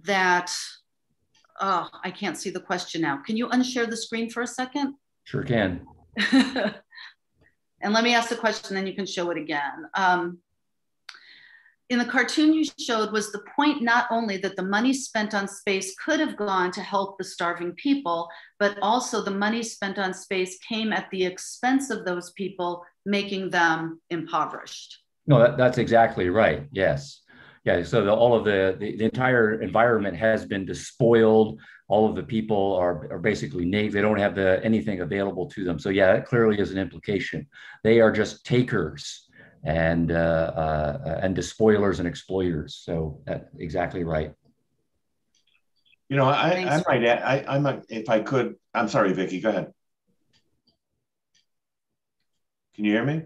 that 0.04 0.52
oh, 1.62 1.90
I 2.04 2.12
can't 2.12 2.38
see 2.38 2.50
the 2.50 2.60
question 2.60 3.02
now. 3.02 3.18
Can 3.18 3.38
you 3.38 3.48
unshare 3.48 3.90
the 3.90 3.98
screen 3.98 4.30
for 4.30 4.42
a 4.42 4.48
second? 4.48 4.96
Sure 5.24 5.44
can. 5.44 5.86
and 6.32 6.74
let 7.94 8.04
me 8.04 8.14
ask 8.14 8.30
the 8.30 8.36
question, 8.36 8.76
then 8.76 8.88
you 8.88 8.94
can 8.94 9.06
show 9.06 9.30
it 9.30 9.38
again. 9.38 9.86
Um, 9.94 10.40
in 11.90 12.00
the 12.00 12.06
cartoon 12.06 12.54
you 12.54 12.64
showed 12.80 13.12
was 13.12 13.32
the 13.32 13.44
point 13.56 13.82
not 13.82 14.08
only 14.12 14.38
that 14.38 14.56
the 14.56 14.64
money 14.64 14.94
spent 14.94 15.34
on 15.34 15.48
space 15.48 15.94
could 16.04 16.20
have 16.22 16.38
gone 16.38 16.72
to 16.72 16.82
help 16.82 17.18
the 17.18 17.24
starving 17.24 17.74
people, 17.74 18.30
but 18.60 18.78
also 18.82 19.22
the 19.22 19.30
money 19.30 19.62
spent 19.62 20.00
on 20.00 20.14
space 20.14 20.58
came 20.68 20.94
at 20.94 21.10
the 21.12 21.26
expense 21.26 21.90
of 21.90 22.06
those 22.06 22.32
people, 22.32 22.84
making 23.06 23.50
them 23.50 24.02
impoverished. 24.10 25.00
No, 25.28 25.40
that, 25.40 25.58
that's 25.58 25.78
exactly 25.78 26.30
right. 26.30 26.68
Yes 26.72 27.22
yeah, 27.64 27.84
so 27.84 28.04
the, 28.04 28.12
all 28.12 28.36
of 28.36 28.44
the, 28.44 28.76
the, 28.80 28.96
the 28.98 29.06
entire 29.06 29.62
environment 29.62 30.18
has 30.18 30.46
been 30.46 30.66
despoiled. 30.66 31.60
All 31.88 32.10
of 32.10 32.16
the 32.16 32.24
people 32.24 32.76
are, 32.76 33.12
are 33.12 33.20
basically 33.20 33.66
naked. 33.66 33.94
They 33.94 34.02
don't 34.02 34.18
have 34.18 34.34
the, 34.34 34.60
anything 34.64 35.02
available 35.02 35.48
to 35.52 35.64
them. 35.64 35.78
So 35.78 35.90
yeah, 35.90 36.14
that 36.14 36.26
clearly 36.26 36.60
is 36.60 36.72
an 36.72 36.80
implication. 36.80 37.48
They 37.84 38.02
are 38.02 38.12
just 38.12 38.46
takers 38.46 39.28
and 39.64 40.12
uh, 40.12 40.16
uh, 40.56 41.20
and 41.22 41.36
despoilers 41.36 42.00
and 42.00 42.08
exploiters. 42.08 42.82
So 42.84 43.22
that's 43.26 43.46
exactly 43.60 44.04
right. 44.04 44.34
You 46.10 46.18
know, 46.18 46.26
I, 46.26 46.66
I 46.68 46.84
might, 46.88 47.08
I, 47.08 47.46
I 47.48 47.60
might, 47.60 47.84
if 47.90 48.10
I 48.10 48.22
could, 48.22 48.56
I'm 48.74 48.88
sorry, 48.88 49.14
Vickie, 49.14 49.42
go 49.42 49.50
ahead. 49.50 49.72
Can 52.76 52.86
you 52.86 52.92
hear 52.92 53.06
me? 53.06 53.24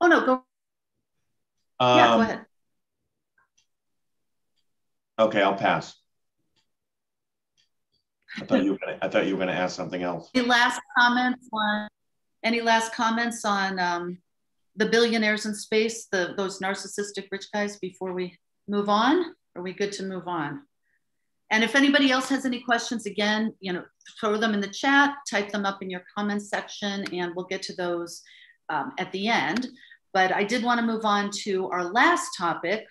Oh 0.00 0.06
no, 0.06 0.24
go 0.24 0.44
um, 1.80 1.98
yeah, 1.98 2.06
go 2.06 2.12
um, 2.14 2.20
ahead. 2.20 2.46
Okay, 5.18 5.42
I'll 5.42 5.54
pass. 5.54 5.94
I 8.36 8.44
thought 8.44 8.64
you 8.64 8.72
were 8.72 8.78
gonna, 8.84 8.98
I 9.00 9.08
thought 9.08 9.26
you 9.26 9.34
were 9.34 9.44
going 9.44 9.54
to 9.54 9.60
ask 9.60 9.76
something 9.76 10.02
else. 10.02 10.30
Any 10.34 10.46
last 10.46 10.80
comments 10.98 11.48
on 11.52 11.88
any 12.44 12.60
last 12.60 12.92
comments 12.94 13.44
on 13.44 13.78
um, 13.78 14.18
the 14.76 14.86
billionaires 14.86 15.46
in 15.46 15.54
space, 15.54 16.06
the 16.12 16.34
those 16.36 16.60
narcissistic 16.60 17.28
rich 17.30 17.46
guys 17.52 17.78
before 17.78 18.12
we 18.12 18.36
move 18.68 18.88
on? 18.88 19.34
Are 19.56 19.62
we 19.62 19.72
good 19.72 19.92
to 19.92 20.02
move 20.04 20.28
on? 20.28 20.62
And 21.50 21.62
if 21.62 21.74
anybody 21.74 22.10
else 22.10 22.28
has 22.30 22.44
any 22.44 22.60
questions, 22.60 23.06
again, 23.06 23.54
you 23.60 23.72
know, 23.72 23.84
throw 24.20 24.36
them 24.36 24.54
in 24.54 24.60
the 24.60 24.68
chat, 24.68 25.14
type 25.30 25.50
them 25.52 25.64
up 25.64 25.82
in 25.82 25.90
your 25.90 26.02
comments 26.16 26.48
section, 26.48 27.04
and 27.14 27.32
we'll 27.34 27.46
get 27.46 27.62
to 27.62 27.76
those 27.76 28.22
um, 28.68 28.92
at 28.98 29.12
the 29.12 29.28
end. 29.28 29.68
But 30.14 30.32
I 30.32 30.44
did 30.44 30.62
want 30.62 30.80
to 30.80 30.86
move 30.86 31.04
on 31.04 31.30
to 31.42 31.68
our 31.70 31.84
last 31.84 32.30
topic, 32.38 32.86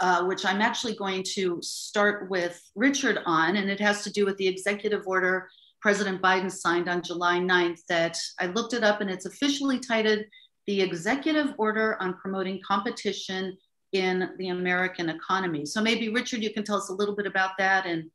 uh, 0.00 0.24
which 0.24 0.46
I'm 0.46 0.62
actually 0.62 0.94
going 0.94 1.24
to 1.34 1.58
start 1.62 2.30
with 2.30 2.62
Richard 2.76 3.18
on, 3.26 3.56
and 3.56 3.68
it 3.68 3.80
has 3.80 4.02
to 4.04 4.10
do 4.10 4.24
with 4.24 4.36
the 4.38 4.46
executive 4.46 5.02
order 5.06 5.48
President 5.80 6.22
Biden 6.22 6.50
signed 6.50 6.88
on 6.88 7.02
July 7.02 7.38
9th 7.40 7.80
that 7.88 8.16
I 8.38 8.46
looked 8.46 8.72
it 8.72 8.84
up 8.84 9.00
and 9.00 9.10
it's 9.10 9.26
officially 9.26 9.80
titled 9.80 10.20
the 10.68 10.80
Executive 10.80 11.54
Order 11.58 12.00
on 12.00 12.14
Promoting 12.14 12.60
Competition 12.64 13.58
in 13.90 14.30
the 14.38 14.50
American 14.50 15.08
Economy. 15.08 15.66
So 15.66 15.82
maybe 15.82 16.08
Richard, 16.08 16.40
you 16.40 16.52
can 16.52 16.62
tell 16.62 16.76
us 16.76 16.88
a 16.88 16.94
little 16.94 17.16
bit 17.16 17.26
about 17.26 17.58
that 17.58 17.84
and 17.84 18.08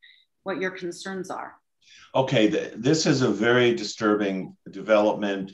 what 0.44 0.62
your 0.62 0.72
concerns 0.72 1.30
are. 1.30 1.56
Okay, 2.16 2.48
this 2.48 3.06
is 3.06 3.22
a 3.22 3.30
very 3.30 3.76
disturbing 3.76 4.56
development 4.72 5.52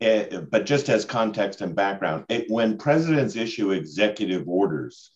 it, 0.00 0.50
but 0.50 0.66
just 0.66 0.88
as 0.88 1.04
context 1.04 1.60
and 1.60 1.74
background, 1.74 2.24
it, 2.28 2.50
when 2.50 2.78
presidents 2.78 3.36
issue 3.36 3.70
executive 3.70 4.48
orders, 4.48 5.12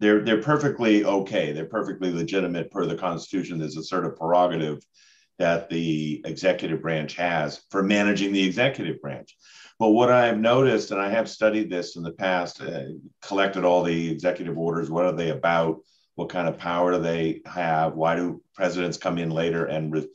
they're 0.00 0.24
they're 0.24 0.42
perfectly 0.42 1.04
okay. 1.04 1.52
They're 1.52 1.66
perfectly 1.66 2.12
legitimate 2.12 2.70
per 2.70 2.86
the 2.86 2.96
Constitution. 2.96 3.58
There's 3.58 3.76
a 3.76 3.84
sort 3.84 4.04
of 4.04 4.16
prerogative 4.16 4.78
that 5.38 5.68
the 5.70 6.22
executive 6.24 6.82
branch 6.82 7.16
has 7.16 7.62
for 7.70 7.82
managing 7.82 8.32
the 8.32 8.44
executive 8.44 9.00
branch. 9.00 9.36
But 9.78 9.90
what 9.90 10.10
I've 10.10 10.38
noticed, 10.38 10.90
and 10.90 11.00
I 11.00 11.08
have 11.10 11.28
studied 11.28 11.70
this 11.70 11.96
in 11.96 12.02
the 12.02 12.12
past, 12.12 12.60
uh, 12.60 12.84
collected 13.20 13.64
all 13.64 13.82
the 13.82 14.10
executive 14.10 14.56
orders. 14.56 14.90
What 14.90 15.06
are 15.06 15.12
they 15.12 15.30
about? 15.30 15.80
What 16.14 16.28
kind 16.28 16.46
of 16.46 16.58
power 16.58 16.92
do 16.92 17.00
they 17.00 17.40
have? 17.46 17.94
Why 17.94 18.16
do 18.16 18.42
presidents 18.54 18.98
come 18.98 19.18
in 19.18 19.30
later 19.30 19.64
and 19.64 19.92
re- 19.92 20.08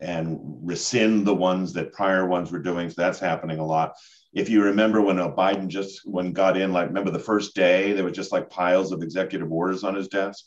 and 0.00 0.38
rescind 0.62 1.26
the 1.26 1.34
ones 1.34 1.72
that 1.72 1.92
prior 1.92 2.26
ones 2.26 2.50
were 2.50 2.58
doing. 2.58 2.90
So 2.90 2.94
that's 2.98 3.18
happening 3.18 3.58
a 3.58 3.66
lot. 3.66 3.94
If 4.32 4.48
you 4.48 4.62
remember 4.62 5.00
when 5.00 5.18
uh, 5.18 5.30
Biden 5.30 5.68
just 5.68 6.02
when 6.04 6.32
got 6.32 6.56
in, 6.56 6.72
like 6.72 6.88
remember 6.88 7.10
the 7.10 7.18
first 7.18 7.54
day, 7.54 7.92
there 7.92 8.04
was 8.04 8.16
just 8.16 8.32
like 8.32 8.50
piles 8.50 8.92
of 8.92 9.02
executive 9.02 9.50
orders 9.50 9.84
on 9.84 9.94
his 9.94 10.08
desk. 10.08 10.44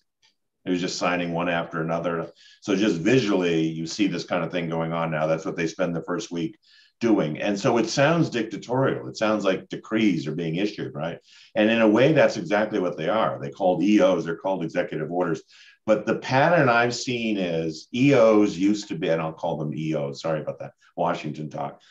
He 0.66 0.72
was 0.72 0.82
just 0.82 1.00
signing 1.00 1.34
one 1.34 1.50
after 1.50 1.82
another. 1.82 2.32
So 2.62 2.76
just 2.76 2.98
visually, 2.98 3.62
you 3.68 3.88
see 3.88 4.08
this 4.08 4.26
kind 4.26 4.44
of 4.44 4.52
thing 4.52 4.70
going 4.70 4.94
on 4.94 5.10
now. 5.10 5.26
That's 5.26 5.46
what 5.46 5.56
they 5.56 5.68
spend 5.68 5.96
the 5.96 6.04
first 6.04 6.32
week 6.32 6.58
doing. 7.00 7.40
And 7.40 7.58
so 7.58 7.78
it 7.78 7.88
sounds 7.88 8.30
dictatorial. 8.30 9.08
It 9.08 9.18
sounds 9.18 9.46
like 9.46 9.70
decrees 9.70 10.28
are 10.28 10.36
being 10.36 10.58
issued, 10.58 10.94
right? 10.94 11.18
And 11.56 11.70
in 11.70 11.82
a 11.82 11.88
way, 11.88 12.12
that's 12.12 12.38
exactly 12.38 12.80
what 12.80 12.98
they 12.98 13.08
are. 13.08 13.40
They 13.42 13.50
called 13.50 13.82
EOs, 13.82 14.26
they're 14.26 14.36
called 14.36 14.64
executive 14.64 15.12
orders. 15.12 15.42
But 15.90 16.06
the 16.06 16.20
pattern 16.20 16.70
I've 16.70 16.94
seen 16.94 17.38
is 17.38 17.88
EOs 17.96 18.56
used 18.56 18.90
to 18.90 18.96
be, 18.96 19.10
and 19.10 19.20
I'll 19.20 19.34
call 19.34 19.58
them 19.58 19.74
EOs, 19.74 20.22
sorry 20.22 20.40
about 20.40 20.60
that, 20.60 20.74
Washington 20.96 21.50
talk. 21.50 21.82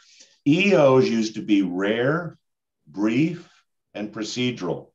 EOs 0.46 1.10
used 1.10 1.34
to 1.34 1.42
be 1.42 1.62
rare, 1.62 2.38
brief, 2.86 3.50
and 3.94 4.12
procedural. 4.12 4.90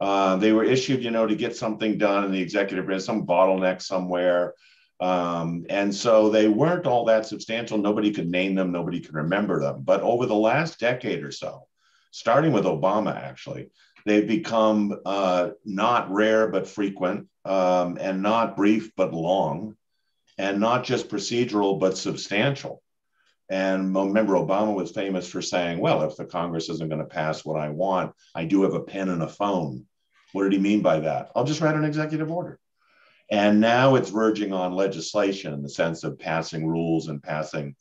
Uh, 0.00 0.34
they 0.38 0.50
were 0.50 0.64
issued, 0.64 1.04
you 1.04 1.12
know, 1.12 1.24
to 1.24 1.36
get 1.36 1.54
something 1.54 1.96
done 1.96 2.24
in 2.24 2.32
the 2.32 2.40
executive 2.40 2.84
branch, 2.86 3.04
some 3.04 3.28
bottleneck 3.28 3.80
somewhere. 3.80 4.54
Um, 4.98 5.64
and 5.70 5.94
so 5.94 6.30
they 6.30 6.48
weren't 6.48 6.88
all 6.88 7.04
that 7.04 7.26
substantial. 7.26 7.78
Nobody 7.78 8.10
could 8.10 8.28
name 8.28 8.56
them, 8.56 8.72
nobody 8.72 8.98
could 8.98 9.14
remember 9.14 9.60
them. 9.60 9.82
But 9.84 10.00
over 10.00 10.26
the 10.26 10.34
last 10.34 10.80
decade 10.80 11.22
or 11.22 11.30
so, 11.30 11.68
starting 12.10 12.50
with 12.50 12.64
Obama, 12.64 13.14
actually, 13.14 13.70
they've 14.04 14.26
become 14.26 14.98
uh, 15.06 15.50
not 15.64 16.10
rare 16.10 16.48
but 16.48 16.66
frequent 16.66 17.28
um, 17.44 17.98
and 18.00 18.22
not 18.22 18.56
brief 18.56 18.92
but 18.96 19.12
long, 19.12 19.76
and 20.38 20.60
not 20.60 20.84
just 20.84 21.08
procedural 21.08 21.78
but 21.78 21.98
substantial. 21.98 22.82
And 23.50 23.94
remember, 23.94 24.34
Obama 24.34 24.74
was 24.74 24.90
famous 24.90 25.28
for 25.28 25.42
saying, 25.42 25.78
well, 25.78 26.02
if 26.02 26.16
the 26.16 26.24
Congress 26.24 26.70
isn't 26.70 26.88
going 26.88 27.00
to 27.00 27.06
pass 27.06 27.44
what 27.44 27.60
I 27.60 27.68
want, 27.68 28.12
I 28.34 28.46
do 28.46 28.62
have 28.62 28.74
a 28.74 28.80
pen 28.80 29.10
and 29.10 29.22
a 29.22 29.28
phone. 29.28 29.84
What 30.32 30.44
did 30.44 30.54
he 30.54 30.58
mean 30.58 30.80
by 30.80 31.00
that? 31.00 31.30
I'll 31.36 31.44
just 31.44 31.60
write 31.60 31.76
an 31.76 31.84
executive 31.84 32.30
order. 32.30 32.58
And 33.30 33.60
now 33.60 33.94
it's 33.94 34.10
verging 34.10 34.52
on 34.52 34.72
legislation 34.72 35.52
in 35.52 35.62
the 35.62 35.68
sense 35.68 36.04
of 36.04 36.18
passing 36.18 36.66
rules 36.66 37.08
and 37.08 37.22
passing 37.22 37.76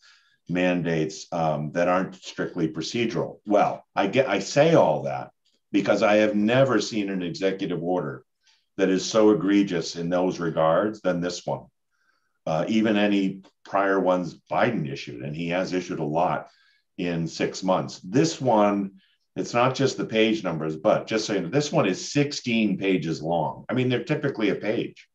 mandates 0.49 1.28
um, 1.32 1.72
that 1.72 1.88
aren't 1.88 2.16
strictly 2.16 2.68
procedural. 2.68 3.39
Well, 3.45 3.86
I 3.95 4.07
get 4.07 4.28
I 4.28 4.39
say 4.39 4.76
all 4.76 5.03
that 5.03 5.32
because 5.72 6.03
I 6.03 6.16
have 6.18 6.36
never 6.36 6.80
seen 6.80 7.09
an 7.09 7.24
executive 7.24 7.82
order 7.82 8.24
that 8.78 8.89
is 8.89 9.05
so 9.05 9.32
egregious 9.32 9.95
in 9.95 10.09
those 10.09 10.39
regards 10.39 11.01
than 11.01 11.21
this 11.21 11.45
one. 11.45 11.65
Uh, 12.45 12.65
even 12.67 12.97
any 12.97 13.41
prior 13.63 13.99
ones 13.99 14.36
Biden 14.51 14.91
issued, 14.91 15.24
and 15.24 15.36
he 15.36 15.49
has 15.49 15.74
issued 15.74 15.99
a 15.99 16.03
lot 16.03 16.49
in 16.97 17.28
six 17.28 17.63
months. 17.63 17.99
This 17.99 18.41
one, 18.41 18.91
it's 19.36 19.53
not 19.53 19.76
just 19.76 19.97
the 19.97 20.05
page 20.05 20.43
numbers, 20.43 20.76
but 20.76 21.07
just 21.07 21.26
saying 21.26 21.49
this 21.49 21.71
one 21.71 21.86
is 21.86 22.11
16 22.11 22.78
pages 22.78 23.21
long. 23.21 23.65
I 23.69 23.74
mean, 23.74 23.89
they're 23.89 24.03
typically 24.03 24.49
a 24.49 24.55
page 24.55 25.07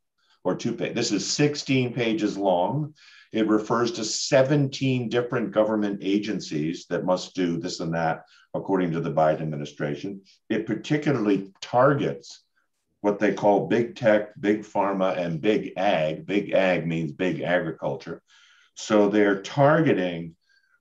or 0.42 0.56
two 0.56 0.72
pages. 0.72 0.94
This 0.94 1.12
is 1.12 1.30
16 1.30 1.92
pages 1.92 2.36
long. 2.38 2.94
It 3.32 3.46
refers 3.46 3.92
to 3.92 4.04
17 4.04 5.10
different 5.10 5.52
government 5.52 6.00
agencies 6.02 6.86
that 6.88 7.04
must 7.04 7.34
do 7.34 7.58
this 7.58 7.80
and 7.80 7.94
that 7.94 8.24
according 8.54 8.92
to 8.92 9.00
the 9.00 9.12
Biden 9.12 9.42
administration. 9.42 10.22
It 10.48 10.66
particularly 10.66 11.52
targets 11.60 12.42
what 13.00 13.18
they 13.18 13.32
call 13.32 13.68
big 13.68 13.94
tech, 13.94 14.38
big 14.40 14.62
pharma, 14.62 15.16
and 15.16 15.40
big 15.40 15.72
ag. 15.76 16.26
Big 16.26 16.52
ag 16.52 16.86
means 16.86 17.12
big 17.12 17.42
agriculture. 17.42 18.22
So 18.74 19.08
they're 19.08 19.42
targeting 19.42 20.34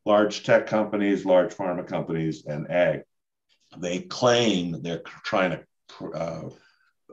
large 0.05 0.43
tech 0.43 0.67
companies, 0.67 1.25
large 1.25 1.53
pharma 1.53 1.87
companies, 1.87 2.45
and 2.45 2.69
ag. 2.71 3.01
They 3.77 3.99
claim 3.99 4.81
they're 4.81 5.03
trying 5.23 5.51
to. 5.51 6.11
Uh, 6.13 6.49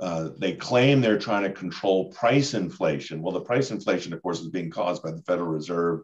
uh, 0.00 0.30
they 0.38 0.52
claim 0.54 1.00
they're 1.00 1.18
trying 1.18 1.44
to 1.44 1.50
control 1.50 2.10
price 2.12 2.54
inflation. 2.54 3.22
Well, 3.22 3.32
the 3.32 3.40
price 3.40 3.70
inflation, 3.70 4.12
of 4.12 4.22
course, 4.22 4.40
is 4.40 4.48
being 4.48 4.70
caused 4.70 5.04
by 5.04 5.12
the 5.12 5.22
Federal 5.22 5.48
Reserve 5.48 6.00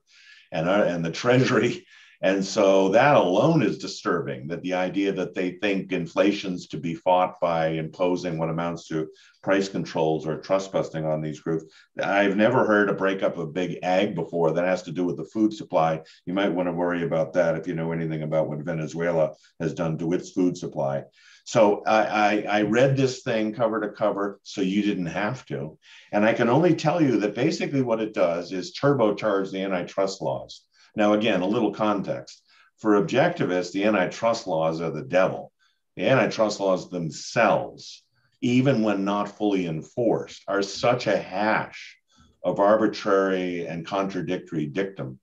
and, 0.53 0.69
uh, 0.69 0.85
and 0.87 1.05
the 1.05 1.11
Treasury 1.11 1.85
and 2.23 2.45
so 2.45 2.91
that 2.91 3.17
alone 3.17 3.63
is 3.63 3.79
disturbing 3.79 4.47
that 4.49 4.61
the 4.63 4.75
idea 4.75 5.11
that 5.13 5.35
they 5.35 5.53
think 5.53 5.91
inflation's 5.91 6.67
to 6.69 6.77
be 6.77 6.95
fought 6.95 7.41
by 7.41 7.69
imposing 7.69 8.37
what 8.37 8.51
amounts 8.51 8.87
to 8.89 9.09
price 9.43 9.71
controls 9.71 10.27
or 10.27 10.39
trust 10.39 10.71
busting 10.71 11.07
on 11.07 11.23
these 11.23 11.41
groups. 11.41 11.65
I've 12.03 12.37
never 12.37 12.67
heard 12.67 12.91
a 12.91 12.95
breakup 12.95 13.39
of 13.39 13.55
big 13.55 13.79
ag 13.83 14.15
before 14.15 14.53
that 14.53 14.67
has 14.67 14.83
to 14.83 14.93
do 14.93 15.05
with 15.05 15.17
the 15.17 15.25
food 15.25 15.55
supply. 15.55 16.03
You 16.27 16.35
might 16.35 16.53
want 16.53 16.69
to 16.69 16.75
worry 16.75 17.05
about 17.05 17.33
that 17.35 17.57
if 17.57 17.67
you 17.67 17.75
know 17.75 17.93
anything 17.93 18.23
about 18.23 18.51
what 18.51 18.59
Venezuela 18.59 19.35
has 19.59 19.73
done 19.73 19.97
to 19.99 20.13
its 20.13 20.31
food 20.31 20.59
supply. 20.59 21.05
So 21.45 21.83
I, 21.87 22.05
I, 22.05 22.47
I, 22.49 22.63
read 22.63 22.97
this 22.97 23.23
thing 23.23 23.55
cover 23.55 23.81
to 23.81 23.89
cover 23.89 24.39
so 24.43 24.61
you 24.61 24.83
didn't 24.83 25.07
have 25.07 25.45
to. 25.47 25.79
And 26.13 26.25
I 26.25 26.35
can 26.35 26.51
only 26.51 26.75
tell 26.75 27.03
you 27.03 27.19
that 27.21 27.35
basically 27.35 27.81
what 27.81 28.01
it 28.01 28.13
does 28.13 28.53
is 28.53 28.79
turbocharge 28.79 29.51
the 29.51 29.63
antitrust 29.63 30.21
laws. 30.21 30.67
Now, 30.97 31.13
again, 31.13 31.41
a 31.41 31.47
little 31.47 31.73
context. 31.73 32.43
For 32.79 33.01
objectivists, 33.01 33.73
the 33.73 33.85
antitrust 33.85 34.47
laws 34.47 34.81
are 34.81 34.91
the 34.91 35.05
devil. 35.05 35.53
The 35.97 36.09
antitrust 36.09 36.61
laws 36.61 36.89
themselves, 36.89 38.05
even 38.41 38.83
when 38.83 39.05
not 39.05 39.37
fully 39.37 39.67
enforced, 39.67 40.43
are 40.49 40.63
such 40.63 41.07
a 41.07 41.17
hash 41.17 41.97
of 42.43 42.59
arbitrary 42.59 43.67
and 43.67 43.87
contradictory 43.87 44.67
dictum 44.67 45.21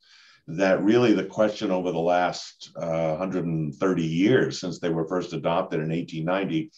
that 0.47 0.83
really 0.83 1.13
the 1.13 1.25
question 1.25 1.71
over 1.71 1.91
the 1.91 1.99
last 1.99 2.71
uh, 2.75 3.15
130 3.17 4.03
years 4.03 4.59
since 4.59 4.79
they 4.79 4.89
were 4.89 5.07
first 5.07 5.33
adopted 5.33 5.81
in 5.81 5.89
1890 5.89 6.71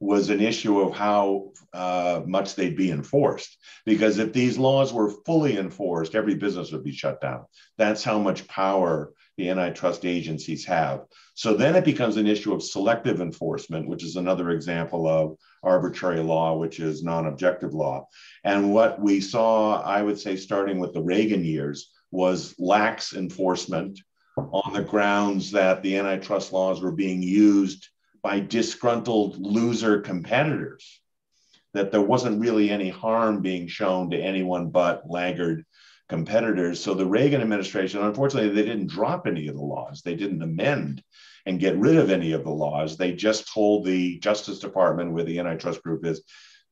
was 0.00 0.30
an 0.30 0.40
issue 0.40 0.80
of 0.80 0.94
how 0.94 1.52
uh, 1.72 2.22
much 2.26 2.54
they'd 2.54 2.76
be 2.76 2.90
enforced. 2.90 3.56
Because 3.86 4.18
if 4.18 4.32
these 4.32 4.58
laws 4.58 4.92
were 4.92 5.10
fully 5.24 5.56
enforced, 5.56 6.14
every 6.14 6.34
business 6.34 6.72
would 6.72 6.84
be 6.84 6.92
shut 6.92 7.20
down. 7.20 7.44
That's 7.78 8.04
how 8.04 8.18
much 8.18 8.46
power 8.48 9.12
the 9.36 9.50
antitrust 9.50 10.04
agencies 10.04 10.64
have. 10.64 11.04
So 11.34 11.54
then 11.54 11.74
it 11.74 11.84
becomes 11.84 12.16
an 12.16 12.26
issue 12.26 12.54
of 12.54 12.62
selective 12.62 13.20
enforcement, 13.20 13.88
which 13.88 14.04
is 14.04 14.16
another 14.16 14.50
example 14.50 15.08
of 15.08 15.36
arbitrary 15.62 16.20
law, 16.20 16.56
which 16.56 16.78
is 16.78 17.02
non 17.02 17.26
objective 17.26 17.74
law. 17.74 18.06
And 18.44 18.72
what 18.72 19.00
we 19.00 19.20
saw, 19.20 19.82
I 19.82 20.02
would 20.02 20.18
say, 20.18 20.36
starting 20.36 20.78
with 20.78 20.92
the 20.92 21.02
Reagan 21.02 21.44
years, 21.44 21.90
was 22.10 22.54
lax 22.58 23.14
enforcement 23.14 23.98
on 24.36 24.72
the 24.72 24.82
grounds 24.82 25.50
that 25.50 25.82
the 25.82 25.96
antitrust 25.96 26.52
laws 26.52 26.80
were 26.80 26.92
being 26.92 27.22
used 27.22 27.88
by 28.24 28.40
disgruntled 28.40 29.38
loser 29.38 30.00
competitors, 30.00 31.00
that 31.74 31.92
there 31.92 32.00
wasn't 32.00 32.40
really 32.40 32.70
any 32.70 32.88
harm 32.88 33.42
being 33.42 33.68
shown 33.68 34.10
to 34.10 34.16
anyone 34.16 34.70
but 34.70 35.02
laggard 35.08 35.62
competitors. 36.08 36.82
So 36.82 36.94
the 36.94 37.04
Reagan 37.04 37.42
administration, 37.42 38.00
unfortunately, 38.00 38.48
they 38.48 38.66
didn't 38.66 38.88
drop 38.88 39.26
any 39.26 39.46
of 39.48 39.56
the 39.56 39.62
laws. 39.62 40.00
They 40.02 40.14
didn't 40.14 40.42
amend 40.42 41.02
and 41.44 41.60
get 41.60 41.76
rid 41.76 41.96
of 41.96 42.10
any 42.10 42.32
of 42.32 42.44
the 42.44 42.50
laws. 42.50 42.96
They 42.96 43.12
just 43.12 43.52
told 43.52 43.84
the 43.84 44.18
Justice 44.20 44.58
Department, 44.58 45.12
where 45.12 45.24
the 45.24 45.38
antitrust 45.38 45.82
group 45.82 46.06
is, 46.06 46.22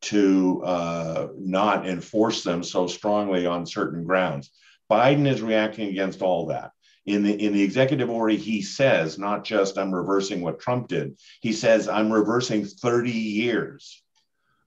to 0.03 0.63
uh, 0.65 1.29
not 1.39 1.87
enforce 1.87 2.43
them 2.43 2.65
so 2.65 2.87
strongly 2.87 3.45
on 3.45 3.67
certain 3.67 4.05
grounds. 4.05 4.51
Biden 4.91 5.29
is 5.29 5.43
reacting 5.43 5.89
against 5.91 6.23
all 6.23 6.47
that 6.47 6.71
in 7.05 7.23
the 7.23 7.33
in 7.33 7.53
the 7.53 7.63
executive 7.63 8.09
order 8.09 8.35
he 8.35 8.63
says 8.63 9.19
not 9.19 9.45
just 9.45 9.77
i'm 9.77 9.93
reversing 9.93 10.41
what 10.41 10.61
trump 10.61 10.87
did 10.87 11.19
he 11.41 11.53
says 11.53 11.89
i'm 11.89 12.13
reversing 12.13 12.65
30 12.65 13.11
years 13.11 14.03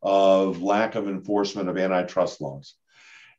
of 0.05 0.61
lack 0.61 0.93
of 0.93 1.09
enforcement 1.09 1.67
of 1.67 1.77
antitrust 1.77 2.39
laws. 2.39 2.75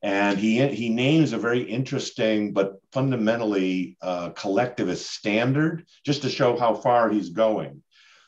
And 0.03 0.36
he 0.36 0.66
he 0.68 0.88
names 0.90 1.32
a 1.32 1.38
very 1.38 1.62
interesting 1.62 2.53
but 2.53 2.74
fundamentally 2.92 3.97
uh, 4.03 4.30
collectivist 4.30 5.11
standard 5.11 5.86
just 6.05 6.22
to 6.22 6.28
show 6.28 6.59
how 6.59 6.74
far 6.74 7.09
he's 7.09 7.30
going. 7.30 7.82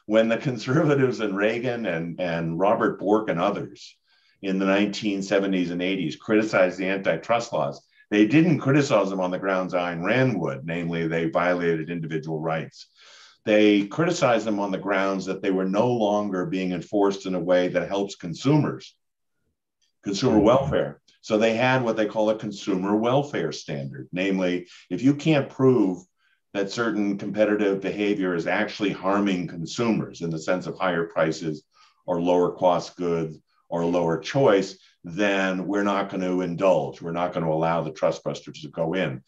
When 0.07 0.29
the 0.29 0.39
conservatives 0.39 1.21
and 1.21 1.37
reagan 1.37 1.85
and 1.85 2.21
and 2.21 2.59
robert 2.59 2.99
bork 2.99 3.29
and 3.29 3.41
others 3.41 3.97
in 4.41 4.59
the 4.59 4.67
1970s 4.67 5.71
and 5.71 5.81
80s 5.81 6.19
criticized 6.19 6.79
the 6.79 6.89
antitrust 6.89 7.53
laws 7.53 7.85
they 8.11 8.27
didn't 8.27 8.61
criticize 8.61 9.11
them 9.11 9.21
on 9.21 9.31
the 9.31 9.39
grounds 9.39 9.75
Ayn 9.75 10.03
Rand 10.03 10.41
would, 10.41 10.67
namely, 10.67 11.07
they 11.07 11.29
violated 11.29 11.91
individual 11.91 12.41
rights. 12.41 12.87
They 13.45 13.87
criticized 13.87 14.47
them 14.47 14.61
on 14.61 14.71
the 14.71 14.79
grounds 14.79 15.27
that 15.27 15.43
they 15.43 15.51
were 15.51 15.65
no 15.65 15.89
longer 15.89 16.47
being 16.47 16.73
enforced 16.73 17.27
in 17.27 17.35
a 17.35 17.41
way 17.41 17.69
that 17.69 17.89
helps 17.89 18.17
consumers, 18.17 18.95
consumer 20.03 20.37
mm-hmm. 20.37 20.47
welfare. 20.47 21.01
So 21.21 21.37
they 21.37 21.55
had 21.55 21.83
what 21.83 21.97
they 21.97 22.07
call 22.07 22.31
a 22.31 22.39
consumer 22.39 22.97
welfare 22.97 23.53
standard. 23.53 24.09
Namely, 24.13 24.69
if 24.89 25.03
you 25.03 25.15
can't 25.15 25.51
prove 25.51 26.03
that 26.55 26.71
certain 26.71 27.19
competitive 27.19 27.81
behavior 27.81 28.35
is 28.35 28.47
actually 28.47 28.93
harming 28.93 29.47
consumers 29.49 30.23
in 30.23 30.31
the 30.31 30.39
sense 30.39 30.67
of 30.67 30.79
higher 30.79 31.05
prices 31.05 31.65
or 32.07 32.21
lower 32.21 32.53
cost 32.53 32.97
goods 32.97 33.39
or 33.69 33.85
lower 33.85 34.19
choice, 34.19 34.79
then 35.05 35.67
we're 35.67 35.83
not 35.83 36.11
going 36.11 36.23
to 36.23 36.41
indulge. 36.41 37.01
We're 37.01 37.13
not 37.13 37.33
going 37.33 37.45
to 37.45 37.53
allow 37.53 37.83
the 37.83 37.93
trust 37.93 38.25
busters 38.25 38.63
to 38.63 38.69
go 38.69 38.95
in. 38.95 39.23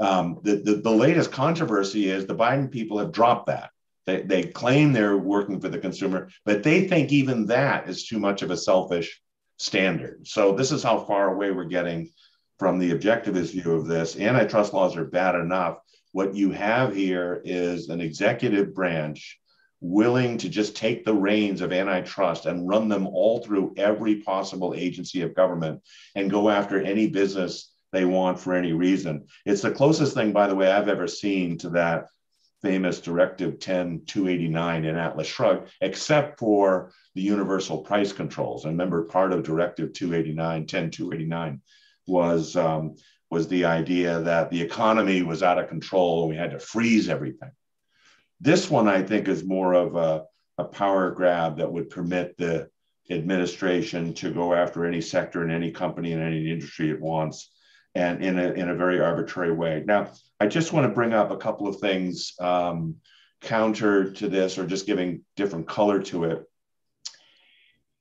Um, 0.00 0.40
the, 0.42 0.56
the, 0.56 0.74
the, 0.76 0.90
latest 0.90 1.30
controversy 1.30 2.08
is 2.08 2.26
the 2.26 2.34
Biden 2.34 2.70
people 2.70 2.98
have 2.98 3.12
dropped 3.12 3.46
that. 3.46 3.70
They, 4.06 4.22
they 4.22 4.42
claim 4.42 4.92
they're 4.92 5.16
working 5.16 5.60
for 5.60 5.68
the 5.68 5.78
consumer, 5.78 6.28
but 6.44 6.62
they 6.62 6.88
think 6.88 7.12
even 7.12 7.46
that 7.46 7.88
is 7.88 8.06
too 8.06 8.18
much 8.18 8.42
of 8.42 8.50
a 8.50 8.56
selfish 8.56 9.20
standard. 9.58 10.26
So 10.26 10.52
this 10.52 10.72
is 10.72 10.82
how 10.82 10.98
far 10.98 11.32
away 11.32 11.52
we're 11.52 11.64
getting 11.64 12.10
from 12.58 12.78
the 12.78 12.90
objectivist 12.92 13.52
view 13.52 13.72
of 13.72 13.86
this. 13.86 14.16
Antitrust 14.16 14.72
laws 14.72 14.96
are 14.96 15.04
bad 15.04 15.36
enough. 15.36 15.78
What 16.12 16.34
you 16.34 16.50
have 16.50 16.94
here 16.94 17.40
is 17.44 17.88
an 17.88 18.00
executive 18.00 18.74
branch 18.74 19.38
willing 19.82 20.38
to 20.38 20.48
just 20.48 20.76
take 20.76 21.04
the 21.04 21.12
reins 21.12 21.60
of 21.60 21.72
antitrust 21.72 22.46
and 22.46 22.68
run 22.68 22.88
them 22.88 23.06
all 23.08 23.40
through 23.40 23.74
every 23.76 24.16
possible 24.22 24.74
agency 24.76 25.22
of 25.22 25.34
government 25.34 25.82
and 26.14 26.30
go 26.30 26.48
after 26.48 26.80
any 26.80 27.08
business 27.08 27.72
they 27.90 28.04
want 28.04 28.38
for 28.38 28.54
any 28.54 28.72
reason. 28.72 29.26
It's 29.44 29.60
the 29.62 29.72
closest 29.72 30.14
thing, 30.14 30.32
by 30.32 30.46
the 30.46 30.54
way, 30.54 30.70
I've 30.70 30.88
ever 30.88 31.08
seen 31.08 31.58
to 31.58 31.70
that 31.70 32.06
famous 32.62 33.00
Directive 33.00 33.58
10 33.58 34.02
289 34.06 34.84
in 34.84 34.96
Atlas 34.96 35.26
Shrugged, 35.26 35.68
except 35.80 36.38
for 36.38 36.92
the 37.16 37.20
universal 37.20 37.78
price 37.78 38.12
controls. 38.12 38.64
And 38.64 38.74
remember, 38.74 39.02
part 39.04 39.32
of 39.32 39.42
Directive 39.42 39.92
289, 39.92 40.66
10 40.66 40.90
289 40.92 41.60
was, 42.06 42.54
um, 42.54 42.94
was 43.30 43.48
the 43.48 43.64
idea 43.64 44.20
that 44.20 44.48
the 44.50 44.62
economy 44.62 45.22
was 45.22 45.42
out 45.42 45.58
of 45.58 45.68
control 45.68 46.22
and 46.22 46.30
we 46.30 46.36
had 46.36 46.52
to 46.52 46.60
freeze 46.60 47.08
everything. 47.08 47.50
This 48.42 48.68
one, 48.68 48.88
I 48.88 49.02
think, 49.02 49.28
is 49.28 49.44
more 49.44 49.72
of 49.72 49.94
a, 49.94 50.24
a 50.58 50.64
power 50.64 51.12
grab 51.12 51.58
that 51.58 51.72
would 51.72 51.90
permit 51.90 52.36
the 52.36 52.68
administration 53.08 54.14
to 54.14 54.32
go 54.32 54.52
after 54.52 54.84
any 54.84 55.00
sector 55.00 55.42
and 55.42 55.52
any 55.52 55.70
company 55.70 56.12
and 56.12 56.20
any 56.20 56.50
industry 56.50 56.90
it 56.90 57.00
wants 57.00 57.52
and 57.94 58.24
in 58.24 58.40
a, 58.40 58.52
in 58.52 58.68
a 58.68 58.74
very 58.74 59.00
arbitrary 59.00 59.52
way. 59.52 59.84
Now, 59.86 60.10
I 60.40 60.48
just 60.48 60.72
want 60.72 60.88
to 60.88 60.94
bring 60.94 61.12
up 61.12 61.30
a 61.30 61.36
couple 61.36 61.68
of 61.68 61.78
things 61.78 62.32
um, 62.40 62.96
counter 63.42 64.10
to 64.12 64.28
this 64.28 64.58
or 64.58 64.66
just 64.66 64.86
giving 64.86 65.22
different 65.36 65.68
color 65.68 66.02
to 66.04 66.24
it. 66.24 66.42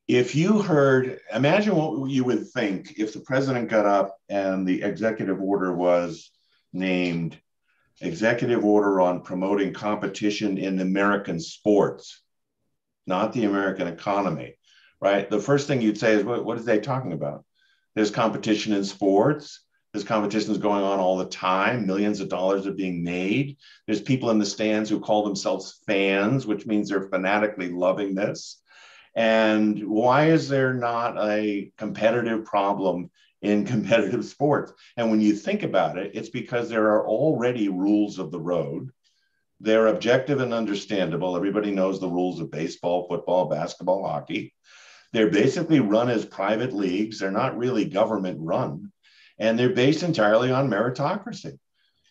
If 0.07 0.33
you 0.33 0.63
heard, 0.63 1.19
imagine 1.31 1.75
what 1.75 2.09
you 2.09 2.23
would 2.23 2.49
think 2.49 2.97
if 2.97 3.13
the 3.13 3.19
president 3.19 3.69
got 3.69 3.85
up 3.85 4.17
and 4.27 4.65
the 4.65 4.81
executive 4.81 5.39
order 5.39 5.71
was 5.71 6.31
named 6.73 7.37
executive 8.01 8.65
order 8.65 9.01
on 9.01 9.21
promoting 9.21 9.73
competition 9.73 10.57
in 10.57 10.79
American 10.79 11.39
sports. 11.39 12.21
not 13.07 13.33
the 13.33 13.45
American 13.45 13.87
economy, 13.87 14.55
right? 14.99 15.29
The 15.29 15.39
first 15.39 15.67
thing 15.67 15.81
you'd 15.81 15.97
say 15.97 16.13
is, 16.13 16.23
what, 16.23 16.45
what 16.45 16.57
are 16.57 16.63
they 16.63 16.79
talking 16.79 17.13
about? 17.13 17.43
There's 17.95 18.11
competition 18.11 18.73
in 18.73 18.83
sports. 18.85 19.61
There's 19.91 20.05
competitions 20.05 20.57
going 20.57 20.83
on 20.83 20.99
all 20.99 21.17
the 21.17 21.25
time. 21.25 21.85
Millions 21.85 22.21
of 22.21 22.29
dollars 22.29 22.65
are 22.65 22.71
being 22.73 23.03
made. 23.03 23.57
There's 23.85 24.01
people 24.01 24.29
in 24.29 24.39
the 24.39 24.45
stands 24.45 24.89
who 24.89 25.01
call 25.01 25.25
themselves 25.25 25.79
fans, 25.85 26.45
which 26.47 26.65
means 26.65 26.89
they're 26.89 27.09
fanatically 27.09 27.69
loving 27.69 28.15
this. 28.15 28.61
And 29.13 29.83
why 29.89 30.27
is 30.27 30.47
there 30.47 30.73
not 30.73 31.17
a 31.17 31.73
competitive 31.77 32.45
problem 32.45 33.11
in 33.41 33.65
competitive 33.65 34.25
sports? 34.25 34.73
And 34.97 35.09
when 35.09 35.21
you 35.21 35.35
think 35.35 35.63
about 35.63 35.97
it, 35.97 36.11
it's 36.13 36.29
because 36.29 36.69
there 36.69 36.87
are 36.91 37.07
already 37.07 37.69
rules 37.69 38.19
of 38.19 38.31
the 38.31 38.39
road. 38.39 38.91
They're 39.59 39.87
objective 39.87 40.41
and 40.41 40.53
understandable. 40.53 41.35
Everybody 41.35 41.71
knows 41.71 41.99
the 41.99 42.09
rules 42.09 42.39
of 42.39 42.51
baseball, 42.51 43.07
football, 43.07 43.45
basketball, 43.45 44.07
hockey. 44.07 44.53
They're 45.13 45.29
basically 45.29 45.79
run 45.79 46.09
as 46.09 46.25
private 46.25 46.73
leagues. 46.73 47.19
They're 47.19 47.31
not 47.31 47.57
really 47.57 47.85
government 47.85 48.37
run 48.41 48.91
and 49.41 49.57
they're 49.57 49.69
based 49.69 50.03
entirely 50.03 50.51
on 50.51 50.69
meritocracy. 50.69 51.57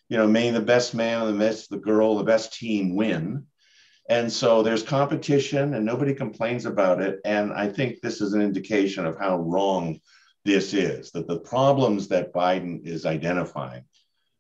You 0.09 0.17
know, 0.17 0.27
may 0.27 0.51
the 0.51 0.61
best 0.61 0.95
man, 0.95 1.25
the 1.27 1.39
best 1.39 1.71
the 1.71 1.79
girl, 1.79 2.17
the 2.17 2.25
best 2.25 2.53
team 2.53 2.97
win. 2.97 3.47
And 4.09 4.31
so 4.33 4.65
there's 4.65 4.83
competition 4.83 5.75
and 5.75 5.87
nobody 5.87 6.13
complains 6.13 6.67
about 6.67 7.01
it. 7.01 7.21
And 7.25 7.53
I 7.53 7.69
think 7.69 8.01
this 8.01 8.21
is 8.21 8.33
an 8.33 8.43
indication 8.43 9.07
of 9.07 9.17
how 9.17 9.39
wrong 9.39 10.01
this 10.45 10.73
is 10.73 11.11
that 11.13 11.29
the 11.29 11.41
problems 11.41 12.09
that 12.09 12.33
Biden 12.33 12.87
is 12.87 13.05
identifying, 13.05 13.85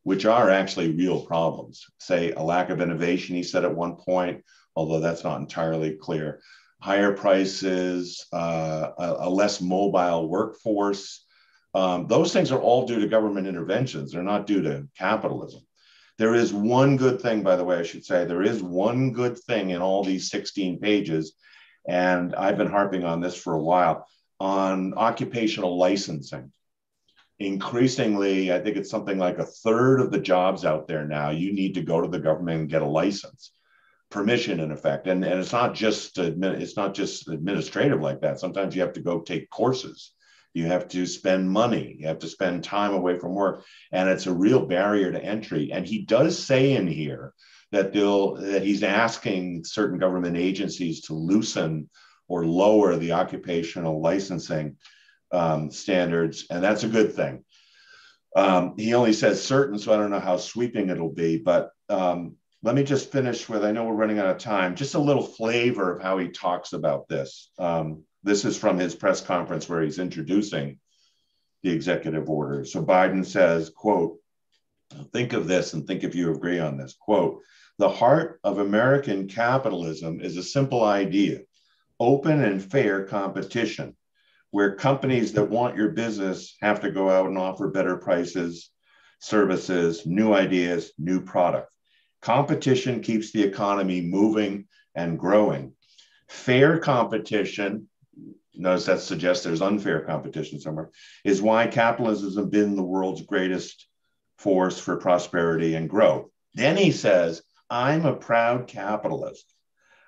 which 0.02 0.24
are 0.24 0.50
actually 0.50 0.92
real 0.92 1.24
problems, 1.24 1.84
say 1.98 2.32
a 2.32 2.42
lack 2.42 2.70
of 2.70 2.80
innovation, 2.80 3.36
he 3.36 3.42
said 3.42 3.64
at 3.64 3.74
one 3.74 3.96
point, 3.96 4.42
although 4.74 5.00
that's 5.00 5.24
not 5.24 5.40
entirely 5.40 5.96
clear, 5.96 6.40
higher 6.80 7.12
prices, 7.12 8.26
uh, 8.32 8.90
a, 8.98 9.16
a 9.20 9.30
less 9.30 9.60
mobile 9.60 10.28
workforce, 10.28 11.26
um, 11.74 12.06
those 12.06 12.32
things 12.32 12.50
are 12.50 12.60
all 12.60 12.86
due 12.86 13.00
to 13.00 13.06
government 13.06 13.46
interventions. 13.46 14.12
They're 14.12 14.22
not 14.22 14.46
due 14.46 14.62
to 14.62 14.88
capitalism. 14.96 15.60
There 16.18 16.34
is 16.34 16.52
one 16.52 16.96
good 16.96 17.20
thing, 17.20 17.42
by 17.42 17.56
the 17.56 17.64
way, 17.64 17.76
I 17.76 17.82
should 17.82 18.04
say, 18.04 18.24
there 18.24 18.42
is 18.42 18.62
one 18.62 19.12
good 19.12 19.38
thing 19.38 19.70
in 19.70 19.80
all 19.80 20.02
these 20.02 20.30
16 20.30 20.80
pages. 20.80 21.34
And 21.88 22.34
I've 22.34 22.58
been 22.58 22.70
harping 22.70 23.04
on 23.04 23.20
this 23.20 23.36
for 23.36 23.54
a 23.54 23.62
while 23.62 24.06
on 24.40 24.94
occupational 24.94 25.76
licensing. 25.76 26.50
Increasingly, 27.38 28.52
I 28.52 28.60
think 28.60 28.76
it's 28.76 28.90
something 28.90 29.18
like 29.18 29.38
a 29.38 29.46
third 29.46 30.00
of 30.00 30.10
the 30.10 30.18
jobs 30.18 30.64
out 30.64 30.88
there 30.88 31.06
now, 31.06 31.30
you 31.30 31.52
need 31.52 31.74
to 31.74 31.82
go 31.82 32.00
to 32.00 32.08
the 32.08 32.18
government 32.18 32.60
and 32.60 32.70
get 32.70 32.82
a 32.82 32.86
license. 32.86 33.52
Permission 34.10 34.58
in 34.58 34.72
effect. 34.72 35.06
And, 35.06 35.24
and 35.24 35.38
it's 35.38 35.52
not 35.52 35.74
just 35.74 36.18
it's 36.18 36.76
not 36.76 36.94
just 36.94 37.28
administrative 37.28 38.00
like 38.00 38.22
that. 38.22 38.40
Sometimes 38.40 38.74
you 38.74 38.82
have 38.82 38.94
to 38.94 39.00
go 39.00 39.20
take 39.20 39.48
courses. 39.50 40.12
You 40.52 40.66
have 40.66 40.88
to 40.88 41.06
spend 41.06 41.48
money. 41.48 41.96
You 42.00 42.08
have 42.08 42.18
to 42.20 42.28
spend 42.28 42.64
time 42.64 42.92
away 42.92 43.18
from 43.18 43.34
work. 43.34 43.64
And 43.92 44.08
it's 44.08 44.26
a 44.26 44.34
real 44.34 44.66
barrier 44.66 45.12
to 45.12 45.24
entry. 45.24 45.70
And 45.72 45.86
he 45.86 46.02
does 46.02 46.44
say 46.44 46.72
in 46.72 46.88
here 46.88 47.34
that 47.70 47.92
they'll 47.92 48.34
that 48.34 48.64
he's 48.64 48.82
asking 48.82 49.64
certain 49.64 49.98
government 49.98 50.36
agencies 50.36 51.02
to 51.02 51.14
loosen 51.14 51.88
or 52.30 52.46
lower 52.46 52.96
the 52.96 53.12
occupational 53.12 54.00
licensing 54.00 54.76
um, 55.32 55.70
standards 55.70 56.46
and 56.50 56.62
that's 56.64 56.84
a 56.84 56.88
good 56.88 57.14
thing. 57.14 57.44
Um, 58.34 58.74
he 58.78 58.94
only 58.94 59.12
says 59.12 59.42
certain 59.42 59.78
so 59.78 59.92
i 59.92 59.96
don't 59.96 60.10
know 60.10 60.20
how 60.20 60.36
sweeping 60.36 60.88
it'll 60.88 61.12
be 61.12 61.36
but 61.36 61.70
um, 61.88 62.36
let 62.62 62.76
me 62.76 62.84
just 62.84 63.10
finish 63.10 63.48
with 63.48 63.64
i 63.64 63.72
know 63.72 63.84
we're 63.84 63.94
running 63.94 64.20
out 64.20 64.30
of 64.30 64.38
time 64.38 64.76
just 64.76 64.94
a 64.94 65.00
little 65.00 65.22
flavor 65.22 65.96
of 65.96 66.02
how 66.02 66.16
he 66.18 66.28
talks 66.28 66.72
about 66.72 67.08
this. 67.08 67.50
Um, 67.58 68.04
this 68.22 68.44
is 68.44 68.58
from 68.58 68.78
his 68.78 68.94
press 68.94 69.20
conference 69.20 69.68
where 69.68 69.82
he's 69.82 69.98
introducing 69.98 70.78
the 71.62 71.70
executive 71.70 72.28
order. 72.28 72.64
So 72.64 72.84
Biden 72.84 73.24
says, 73.24 73.70
quote, 73.70 74.18
think 75.12 75.32
of 75.32 75.46
this 75.46 75.72
and 75.72 75.86
think 75.86 76.04
if 76.04 76.14
you 76.14 76.32
agree 76.32 76.58
on 76.58 76.76
this, 76.76 76.94
quote, 76.98 77.40
the 77.78 77.88
heart 77.88 78.40
of 78.44 78.58
American 78.58 79.28
capitalism 79.28 80.20
is 80.20 80.36
a 80.36 80.42
simple 80.42 80.84
idea, 80.84 81.40
open 82.00 82.42
and 82.42 82.62
fair 82.62 83.04
competition, 83.04 83.96
where 84.50 84.74
companies 84.74 85.32
that 85.34 85.50
want 85.50 85.76
your 85.76 85.90
business 85.90 86.56
have 86.60 86.80
to 86.80 86.90
go 86.90 87.08
out 87.08 87.26
and 87.26 87.38
offer 87.38 87.68
better 87.68 87.96
prices, 87.96 88.70
services, 89.20 90.06
new 90.06 90.32
ideas, 90.32 90.92
new 90.98 91.20
product. 91.20 91.72
Competition 92.22 93.00
keeps 93.00 93.32
the 93.32 93.42
economy 93.42 94.00
moving 94.00 94.66
and 94.94 95.18
growing. 95.18 95.72
Fair 96.28 96.78
competition 96.78 97.88
notice 98.60 98.86
that 98.86 99.00
suggests 99.00 99.44
there's 99.44 99.62
unfair 99.62 100.00
competition 100.00 100.60
somewhere, 100.60 100.90
is 101.24 101.42
why 101.42 101.66
capitalism 101.66 102.34
has 102.34 102.50
been 102.50 102.76
the 102.76 102.82
world's 102.82 103.22
greatest 103.22 103.86
force 104.38 104.78
for 104.78 104.96
prosperity 104.96 105.74
and 105.74 105.88
growth. 105.88 106.28
Then 106.54 106.76
he 106.76 106.92
says, 106.92 107.42
I'm 107.68 108.04
a 108.04 108.14
proud 108.14 108.66
capitalist. 108.66 109.52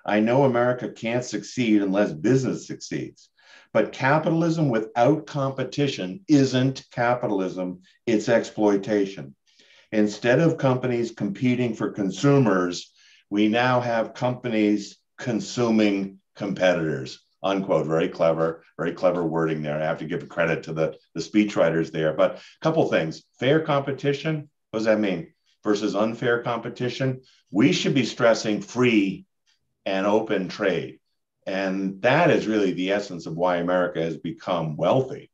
I 0.05 0.19
know 0.19 0.43
America 0.43 0.89
can't 0.89 1.23
succeed 1.23 1.81
unless 1.81 2.11
business 2.11 2.67
succeeds. 2.67 3.29
But 3.71 3.91
capitalism 3.91 4.69
without 4.69 5.25
competition 5.25 6.23
isn't 6.27 6.85
capitalism, 6.91 7.81
it's 8.05 8.29
exploitation. 8.29 9.35
Instead 9.91 10.39
of 10.39 10.57
companies 10.57 11.11
competing 11.11 11.73
for 11.73 11.91
consumers, 11.91 12.91
we 13.29 13.47
now 13.47 13.79
have 13.79 14.13
companies 14.13 14.97
consuming 15.17 16.19
competitors 16.35 17.23
unquote. 17.43 17.85
Very 17.85 18.07
clever, 18.07 18.63
very 18.77 18.93
clever 18.93 19.23
wording 19.25 19.61
there. 19.61 19.79
I 19.79 19.85
have 19.85 19.99
to 19.99 20.05
give 20.05 20.27
credit 20.29 20.63
to 20.63 20.73
the, 20.73 20.95
the 21.13 21.21
speechwriters 21.21 21.91
there. 21.91 22.13
But 22.13 22.37
a 22.37 22.41
couple 22.61 22.87
things 22.89 23.23
fair 23.39 23.59
competition, 23.59 24.49
what 24.71 24.79
does 24.79 24.85
that 24.85 24.99
mean? 24.99 25.33
Versus 25.63 25.95
unfair 25.95 26.41
competition. 26.41 27.21
We 27.51 27.73
should 27.73 27.93
be 27.93 28.05
stressing 28.05 28.61
free 28.61 29.25
and 29.85 30.05
open 30.05 30.47
trade. 30.47 30.99
And 31.45 32.01
that 32.01 32.29
is 32.29 32.47
really 32.47 32.71
the 32.71 32.91
essence 32.91 33.25
of 33.25 33.35
why 33.35 33.57
America 33.57 34.01
has 34.01 34.17
become 34.17 34.77
wealthy 34.77 35.29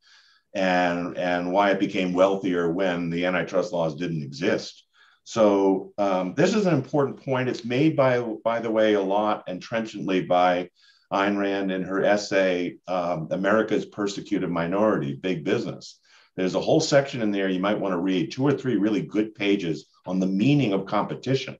and, 0.54 1.18
and 1.18 1.52
why 1.52 1.72
it 1.72 1.80
became 1.80 2.14
wealthier 2.14 2.72
when 2.72 3.10
the 3.10 3.26
antitrust 3.26 3.72
laws 3.72 3.96
didn't 3.96 4.24
exist. 4.24 4.86
So 5.24 5.94
um, 6.00 6.34
this 6.34 6.56
is 6.56 6.66
an 6.66 6.74
important 6.74 7.24
point. 7.24 7.50
It's 7.50 7.64
made 7.64 7.96
by, 7.96 8.20
by 8.44 8.60
the 8.60 8.72
way, 8.72 8.94
a 8.94 9.02
lot 9.02 9.44
and 9.48 9.62
trenchantly 9.62 10.22
by 10.22 10.72
Ayn 11.14 11.38
Rand 11.38 11.72
in 11.72 11.84
her 11.84 12.04
essay, 12.04 12.78
um, 12.88 13.28
America's 13.32 13.86
Persecuted 13.86 14.50
Minority, 14.50 15.14
Big 15.14 15.44
Business. 15.44 16.00
There's 16.36 16.56
a 16.56 16.62
whole 16.62 16.80
section 16.80 17.22
in 17.22 17.32
there 17.32 17.50
you 17.50 17.60
might 17.60 17.80
want 17.80 17.94
to 17.94 18.00
read, 18.00 18.32
two 18.32 18.46
or 18.46 18.54
three 18.54 18.78
really 18.78 19.02
good 19.02 19.36
pages 19.36 19.86
on 20.06 20.20
the 20.20 20.28
meaning 20.28 20.74
of 20.74 20.86
competition 20.86 21.58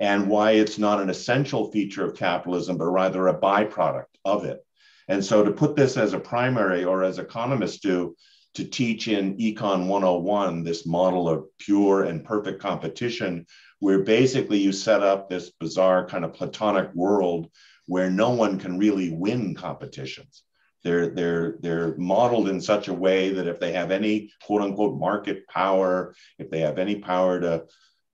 and 0.00 0.28
why 0.28 0.52
it's 0.52 0.78
not 0.78 1.00
an 1.00 1.10
essential 1.10 1.70
feature 1.70 2.04
of 2.04 2.16
capitalism, 2.16 2.76
but 2.76 2.86
rather 2.86 3.28
a 3.28 3.38
byproduct 3.38 4.04
of 4.24 4.44
it. 4.44 4.64
And 5.08 5.24
so 5.24 5.42
to 5.42 5.50
put 5.50 5.74
this 5.74 5.96
as 5.96 6.12
a 6.12 6.20
primary 6.20 6.84
or 6.84 7.02
as 7.02 7.18
economists 7.18 7.80
do, 7.80 8.14
to 8.54 8.64
teach 8.64 9.08
in 9.08 9.36
Econ 9.36 9.86
101 9.86 10.64
this 10.64 10.86
model 10.86 11.28
of 11.28 11.46
pure 11.58 12.04
and 12.04 12.24
perfect 12.24 12.60
competition, 12.60 13.46
where 13.78 14.00
basically 14.00 14.58
you 14.58 14.72
set 14.72 15.02
up 15.02 15.28
this 15.28 15.50
bizarre 15.50 16.06
kind 16.06 16.24
of 16.24 16.34
platonic 16.34 16.92
world 16.94 17.48
where 17.86 18.10
no 18.10 18.30
one 18.30 18.58
can 18.58 18.78
really 18.78 19.10
win 19.10 19.54
competitions. 19.54 20.42
They're, 20.84 21.08
they're, 21.08 21.56
they're 21.60 21.96
modeled 21.96 22.48
in 22.48 22.60
such 22.60 22.88
a 22.88 22.94
way 22.94 23.30
that 23.30 23.46
if 23.46 23.58
they 23.60 23.72
have 23.72 23.90
any 23.90 24.30
quote 24.44 24.62
unquote 24.62 24.98
market 24.98 25.46
power, 25.48 26.14
if 26.38 26.50
they 26.50 26.60
have 26.60 26.78
any 26.78 26.96
power 26.96 27.40
to, 27.40 27.64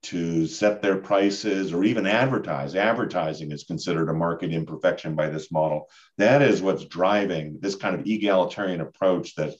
to 0.05 0.47
set 0.47 0.81
their 0.81 0.97
prices 0.97 1.73
or 1.73 1.83
even 1.83 2.05
advertise, 2.05 2.75
advertising 2.75 3.51
is 3.51 3.63
considered 3.63 4.09
a 4.09 4.13
market 4.13 4.51
imperfection 4.51 5.15
by 5.15 5.29
this 5.29 5.51
model. 5.51 5.89
That 6.17 6.41
is 6.41 6.61
what's 6.61 6.85
driving 6.85 7.59
this 7.61 7.75
kind 7.75 7.95
of 7.95 8.05
egalitarian 8.05 8.81
approach 8.81 9.35
that, 9.35 9.55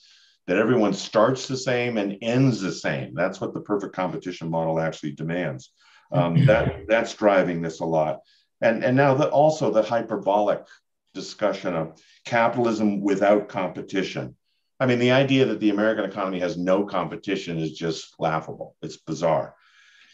that 0.48 0.58
everyone 0.58 0.94
starts 0.94 1.48
the 1.48 1.58
same 1.58 1.98
and 1.98 2.18
ends 2.22 2.62
the 2.62 2.72
same. 2.72 3.14
That's 3.14 3.40
what 3.40 3.54
the 3.54 3.62
perfect 3.62 3.96
competition 3.96 4.50
model 4.50 4.80
actually 4.80 5.14
demands. 5.14 5.72
Um, 6.12 6.46
that, 6.48 6.88
that's 6.88 7.14
driving 7.14 7.62
this 7.62 7.80
a 7.80 7.86
lot 7.86 8.20
and 8.62 8.84
and 8.84 8.96
now 8.96 9.14
the, 9.14 9.30
also 9.30 9.72
the 9.72 9.84
hyperbolic 9.84 10.66
discussion 11.14 11.74
of 11.74 12.00
capitalism 12.26 13.02
without 13.02 13.48
competition. 13.50 14.36
I 14.80 14.86
mean, 14.86 15.00
the 15.00 15.12
idea 15.12 15.46
that 15.46 15.60
the 15.60 15.70
American 15.70 16.06
economy 16.06 16.40
has 16.40 16.58
no 16.58 16.84
competition 16.84 17.58
is 17.58 17.72
just 17.72 18.16
laughable. 18.20 18.76
It's 18.82 18.98
bizarre, 18.98 19.56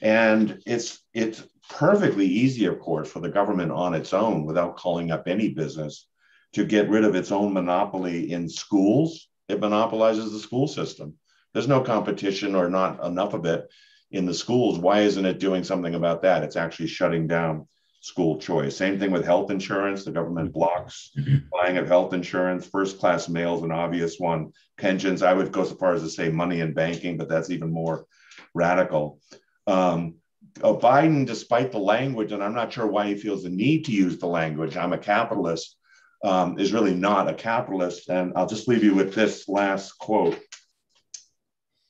and 0.02 0.62
it's 0.66 1.00
it's 1.14 1.44
perfectly 1.70 2.26
easy, 2.26 2.66
of 2.66 2.80
course, 2.80 3.10
for 3.10 3.20
the 3.20 3.30
government 3.30 3.72
on 3.72 3.94
its 3.94 4.14
own, 4.14 4.46
without 4.46 4.78
calling 4.78 5.12
up 5.12 5.28
any 5.28 5.50
business, 5.50 6.08
to 6.54 6.66
get 6.66 6.90
rid 6.90 7.06
of 7.06 7.16
its 7.16 7.32
own 7.32 7.54
monopoly 7.54 8.32
in 8.32 8.50
schools. 8.50 9.28
It 9.48 9.60
monopolizes 9.60 10.32
the 10.32 10.40
school 10.40 10.68
system. 10.68 11.16
There's 11.54 11.68
no 11.68 11.82
competition 11.82 12.56
or 12.56 12.70
not 12.70 13.04
enough 13.06 13.34
of 13.34 13.46
it 13.46 13.68
in 14.12 14.26
the 14.26 14.34
schools. 14.34 14.80
Why 14.80 15.02
isn't 15.02 15.26
it 15.26 15.40
doing 15.40 15.64
something 15.64 15.96
about 15.96 16.22
that? 16.24 16.44
It's 16.44 16.56
actually 16.56 16.88
shutting 16.88 17.28
down 17.28 17.68
school 18.02 18.40
choice. 18.40 18.76
Same 18.76 19.00
thing 19.00 19.12
with 19.12 19.26
health 19.26 19.52
insurance. 19.52 20.04
The 20.04 20.12
government 20.12 20.54
blocks 20.54 21.12
mm-hmm. 21.18 21.38
buying 21.52 21.78
of 21.78 21.88
health 21.88 22.14
insurance. 22.14 22.66
First 22.66 23.00
class 23.00 23.30
mail 23.30 23.58
is 23.58 23.64
an 23.64 23.72
obvious 23.72 24.18
one. 24.18 24.52
Pensions, 24.78 25.22
I 25.22 25.34
would 25.34 25.52
go 25.52 25.64
so 25.64 25.76
far 25.76 25.94
as 25.94 26.02
to 26.02 26.10
say 26.10 26.30
money 26.30 26.62
and 26.62 26.74
banking, 26.74 27.18
but 27.18 27.30
that's 27.30 27.50
even 27.50 27.72
more 27.72 28.06
radical. 28.54 29.20
Um, 29.68 30.16
Biden, 30.56 31.26
despite 31.26 31.72
the 31.72 31.80
language, 31.80 32.32
and 32.32 32.44
I'm 32.44 32.54
not 32.54 32.74
sure 32.74 32.88
why 32.88 33.08
he 33.08 33.16
feels 33.16 33.44
the 33.44 33.50
need 33.50 33.86
to 33.86 33.92
use 33.92 34.18
the 34.18 34.28
language, 34.28 34.76
I'm 34.76 34.94
a 34.94 34.98
capitalist, 34.98 35.78
um, 36.24 36.60
is 36.60 36.74
really 36.74 36.94
not 36.94 37.30
a 37.30 37.34
capitalist. 37.34 38.10
And 38.10 38.34
I'll 38.36 38.48
just 38.48 38.68
leave 38.68 38.84
you 38.84 38.96
with 38.96 39.14
this 39.14 39.48
last 39.48 39.98
quote. 39.98 40.40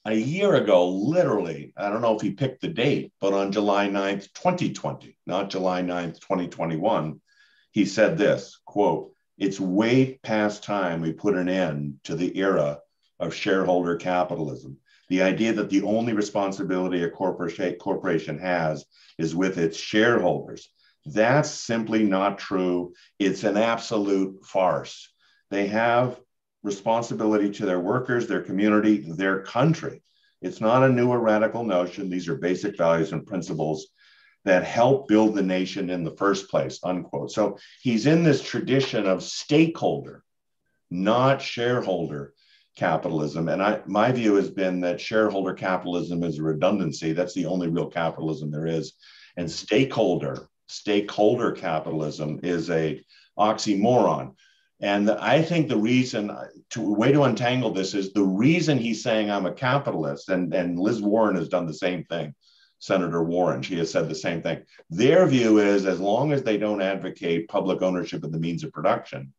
A 0.05 0.15
year 0.15 0.55
ago, 0.55 0.89
literally, 0.89 1.73
I 1.77 1.89
don't 1.89 2.01
know 2.01 2.15
if 2.15 2.21
he 2.21 2.31
picked 2.31 2.61
the 2.61 2.69
date, 2.69 3.13
but 3.21 3.33
on 3.33 3.51
July 3.51 3.87
9th, 3.87 4.33
2020, 4.33 5.15
not 5.27 5.51
July 5.51 5.83
9th, 5.83 6.19
2021, 6.19 7.21
he 7.71 7.85
said 7.85 8.17
this 8.17 8.59
quote, 8.65 9.13
it's 9.37 9.59
way 9.59 10.19
past 10.23 10.63
time 10.63 11.01
we 11.01 11.13
put 11.13 11.35
an 11.35 11.49
end 11.49 11.99
to 12.05 12.15
the 12.15 12.37
era 12.37 12.79
of 13.19 13.35
shareholder 13.35 13.95
capitalism. 13.95 14.77
The 15.11 15.23
idea 15.23 15.51
that 15.51 15.69
the 15.69 15.81
only 15.81 16.13
responsibility 16.13 17.03
a 17.03 17.09
corporation 17.09 18.39
has 18.39 18.85
is 19.17 19.35
with 19.35 19.57
its 19.57 19.77
shareholders. 19.77 20.69
That's 21.05 21.49
simply 21.49 22.03
not 22.03 22.39
true. 22.39 22.93
It's 23.19 23.43
an 23.43 23.57
absolute 23.57 24.45
farce. 24.45 25.11
They 25.49 25.67
have 25.67 26.17
responsibility 26.63 27.49
to 27.49 27.65
their 27.65 27.81
workers, 27.81 28.25
their 28.25 28.41
community, 28.41 29.03
their 29.05 29.41
country. 29.41 30.01
It's 30.41 30.61
not 30.61 30.81
a 30.81 30.87
new 30.89 31.09
or 31.09 31.19
radical 31.19 31.65
notion. 31.65 32.09
These 32.09 32.29
are 32.29 32.37
basic 32.37 32.77
values 32.77 33.11
and 33.11 33.27
principles 33.27 33.87
that 34.45 34.63
help 34.63 35.09
build 35.09 35.35
the 35.35 35.43
nation 35.43 35.89
in 35.89 36.05
the 36.05 36.15
first 36.15 36.49
place, 36.49 36.79
unquote. 36.85 37.31
So 37.31 37.57
he's 37.81 38.05
in 38.05 38.23
this 38.23 38.41
tradition 38.41 39.05
of 39.07 39.23
stakeholder, 39.23 40.23
not 40.89 41.41
shareholder 41.41 42.33
capitalism. 42.75 43.49
And 43.49 43.61
I, 43.61 43.81
my 43.85 44.11
view 44.11 44.35
has 44.35 44.49
been 44.49 44.81
that 44.81 45.01
shareholder 45.01 45.53
capitalism 45.53 46.23
is 46.23 46.39
a 46.39 46.43
redundancy. 46.43 47.13
That's 47.13 47.33
the 47.33 47.45
only 47.45 47.67
real 47.67 47.87
capitalism 47.87 48.51
there 48.51 48.67
is. 48.67 48.93
And 49.37 49.49
stakeholder, 49.49 50.47
stakeholder 50.67 51.51
capitalism 51.51 52.39
is 52.43 52.69
a 52.69 53.03
oxymoron. 53.37 54.35
And 54.79 55.11
I 55.11 55.43
think 55.43 55.67
the 55.67 55.77
reason 55.77 56.31
uh, 56.31 56.47
to 56.71 56.81
way 56.81 57.11
to 57.11 57.23
untangle 57.23 57.71
this 57.71 57.93
is 57.93 58.13
the 58.13 58.23
reason 58.23 58.79
he's 58.79 59.03
saying 59.03 59.29
I'm 59.29 59.45
a 59.45 59.53
capitalist, 59.53 60.29
and, 60.29 60.53
and 60.53 60.79
Liz 60.79 61.01
Warren 61.01 61.35
has 61.35 61.49
done 61.49 61.67
the 61.67 61.73
same 61.73 62.03
thing. 62.05 62.33
Senator 62.79 63.23
Warren, 63.23 63.61
she 63.61 63.77
has 63.77 63.91
said 63.91 64.09
the 64.09 64.15
same 64.15 64.41
thing. 64.41 64.63
Their 64.89 65.27
view 65.27 65.59
is 65.59 65.85
as 65.85 65.99
long 65.99 66.31
as 66.31 66.41
they 66.41 66.57
don't 66.57 66.81
advocate 66.81 67.47
public 67.47 67.83
ownership 67.83 68.23
of 68.23 68.31
the 68.31 68.39
means 68.39 68.63
of 68.63 68.73
production, 68.73 69.33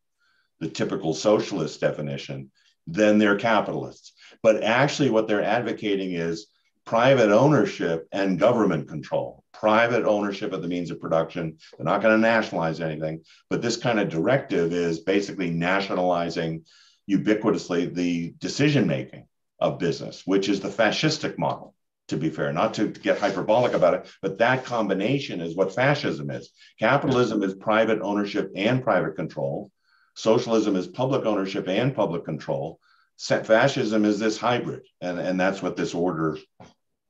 the 0.61 0.69
typical 0.69 1.13
socialist 1.13 1.81
definition, 1.81 2.53
then 2.87 3.19
they're 3.19 3.37
capitalists. 3.37 4.13
But 4.43 4.63
actually, 4.63 5.11
what 5.11 5.29
they're 5.29 5.43
advocating 5.43 6.13
is 6.13 6.47
private 6.85 7.31
ownership 7.31 8.09
and 8.13 8.39
government 8.39 8.89
control, 8.89 9.45
private 9.53 10.05
ownership 10.05 10.53
of 10.53 10.63
the 10.63 10.69
means 10.69 10.91
of 10.91 11.01
production. 11.01 11.59
They're 11.77 11.85
not 11.85 12.03
going 12.03 12.15
to 12.15 12.21
nationalize 12.21 12.81
anything, 12.81 13.23
but 13.49 13.63
this 13.63 13.77
kind 13.77 14.01
of 14.01 14.09
directive 14.09 14.73
is 14.73 15.01
basically 15.01 15.51
nationalizing 15.51 16.65
ubiquitously 17.11 17.95
the 17.95 18.35
decision 18.39 18.87
making 18.87 19.27
of 19.61 19.79
business, 19.79 20.23
which 20.27 20.49
is 20.49 20.61
the 20.61 20.69
fascistic 20.69 21.39
model. 21.39 21.75
To 22.09 22.17
be 22.17 22.31
fair, 22.31 22.53
not 22.53 22.75
to, 22.75 22.91
to 22.91 23.01
get 23.01 23.21
hyperbolic 23.21 23.73
about 23.73 23.95
it, 23.95 24.07
but 24.21 24.39
that 24.39 24.65
combination 24.65 25.41
is 25.41 25.55
what 25.55 25.75
fascism 25.75 26.31
is. 26.31 26.51
Capitalism 26.79 27.43
is 27.43 27.55
private 27.55 28.01
ownership 28.03 28.51
and 28.57 28.83
private 28.83 29.15
control. 29.15 29.71
Socialism 30.15 30.77
is 30.77 30.87
public 30.87 31.25
ownership 31.25 31.69
and 31.69 31.95
public 31.95 32.25
control. 32.25 32.79
Fascism 33.19 34.05
is 34.05 34.19
this 34.19 34.37
hybrid, 34.37 34.83
and, 35.01 35.19
and 35.19 35.39
that's 35.39 35.63
what 35.63 35.77
this 35.77 35.95
order 35.95 36.39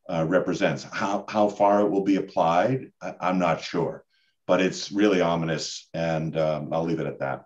uh, 0.09 0.25
represents. 0.29 0.83
How, 0.85 1.25
how 1.29 1.49
far 1.49 1.81
it 1.81 1.89
will 1.89 2.05
be 2.05 2.17
applied, 2.17 2.93
I, 3.01 3.31
am 3.31 3.39
not 3.39 3.63
sure, 3.63 4.05
but 4.47 4.61
it's 4.61 4.93
really 4.93 5.21
ominous, 5.21 5.89
and 5.95 6.37
um, 6.37 6.73
I'll 6.73 6.85
leave 6.85 7.01
it 7.01 7.07
at 7.07 7.19
that. 7.21 7.45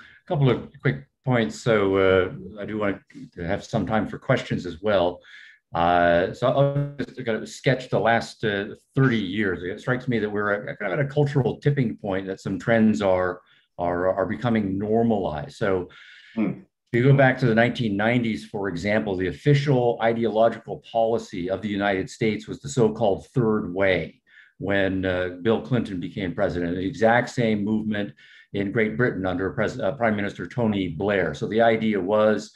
A 0.00 0.28
couple 0.28 0.50
of 0.50 0.70
quick 0.80 1.06
points. 1.26 1.60
So 1.60 1.96
uh, 1.96 2.60
I 2.60 2.64
do 2.64 2.78
want 2.78 2.98
to 3.34 3.46
have 3.46 3.64
some 3.64 3.86
time 3.86 4.06
for 4.08 4.18
questions 4.18 4.64
as 4.64 4.80
well. 4.80 5.20
Uh, 5.74 6.32
so 6.32 6.46
I'll 6.46 6.94
just 6.96 7.18
of 7.28 7.48
sketch 7.48 7.90
the 7.90 7.98
last 7.98 8.44
uh, 8.44 8.66
30 8.94 9.18
years. 9.18 9.62
It 9.62 9.80
strikes 9.80 10.08
me 10.08 10.18
that 10.20 10.30
we're 10.30 10.74
kind 10.76 10.92
of 10.92 10.98
at 10.98 11.04
a 11.04 11.08
cultural 11.08 11.58
tipping 11.58 11.96
point 11.96 12.26
that 12.28 12.40
some 12.40 12.58
trends 12.58 13.02
are 13.02 13.40
are, 13.78 14.12
are 14.14 14.26
becoming 14.26 14.78
normalized. 14.78 15.56
So 15.56 15.88
hmm. 16.34 16.60
if 16.92 16.98
you 16.98 17.02
go 17.02 17.16
back 17.16 17.38
to 17.38 17.46
the 17.46 17.54
1990s, 17.54 18.42
for 18.42 18.68
example, 18.68 19.16
the 19.16 19.28
official 19.28 19.98
ideological 20.02 20.82
policy 20.90 21.50
of 21.50 21.62
the 21.62 21.68
United 21.68 22.10
States 22.10 22.48
was 22.48 22.60
the 22.60 22.68
so-called 22.68 23.26
third 23.28 23.72
way 23.74 24.20
when 24.58 25.04
uh, 25.04 25.36
Bill 25.42 25.60
Clinton 25.60 26.00
became 26.00 26.34
president, 26.34 26.76
the 26.76 26.86
exact 26.86 27.28
same 27.30 27.62
movement 27.64 28.12
in 28.54 28.72
Great 28.72 28.96
Britain 28.96 29.26
under 29.26 29.50
Pres- 29.50 29.78
uh, 29.78 29.92
Prime 29.92 30.16
Minister 30.16 30.46
Tony 30.46 30.88
Blair. 30.88 31.34
So 31.34 31.46
the 31.46 31.60
idea 31.60 32.00
was 32.00 32.52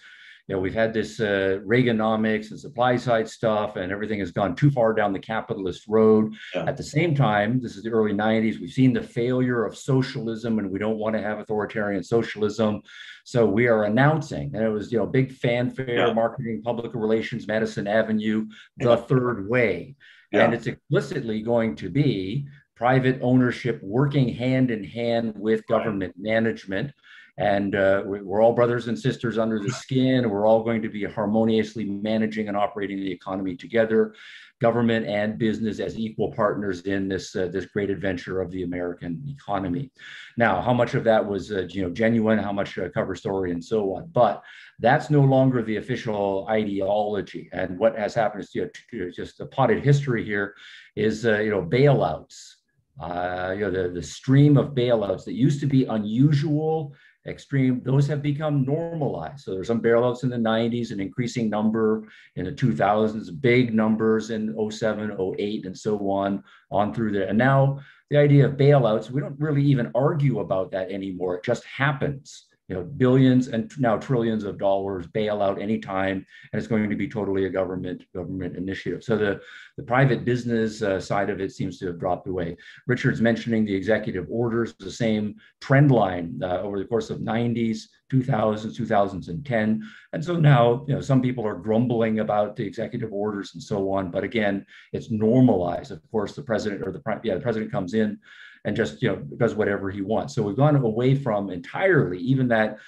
you 0.51 0.57
know, 0.57 0.61
we've 0.61 0.75
had 0.75 0.93
this 0.93 1.21
uh, 1.21 1.61
Reaganomics 1.65 2.51
and 2.51 2.59
supply 2.59 2.97
side 2.97 3.29
stuff, 3.29 3.77
and 3.77 3.93
everything 3.93 4.19
has 4.19 4.33
gone 4.33 4.57
too 4.57 4.69
far 4.69 4.93
down 4.93 5.13
the 5.13 5.19
capitalist 5.21 5.85
road. 5.87 6.35
Yeah. 6.53 6.65
At 6.65 6.77
the 6.77 6.83
same 6.83 7.15
time, 7.15 7.61
this 7.61 7.77
is 7.77 7.85
the 7.85 7.91
early 7.91 8.13
90s, 8.13 8.61
we've 8.61 8.73
seen 8.73 8.93
the 8.93 9.01
failure 9.01 9.65
of 9.65 9.79
socialism, 9.79 10.59
and 10.59 10.69
we 10.69 10.81
don't 10.81 10.99
want 10.99 11.15
to 11.15 11.23
have 11.23 11.39
authoritarian 11.39 12.03
socialism. 12.03 12.83
So 13.25 13.47
we 13.47 13.69
are 13.69 13.85
announcing, 13.85 14.51
and 14.53 14.65
it 14.65 14.71
was, 14.71 14.91
you 14.91 14.99
know, 14.99 15.07
big 15.07 15.31
fanfare, 15.31 16.09
yeah. 16.09 16.13
marketing, 16.13 16.63
public 16.65 16.97
relations, 16.97 17.47
Madison 17.47 17.87
Avenue, 17.87 18.49
the 18.77 18.97
third 18.97 19.49
way. 19.49 19.95
Yeah. 20.33 20.47
And 20.47 20.53
it's 20.53 20.67
explicitly 20.67 21.43
going 21.43 21.77
to 21.77 21.89
be 21.89 22.49
private 22.75 23.21
ownership 23.23 23.79
working 23.85 24.29
hand 24.29 24.73
in 24.73 24.83
hand 24.83 25.35
with 25.37 25.65
government 25.69 26.13
right. 26.17 26.33
management 26.33 26.91
and 27.41 27.75
uh, 27.75 28.03
we're 28.05 28.43
all 28.43 28.53
brothers 28.53 28.87
and 28.89 28.99
sisters 28.99 29.39
under 29.39 29.59
the 29.59 29.71
skin. 29.71 30.29
We're 30.29 30.47
all 30.47 30.63
going 30.63 30.83
to 30.83 30.91
be 30.91 31.05
harmoniously 31.05 31.87
managing 31.87 32.49
and 32.49 32.57
operating 32.57 32.99
the 32.99 33.11
economy 33.11 33.57
together, 33.57 34.15
government 34.61 35.07
and 35.07 35.39
business 35.39 35.81
as 35.81 35.99
equal 35.99 36.33
partners 36.33 36.83
in 36.83 37.09
this 37.09 37.35
uh, 37.35 37.49
this 37.51 37.65
great 37.65 37.89
adventure 37.89 38.43
of 38.43 38.51
the 38.51 38.63
American 38.63 39.25
economy. 39.27 39.91
Now, 40.37 40.61
how 40.61 40.75
much 40.75 40.93
of 40.93 41.03
that 41.05 41.27
was 41.27 41.51
uh, 41.51 41.67
you 41.71 41.81
know 41.81 41.89
genuine? 41.89 42.39
How 42.39 42.53
much 42.53 42.77
uh, 42.77 42.91
cover 42.91 43.15
story 43.15 43.53
and 43.53 43.65
so 43.65 43.95
on? 43.95 44.11
But 44.13 44.43
that's 44.79 45.09
no 45.09 45.23
longer 45.23 45.63
the 45.63 45.77
official 45.77 46.47
ideology. 46.51 47.49
And 47.55 47.79
what 47.79 47.97
has 47.97 48.13
happened 48.13 48.45
is 48.45 48.55
you 48.55 48.71
know, 48.93 49.11
just 49.11 49.41
a 49.41 49.47
potted 49.47 49.83
history 49.83 50.27
here 50.27 50.55
is 50.95 51.25
uh, 51.25 51.39
you 51.39 51.51
know 51.51 51.63
bailouts. 51.63 52.57
Uh, 53.01 53.55
you 53.55 53.61
know 53.63 53.71
the, 53.71 53.89
the 53.89 54.03
stream 54.03 54.59
of 54.59 54.75
bailouts 54.75 55.25
that 55.25 55.33
used 55.33 55.59
to 55.61 55.67
be 55.67 55.87
unusual 55.87 56.95
extreme, 57.27 57.83
those 57.85 58.07
have 58.07 58.23
become 58.23 58.65
normalized. 58.65 59.45
So 59.45 59.53
there's 59.53 59.67
some 59.67 59.83
bailouts 59.83 60.23
in 60.23 60.31
the 60.31 60.37
90s, 60.37 60.91
an 60.91 61.01
increasing 61.01 61.51
number 61.51 62.09
in 62.37 62.45
the 62.45 62.53
2000s, 62.53 63.41
big 63.41 63.75
numbers 63.75 64.31
in 64.31 64.57
07, 64.71 65.17
08, 65.39 65.67
and 65.67 65.77
so 65.77 66.11
on, 66.11 66.43
on 66.71 66.95
through 66.95 67.13
there. 67.13 67.29
And 67.29 67.39
now 67.39 67.81
the 68.09 68.17
idea 68.17 68.47
of 68.47 68.53
bailouts, 68.53 69.11
we 69.11 69.21
don't 69.21 69.39
really 69.39 69.63
even 69.65 69.93
argue 69.95 70.41
about 70.41 70.71
that 70.73 70.91
anymore. 70.91 71.37
It 71.37 71.45
just 71.45 71.65
happens 71.65 72.47
you 72.71 72.77
know, 72.77 72.85
billions 72.85 73.49
and 73.49 73.69
now 73.81 73.97
trillions 73.97 74.45
of 74.45 74.57
dollars 74.57 75.05
bailout 75.09 75.61
anytime, 75.61 76.25
and 76.53 76.59
it's 76.61 76.69
going 76.69 76.89
to 76.89 76.95
be 76.95 77.09
totally 77.09 77.47
a 77.47 77.51
government 77.51 78.05
government 78.15 78.57
initiative. 78.57 79.03
So 79.03 79.17
the, 79.17 79.41
the 79.77 79.83
private 79.83 80.25
business 80.25 80.81
uh, 80.81 81.01
side 81.01 81.31
of 81.31 81.41
it 81.41 81.51
seems 81.51 81.81
to 81.81 81.89
have 81.89 81.99
dropped 81.99 82.29
away. 82.29 82.57
Richard's 82.87 83.21
mentioning 83.21 83.65
the 83.65 83.75
executive 83.75 84.27
orders, 84.31 84.73
the 84.79 84.89
same 84.89 85.35
trend 85.61 85.91
line 85.91 86.41
uh, 86.45 86.61
over 86.61 86.79
the 86.79 86.85
course 86.85 87.11
of 87.11 87.19
90s, 87.19 87.87
2000s, 88.13 88.77
2010. 88.77 89.83
And 90.13 90.25
so 90.25 90.37
now, 90.37 90.85
you 90.87 90.95
know, 90.95 91.01
some 91.01 91.21
people 91.21 91.45
are 91.45 91.57
grumbling 91.57 92.21
about 92.21 92.55
the 92.55 92.65
executive 92.65 93.13
orders 93.13 93.51
and 93.55 93.63
so 93.63 93.91
on, 93.91 94.13
but 94.13 94.23
again, 94.23 94.65
it's 94.93 95.11
normalized. 95.11 95.91
Of 95.91 96.09
course, 96.13 96.37
the 96.37 96.43
president 96.43 96.87
or 96.87 96.93
the, 96.93 97.03
yeah, 97.25 97.35
the 97.35 97.41
president 97.41 97.73
comes 97.73 97.95
in 97.95 98.21
and 98.65 98.77
just 98.77 99.03
you 99.03 99.09
know 99.09 99.17
does 99.17 99.55
whatever 99.55 99.91
he 99.91 100.03
wants. 100.03 100.35
So 100.35 100.43
we've 100.43 100.57
gone 100.57 100.77
away 100.77 101.15
from 101.15 101.51
entirely 101.51 102.19
even 102.19 102.49
that 102.49 102.79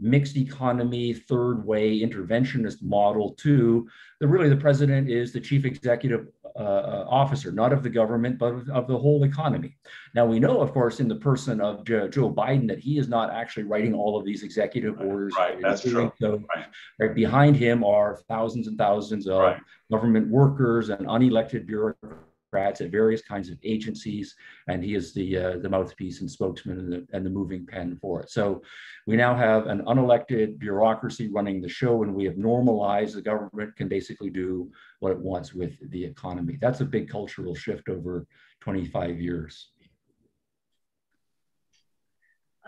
mixed 0.00 0.36
economy, 0.36 1.12
third 1.12 1.64
way 1.64 2.00
interventionist 2.00 2.82
model 2.82 3.32
to 3.34 3.88
the 4.18 4.26
really 4.26 4.48
the 4.48 4.56
president 4.56 5.10
is 5.10 5.32
the 5.32 5.40
chief 5.40 5.64
executive 5.64 6.28
uh, 6.56 6.62
uh, 6.62 7.06
officer, 7.08 7.52
not 7.52 7.72
of 7.72 7.82
the 7.82 7.88
government, 7.88 8.38
but 8.38 8.52
of, 8.52 8.68
of, 8.70 8.86
the 8.88 8.98
whole 8.98 9.22
economy. 9.24 9.76
Now 10.14 10.26
we 10.26 10.40
know, 10.40 10.60
of 10.60 10.72
course, 10.72 10.98
in 10.98 11.06
the 11.06 11.14
person 11.14 11.60
of 11.60 11.84
Joe, 11.84 12.08
Joe 12.08 12.32
Biden, 12.32 12.66
that 12.68 12.80
he 12.80 12.98
is 12.98 13.08
not 13.08 13.30
actually 13.32 13.64
writing 13.64 13.94
all 13.94 14.18
of 14.18 14.24
these 14.24 14.42
executive 14.42 14.98
right, 14.98 15.06
orders. 15.06 15.34
Right, 15.38 15.60
that's 15.60 15.82
true. 15.82 16.12
So, 16.20 16.42
right. 16.54 16.66
right. 16.98 17.14
behind 17.14 17.56
him 17.56 17.84
are 17.84 18.20
thousands 18.28 18.66
and 18.66 18.76
thousands 18.76 19.28
of 19.28 19.38
right. 19.38 19.60
government 19.92 20.28
workers 20.28 20.88
and 20.88 21.06
unelected 21.06 21.66
bureaucrats 21.66 22.29
bureaucrats 22.50 22.80
at 22.80 22.90
various 22.90 23.22
kinds 23.22 23.50
of 23.50 23.58
agencies, 23.62 24.34
and 24.68 24.82
he 24.82 24.94
is 24.94 25.12
the 25.12 25.36
uh, 25.36 25.58
the 25.58 25.68
mouthpiece 25.68 26.20
and 26.20 26.30
spokesman 26.30 26.78
and 26.78 26.92
the, 26.92 27.06
and 27.12 27.24
the 27.24 27.30
moving 27.30 27.66
pen 27.66 27.96
for 28.00 28.20
it. 28.22 28.30
So 28.30 28.62
we 29.06 29.16
now 29.16 29.34
have 29.34 29.66
an 29.66 29.82
unelected 29.82 30.58
bureaucracy 30.58 31.28
running 31.28 31.60
the 31.60 31.68
show, 31.68 32.02
and 32.02 32.14
we 32.14 32.24
have 32.24 32.36
normalized 32.36 33.16
the 33.16 33.22
government 33.22 33.76
can 33.76 33.88
basically 33.88 34.30
do 34.30 34.70
what 35.00 35.12
it 35.12 35.18
wants 35.18 35.54
with 35.54 35.78
the 35.90 36.04
economy. 36.04 36.58
That's 36.60 36.80
a 36.80 36.84
big 36.84 37.08
cultural 37.08 37.54
shift 37.54 37.88
over 37.88 38.26
25 38.60 39.20
years. 39.20 39.70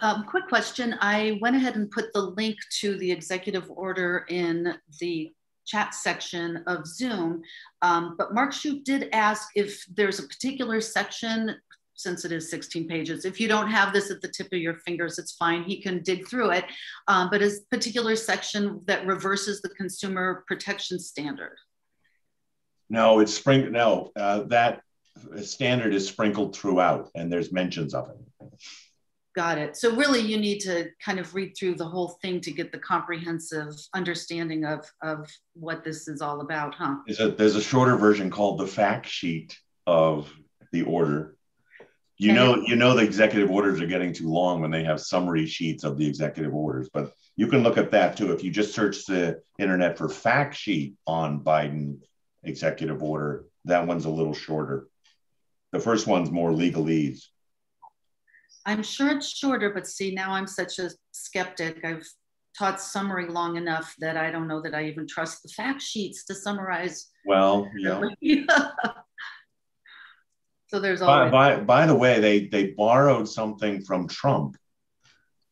Um, 0.00 0.24
quick 0.24 0.48
question. 0.48 0.96
I 1.00 1.38
went 1.40 1.54
ahead 1.54 1.76
and 1.76 1.88
put 1.90 2.12
the 2.12 2.22
link 2.22 2.56
to 2.80 2.96
the 2.98 3.12
executive 3.12 3.70
order 3.70 4.24
in 4.28 4.74
the 5.00 5.32
chat 5.66 5.94
section 5.94 6.62
of 6.66 6.86
Zoom. 6.86 7.42
Um, 7.82 8.14
but 8.18 8.34
Mark 8.34 8.52
Shoup 8.52 8.84
did 8.84 9.08
ask 9.12 9.48
if 9.54 9.84
there's 9.94 10.18
a 10.18 10.24
particular 10.24 10.80
section, 10.80 11.56
since 11.94 12.24
it 12.24 12.32
is 12.32 12.50
16 12.50 12.88
pages, 12.88 13.24
if 13.24 13.40
you 13.40 13.48
don't 13.48 13.70
have 13.70 13.92
this 13.92 14.10
at 14.10 14.20
the 14.20 14.28
tip 14.28 14.48
of 14.52 14.58
your 14.58 14.76
fingers, 14.78 15.18
it's 15.18 15.32
fine. 15.32 15.62
He 15.62 15.80
can 15.80 16.02
dig 16.02 16.28
through 16.28 16.50
it. 16.52 16.64
Um, 17.08 17.28
but 17.30 17.42
a 17.42 17.50
particular 17.70 18.16
section 18.16 18.80
that 18.86 19.06
reverses 19.06 19.60
the 19.60 19.68
consumer 19.70 20.44
protection 20.46 20.98
standard. 20.98 21.56
No, 22.90 23.20
it's 23.20 23.32
spring. 23.32 23.72
No, 23.72 24.10
uh, 24.16 24.42
that 24.44 24.82
standard 25.42 25.94
is 25.94 26.06
sprinkled 26.06 26.54
throughout, 26.56 27.10
and 27.14 27.32
there's 27.32 27.52
mentions 27.52 27.94
of 27.94 28.10
it. 28.10 28.16
Got 29.34 29.56
it. 29.56 29.76
So 29.76 29.94
really 29.96 30.20
you 30.20 30.36
need 30.36 30.60
to 30.60 30.90
kind 31.02 31.18
of 31.18 31.34
read 31.34 31.54
through 31.58 31.76
the 31.76 31.86
whole 31.86 32.18
thing 32.20 32.40
to 32.42 32.50
get 32.50 32.70
the 32.70 32.78
comprehensive 32.78 33.74
understanding 33.94 34.64
of, 34.66 34.84
of 35.02 35.30
what 35.54 35.84
this 35.84 36.06
is 36.06 36.20
all 36.20 36.42
about, 36.42 36.74
huh? 36.74 36.96
There's 37.06 37.20
a, 37.20 37.30
there's 37.30 37.56
a 37.56 37.62
shorter 37.62 37.96
version 37.96 38.30
called 38.30 38.58
the 38.58 38.66
fact 38.66 39.06
sheet 39.06 39.56
of 39.86 40.30
the 40.70 40.82
order. 40.82 41.36
You 42.18 42.32
know, 42.32 42.56
you 42.56 42.76
know 42.76 42.94
the 42.94 43.02
executive 43.02 43.50
orders 43.50 43.80
are 43.80 43.86
getting 43.86 44.12
too 44.12 44.28
long 44.28 44.60
when 44.60 44.70
they 44.70 44.84
have 44.84 45.00
summary 45.00 45.44
sheets 45.46 45.82
of 45.82 45.98
the 45.98 46.06
executive 46.06 46.54
orders, 46.54 46.88
but 46.92 47.12
you 47.34 47.48
can 47.48 47.64
look 47.64 47.78
at 47.78 47.90
that 47.92 48.16
too. 48.16 48.32
If 48.32 48.44
you 48.44 48.50
just 48.52 48.74
search 48.74 49.06
the 49.06 49.40
internet 49.58 49.98
for 49.98 50.08
fact 50.08 50.54
sheet 50.54 50.94
on 51.04 51.42
Biden 51.42 51.98
executive 52.44 53.02
order, 53.02 53.46
that 53.64 53.88
one's 53.88 54.04
a 54.04 54.10
little 54.10 54.34
shorter. 54.34 54.86
The 55.72 55.80
first 55.80 56.06
one's 56.06 56.30
more 56.30 56.50
legalese. 56.50 57.24
I'm 58.64 58.82
sure 58.82 59.16
it's 59.16 59.28
shorter, 59.28 59.70
but 59.70 59.86
see, 59.86 60.14
now 60.14 60.32
I'm 60.32 60.46
such 60.46 60.78
a 60.78 60.90
skeptic. 61.12 61.84
I've 61.84 62.06
taught 62.56 62.80
summary 62.80 63.28
long 63.28 63.56
enough 63.56 63.94
that 63.98 64.16
I 64.16 64.30
don't 64.30 64.48
know 64.48 64.60
that 64.62 64.74
I 64.74 64.84
even 64.84 65.06
trust 65.06 65.42
the 65.42 65.48
fact 65.48 65.82
sheets 65.82 66.24
to 66.26 66.34
summarize. 66.34 67.08
Well, 67.24 67.68
yeah. 67.76 68.00
so 70.68 70.80
there's 70.80 71.00
by, 71.00 71.30
by, 71.30 71.60
by 71.60 71.86
the 71.86 71.94
way, 71.94 72.20
they 72.20 72.46
they 72.46 72.70
borrowed 72.70 73.28
something 73.28 73.82
from 73.82 74.08
Trump 74.08 74.56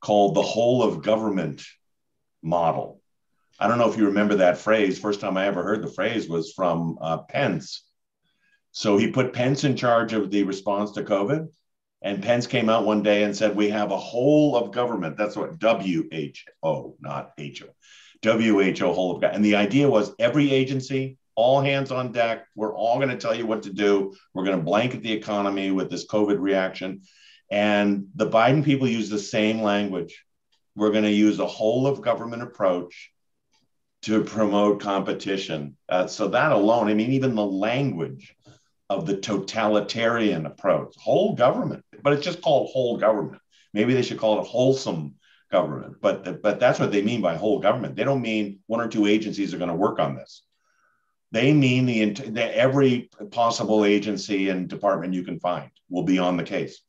called 0.01 0.35
the 0.35 0.43
whole 0.43 0.83
of 0.83 1.03
government 1.03 1.63
model. 2.43 3.01
I 3.59 3.69
don't 3.69 3.79
know 3.79 3.91
if 3.91 3.99
you 3.99 4.07
remember 4.07 4.37
that 4.37 4.59
phrase. 4.59 4.99
First 4.99 5.21
time 5.21 5.37
I 5.37 5.47
ever 5.47 5.63
heard 5.63 5.83
the 5.83 5.93
phrase 5.93 6.29
was 6.29 6.53
from 6.53 6.97
uh, 7.01 7.19
Pence. 7.19 7.85
So 8.73 8.97
he 8.97 9.11
put 9.11 9.35
Pence 9.35 9.65
in 9.65 9.77
charge 9.77 10.13
of 10.13 10.31
the 10.31 10.45
response 10.45 10.93
to 10.93 11.03
COVID 11.03 11.49
and 12.03 12.23
Pence 12.23 12.47
came 12.47 12.69
out 12.69 12.87
one 12.87 13.03
day 13.03 13.25
and 13.25 13.37
said, 13.37 13.55
We 13.55 13.69
have 13.71 13.91
a 13.91 13.97
whole 13.97 14.57
of 14.57 14.73
government. 14.73 15.17
That's 15.17 15.37
what 15.37 15.61
WHO, 15.61 16.97
not 17.01 17.33
HO. 17.39 17.67
WHO, 18.23 18.93
whole 18.93 19.13
of 19.13 19.21
government. 19.21 19.37
And 19.37 19.45
the 19.45 19.57
idea 19.57 19.89
was 19.89 20.13
every 20.19 20.51
agency, 20.51 21.19
all 21.35 21.61
hands 21.61 21.91
on 21.91 22.13
deck. 22.13 22.47
We're 22.57 22.75
all 22.75 22.97
going 22.97 23.11
to 23.11 23.19
tell 23.19 23.35
you 23.35 23.47
what 23.47 23.65
to 23.65 23.73
do. 23.73 24.15
We're 24.33 24.45
going 24.45 24.59
to 24.59 24.65
blanket 24.65 25.03
the 25.03 25.13
economy 25.13 25.71
with 25.71 25.91
this 25.91 26.07
COVID 26.07 26.41
reaction. 26.41 27.03
And 27.51 28.07
the 28.15 28.29
Biden 28.29 28.65
people 28.65 28.89
use 28.89 29.11
the 29.11 29.19
same 29.19 29.63
language. 29.63 30.25
We're 30.77 30.93
going 30.93 31.05
to 31.05 31.11
use 31.11 31.39
a 31.39 31.47
whole 31.47 31.87
of 31.87 32.01
government 32.01 32.43
approach 32.43 33.11
to 34.03 34.25
promote 34.25 34.81
competition. 34.81 35.77
Uh, 35.89 36.07
so 36.07 36.29
that 36.29 36.53
alone, 36.53 36.89
I 36.89 36.95
mean, 36.95 37.13
even 37.13 37.35
the 37.35 37.45
language 37.45 38.35
of 38.91 39.07
the 39.07 39.17
totalitarian 39.17 40.47
approach, 40.47 40.95
whole 40.99 41.35
government, 41.35 41.85
but 42.03 42.13
it's 42.13 42.25
just 42.25 42.43
called 42.43 42.71
whole 42.73 42.97
government. 42.97 43.41
Maybe 43.73 43.95
they 43.95 44.03
should 44.03 44.19
call 44.19 44.41
it 44.41 44.49
wholesome 44.49 45.15
government, 45.53 45.97
but 46.03 46.43
but 46.43 46.59
that's 46.59 46.81
what 46.81 46.91
they 46.91 47.01
mean 47.01 47.23
by 47.23 47.37
whole 47.37 47.61
government. 47.61 47.95
They 47.95 48.03
don't 48.05 48.21
mean 48.21 48.59
one 48.67 48.81
or 48.81 48.89
two 48.89 49.07
agencies 49.07 49.55
are 49.55 49.59
going 49.59 49.71
to 49.71 49.77
work 49.77 50.01
on 50.01 50.17
this. 50.17 50.43
They 51.31 51.53
mean 51.53 51.87
the, 51.87 52.11
the 52.31 52.57
every 52.57 53.09
possible 53.31 53.85
agency 53.85 54.49
and 54.49 54.69
department 54.69 55.15
you 55.15 55.23
can 55.23 55.39
find 55.39 55.71
will 55.89 56.03
be 56.03 56.19
on 56.19 56.37
the 56.37 56.43
case. 56.43 56.83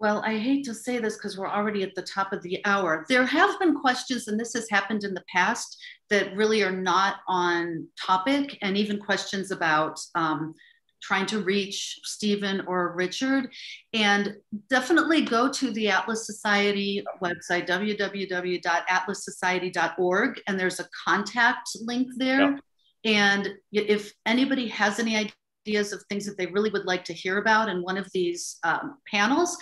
Well, 0.00 0.22
I 0.24 0.36
hate 0.36 0.64
to 0.64 0.74
say 0.74 0.98
this 0.98 1.16
because 1.16 1.38
we're 1.38 1.48
already 1.48 1.82
at 1.82 1.94
the 1.94 2.02
top 2.02 2.32
of 2.32 2.42
the 2.42 2.60
hour. 2.64 3.06
There 3.08 3.24
have 3.24 3.58
been 3.60 3.78
questions, 3.78 4.28
and 4.28 4.38
this 4.38 4.52
has 4.54 4.68
happened 4.68 5.04
in 5.04 5.14
the 5.14 5.24
past, 5.32 5.80
that 6.10 6.36
really 6.36 6.62
are 6.62 6.72
not 6.72 7.20
on 7.28 7.88
topic, 8.00 8.58
and 8.60 8.76
even 8.76 9.00
questions 9.00 9.50
about 9.50 9.98
um, 10.14 10.54
trying 11.00 11.24
to 11.26 11.40
reach 11.40 11.98
Stephen 12.02 12.62
or 12.66 12.94
Richard. 12.96 13.50
And 13.92 14.36
definitely 14.68 15.22
go 15.22 15.48
to 15.50 15.70
the 15.70 15.88
Atlas 15.90 16.26
Society 16.26 17.04
website, 17.22 17.68
www.atlassociety.org, 17.68 20.40
and 20.48 20.60
there's 20.60 20.80
a 20.80 20.88
contact 21.04 21.68
link 21.82 22.08
there. 22.16 22.58
And 23.04 23.50
if 23.70 24.12
anybody 24.26 24.66
has 24.68 24.98
any 24.98 25.16
idea, 25.16 25.32
ideas 25.66 25.92
of 25.92 26.02
things 26.04 26.26
that 26.26 26.36
they 26.36 26.46
really 26.46 26.70
would 26.70 26.84
like 26.84 27.04
to 27.04 27.12
hear 27.12 27.38
about 27.38 27.68
in 27.68 27.82
one 27.82 27.96
of 27.96 28.10
these 28.12 28.58
um, 28.64 28.98
panels, 29.10 29.56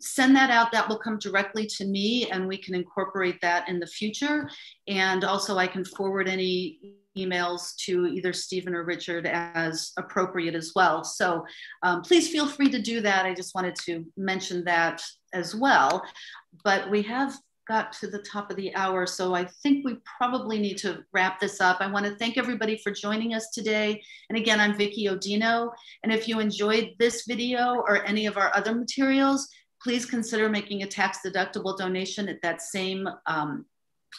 send 0.00 0.34
that 0.36 0.50
out. 0.50 0.70
That 0.72 0.88
will 0.88 0.98
come 0.98 1.18
directly 1.18 1.66
to 1.66 1.84
me 1.84 2.30
and 2.30 2.46
we 2.46 2.58
can 2.58 2.74
incorporate 2.74 3.40
that 3.42 3.68
in 3.68 3.80
the 3.80 3.86
future. 3.86 4.48
And 4.86 5.24
also 5.24 5.58
I 5.58 5.66
can 5.66 5.84
forward 5.84 6.28
any 6.28 6.78
emails 7.16 7.74
to 7.76 8.06
either 8.06 8.32
Stephen 8.32 8.74
or 8.74 8.84
Richard 8.84 9.26
as 9.26 9.92
appropriate 9.98 10.54
as 10.54 10.72
well. 10.76 11.02
So 11.02 11.44
um, 11.82 12.02
please 12.02 12.30
feel 12.30 12.46
free 12.46 12.70
to 12.70 12.80
do 12.80 13.00
that. 13.00 13.26
I 13.26 13.34
just 13.34 13.54
wanted 13.54 13.74
to 13.86 14.04
mention 14.16 14.62
that 14.64 15.02
as 15.34 15.54
well. 15.54 16.04
But 16.62 16.88
we 16.90 17.02
have 17.02 17.34
got 17.68 17.92
to 17.92 18.06
the 18.06 18.22
top 18.22 18.50
of 18.50 18.56
the 18.56 18.74
hour, 18.74 19.06
so 19.06 19.34
I 19.34 19.44
think 19.62 19.84
we 19.84 19.98
probably 20.18 20.58
need 20.58 20.78
to 20.78 21.04
wrap 21.12 21.38
this 21.38 21.60
up. 21.60 21.76
I 21.80 21.86
want 21.86 22.06
to 22.06 22.16
thank 22.16 22.38
everybody 22.38 22.78
for 22.78 22.90
joining 22.90 23.34
us 23.34 23.50
today. 23.50 24.02
And 24.30 24.38
again, 24.38 24.58
I'm 24.58 24.72
Vickie 24.72 25.04
Oddino. 25.04 25.70
And 26.02 26.10
if 26.10 26.26
you 26.26 26.40
enjoyed 26.40 26.94
this 26.98 27.26
video 27.26 27.74
or 27.74 28.02
any 28.04 28.24
of 28.26 28.38
our 28.38 28.50
other 28.56 28.74
materials, 28.74 29.46
please 29.82 30.06
consider 30.06 30.48
making 30.48 30.82
a 30.82 30.86
tax 30.86 31.18
deductible 31.24 31.76
donation 31.76 32.28
at 32.28 32.42
that 32.42 32.62
same 32.62 33.08
um, 33.26 33.64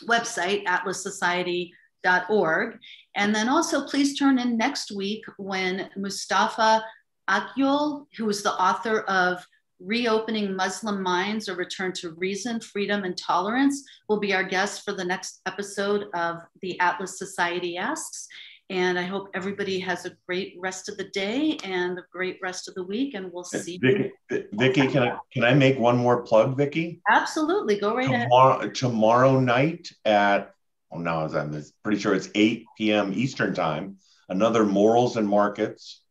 website, 0.07 0.63
atlassociety.org. 0.65 2.77
And 3.15 3.35
then 3.35 3.49
also 3.49 3.85
please 3.85 4.17
turn 4.17 4.39
in 4.39 4.57
next 4.57 4.91
week 4.91 5.25
when 5.37 5.89
Mustafa 5.97 6.85
Akyol, 7.29 8.05
who 8.17 8.29
is 8.29 8.43
the 8.43 8.53
author 8.53 9.01
of 9.01 9.45
Reopening 9.79 10.55
Muslim 10.55 11.01
Minds 11.01 11.47
or 11.47 11.55
Return 11.55 11.93
to 11.93 12.11
Reason, 12.11 12.59
Freedom, 12.59 13.03
and 13.03 13.17
Tolerance 13.17 13.83
will 14.07 14.19
be 14.19 14.33
our 14.33 14.43
guest 14.43 14.83
for 14.83 14.93
the 14.93 15.03
next 15.03 15.41
episode 15.45 16.07
of 16.13 16.37
the 16.61 16.79
Atlas 16.79 17.17
Society 17.17 17.77
Asks. 17.77 18.27
And 18.69 18.99
I 18.99 19.03
hope 19.03 19.29
everybody 19.33 19.79
has 19.79 20.05
a 20.05 20.11
great 20.27 20.55
rest 20.59 20.89
of 20.89 20.97
the 20.97 21.05
day 21.05 21.57
and 21.63 21.97
a 21.97 22.03
great 22.11 22.37
rest 22.41 22.67
of 22.67 22.75
the 22.75 22.83
week. 22.83 23.15
And 23.15 23.31
we'll 23.33 23.43
see. 23.43 23.79
Vickie, 23.79 24.11
Vickie 24.29 24.91
can 24.91 25.03
I 25.03 25.17
can 25.33 25.43
I 25.43 25.53
make 25.55 25.79
one 25.79 25.97
more 25.97 26.21
plug, 26.21 26.55
Vickie? 26.55 26.99
Absolutely. 27.09 27.79
Go 27.79 27.95
right 27.95 28.07
tomorrow, 28.07 28.59
ahead. 28.59 28.75
Tomorrow 28.75 29.39
night 29.39 29.91
at 30.05 30.53
oh 30.91 30.99
no, 30.99 31.27
I'm 31.33 31.63
pretty 31.83 31.99
sure 31.99 32.13
it's 32.13 32.29
8 32.35 32.65
p.m. 32.77 33.11
Eastern 33.13 33.55
time. 33.55 33.97
Another 34.27 34.63
morals 34.65 35.17
and 35.17 35.27
markets 35.27 36.01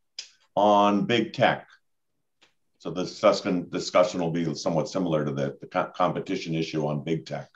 on 0.57 1.05
big 1.05 1.35
tech. 1.35 1.69
So 2.89 2.95
the 2.95 3.05
discussion, 3.05 3.69
discussion 3.69 4.19
will 4.19 4.31
be 4.31 4.55
somewhat 4.55 4.89
similar 4.89 5.23
to 5.23 5.31
the, 5.31 5.59
the 5.61 5.67
co- 5.67 5.91
competition 5.95 6.55
issue 6.55 6.87
on 6.87 7.05
big 7.05 7.27
tech. 7.27 7.51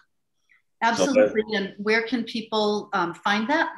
Absolutely. 0.82 1.42
So 1.48 1.56
and 1.56 1.74
where 1.78 2.02
can 2.02 2.24
people 2.24 2.90
um, 2.92 3.14
find 3.14 3.48
that? 3.48 3.70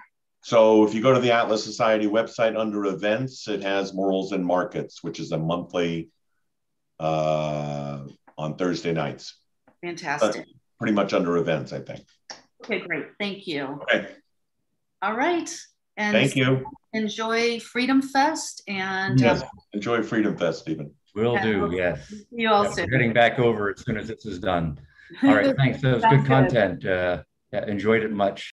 So 0.42 0.84
if 0.84 0.94
you 0.94 1.00
go 1.00 1.14
to 1.14 1.20
the 1.20 1.30
Atlas 1.30 1.62
Society 1.62 2.08
website 2.08 2.58
under 2.58 2.86
events, 2.86 3.46
it 3.46 3.62
has 3.62 3.94
Morals 3.94 4.32
and 4.32 4.44
Markets, 4.44 5.04
which 5.04 5.20
is 5.20 5.30
a 5.30 5.38
monthly 5.38 6.10
uh, 6.98 8.00
on 8.36 8.56
Thursday 8.56 8.92
nights. 8.92 9.38
Fantastic. 9.80 10.46
pretty 10.80 10.94
much 10.94 11.12
under 11.12 11.36
events, 11.36 11.72
I 11.72 11.78
think. 11.78 12.04
Okay, 12.64 12.80
great. 12.80 13.06
Thank 13.20 13.46
you. 13.46 13.80
Okay. 13.82 14.08
All 15.02 15.14
right. 15.14 15.56
And 15.96 16.16
Thank 16.16 16.34
you. 16.34 16.66
Enjoy 16.94 17.60
Freedom 17.60 18.02
Fest 18.02 18.62
and 18.66 19.20
yes. 19.20 19.42
Uh, 19.42 19.46
enjoy 19.72 20.02
Freedom 20.02 20.36
Fest, 20.36 20.60
Stephen. 20.60 20.92
Will 21.14 21.36
do, 21.38 21.70
yes. 21.72 22.12
You 22.30 22.50
also. 22.50 22.82
Yeah, 22.82 22.88
getting 22.88 23.12
back 23.12 23.38
over 23.38 23.70
as 23.70 23.84
soon 23.84 23.96
as 23.96 24.08
this 24.08 24.26
is 24.26 24.38
done. 24.38 24.78
All 25.22 25.34
right, 25.34 25.54
thanks. 25.56 25.80
That 25.80 25.94
was 25.94 26.04
good 26.04 26.26
content. 26.26 26.84
Uh, 26.84 27.22
yeah, 27.52 27.66
enjoyed 27.66 28.02
it 28.02 28.10
much. 28.10 28.42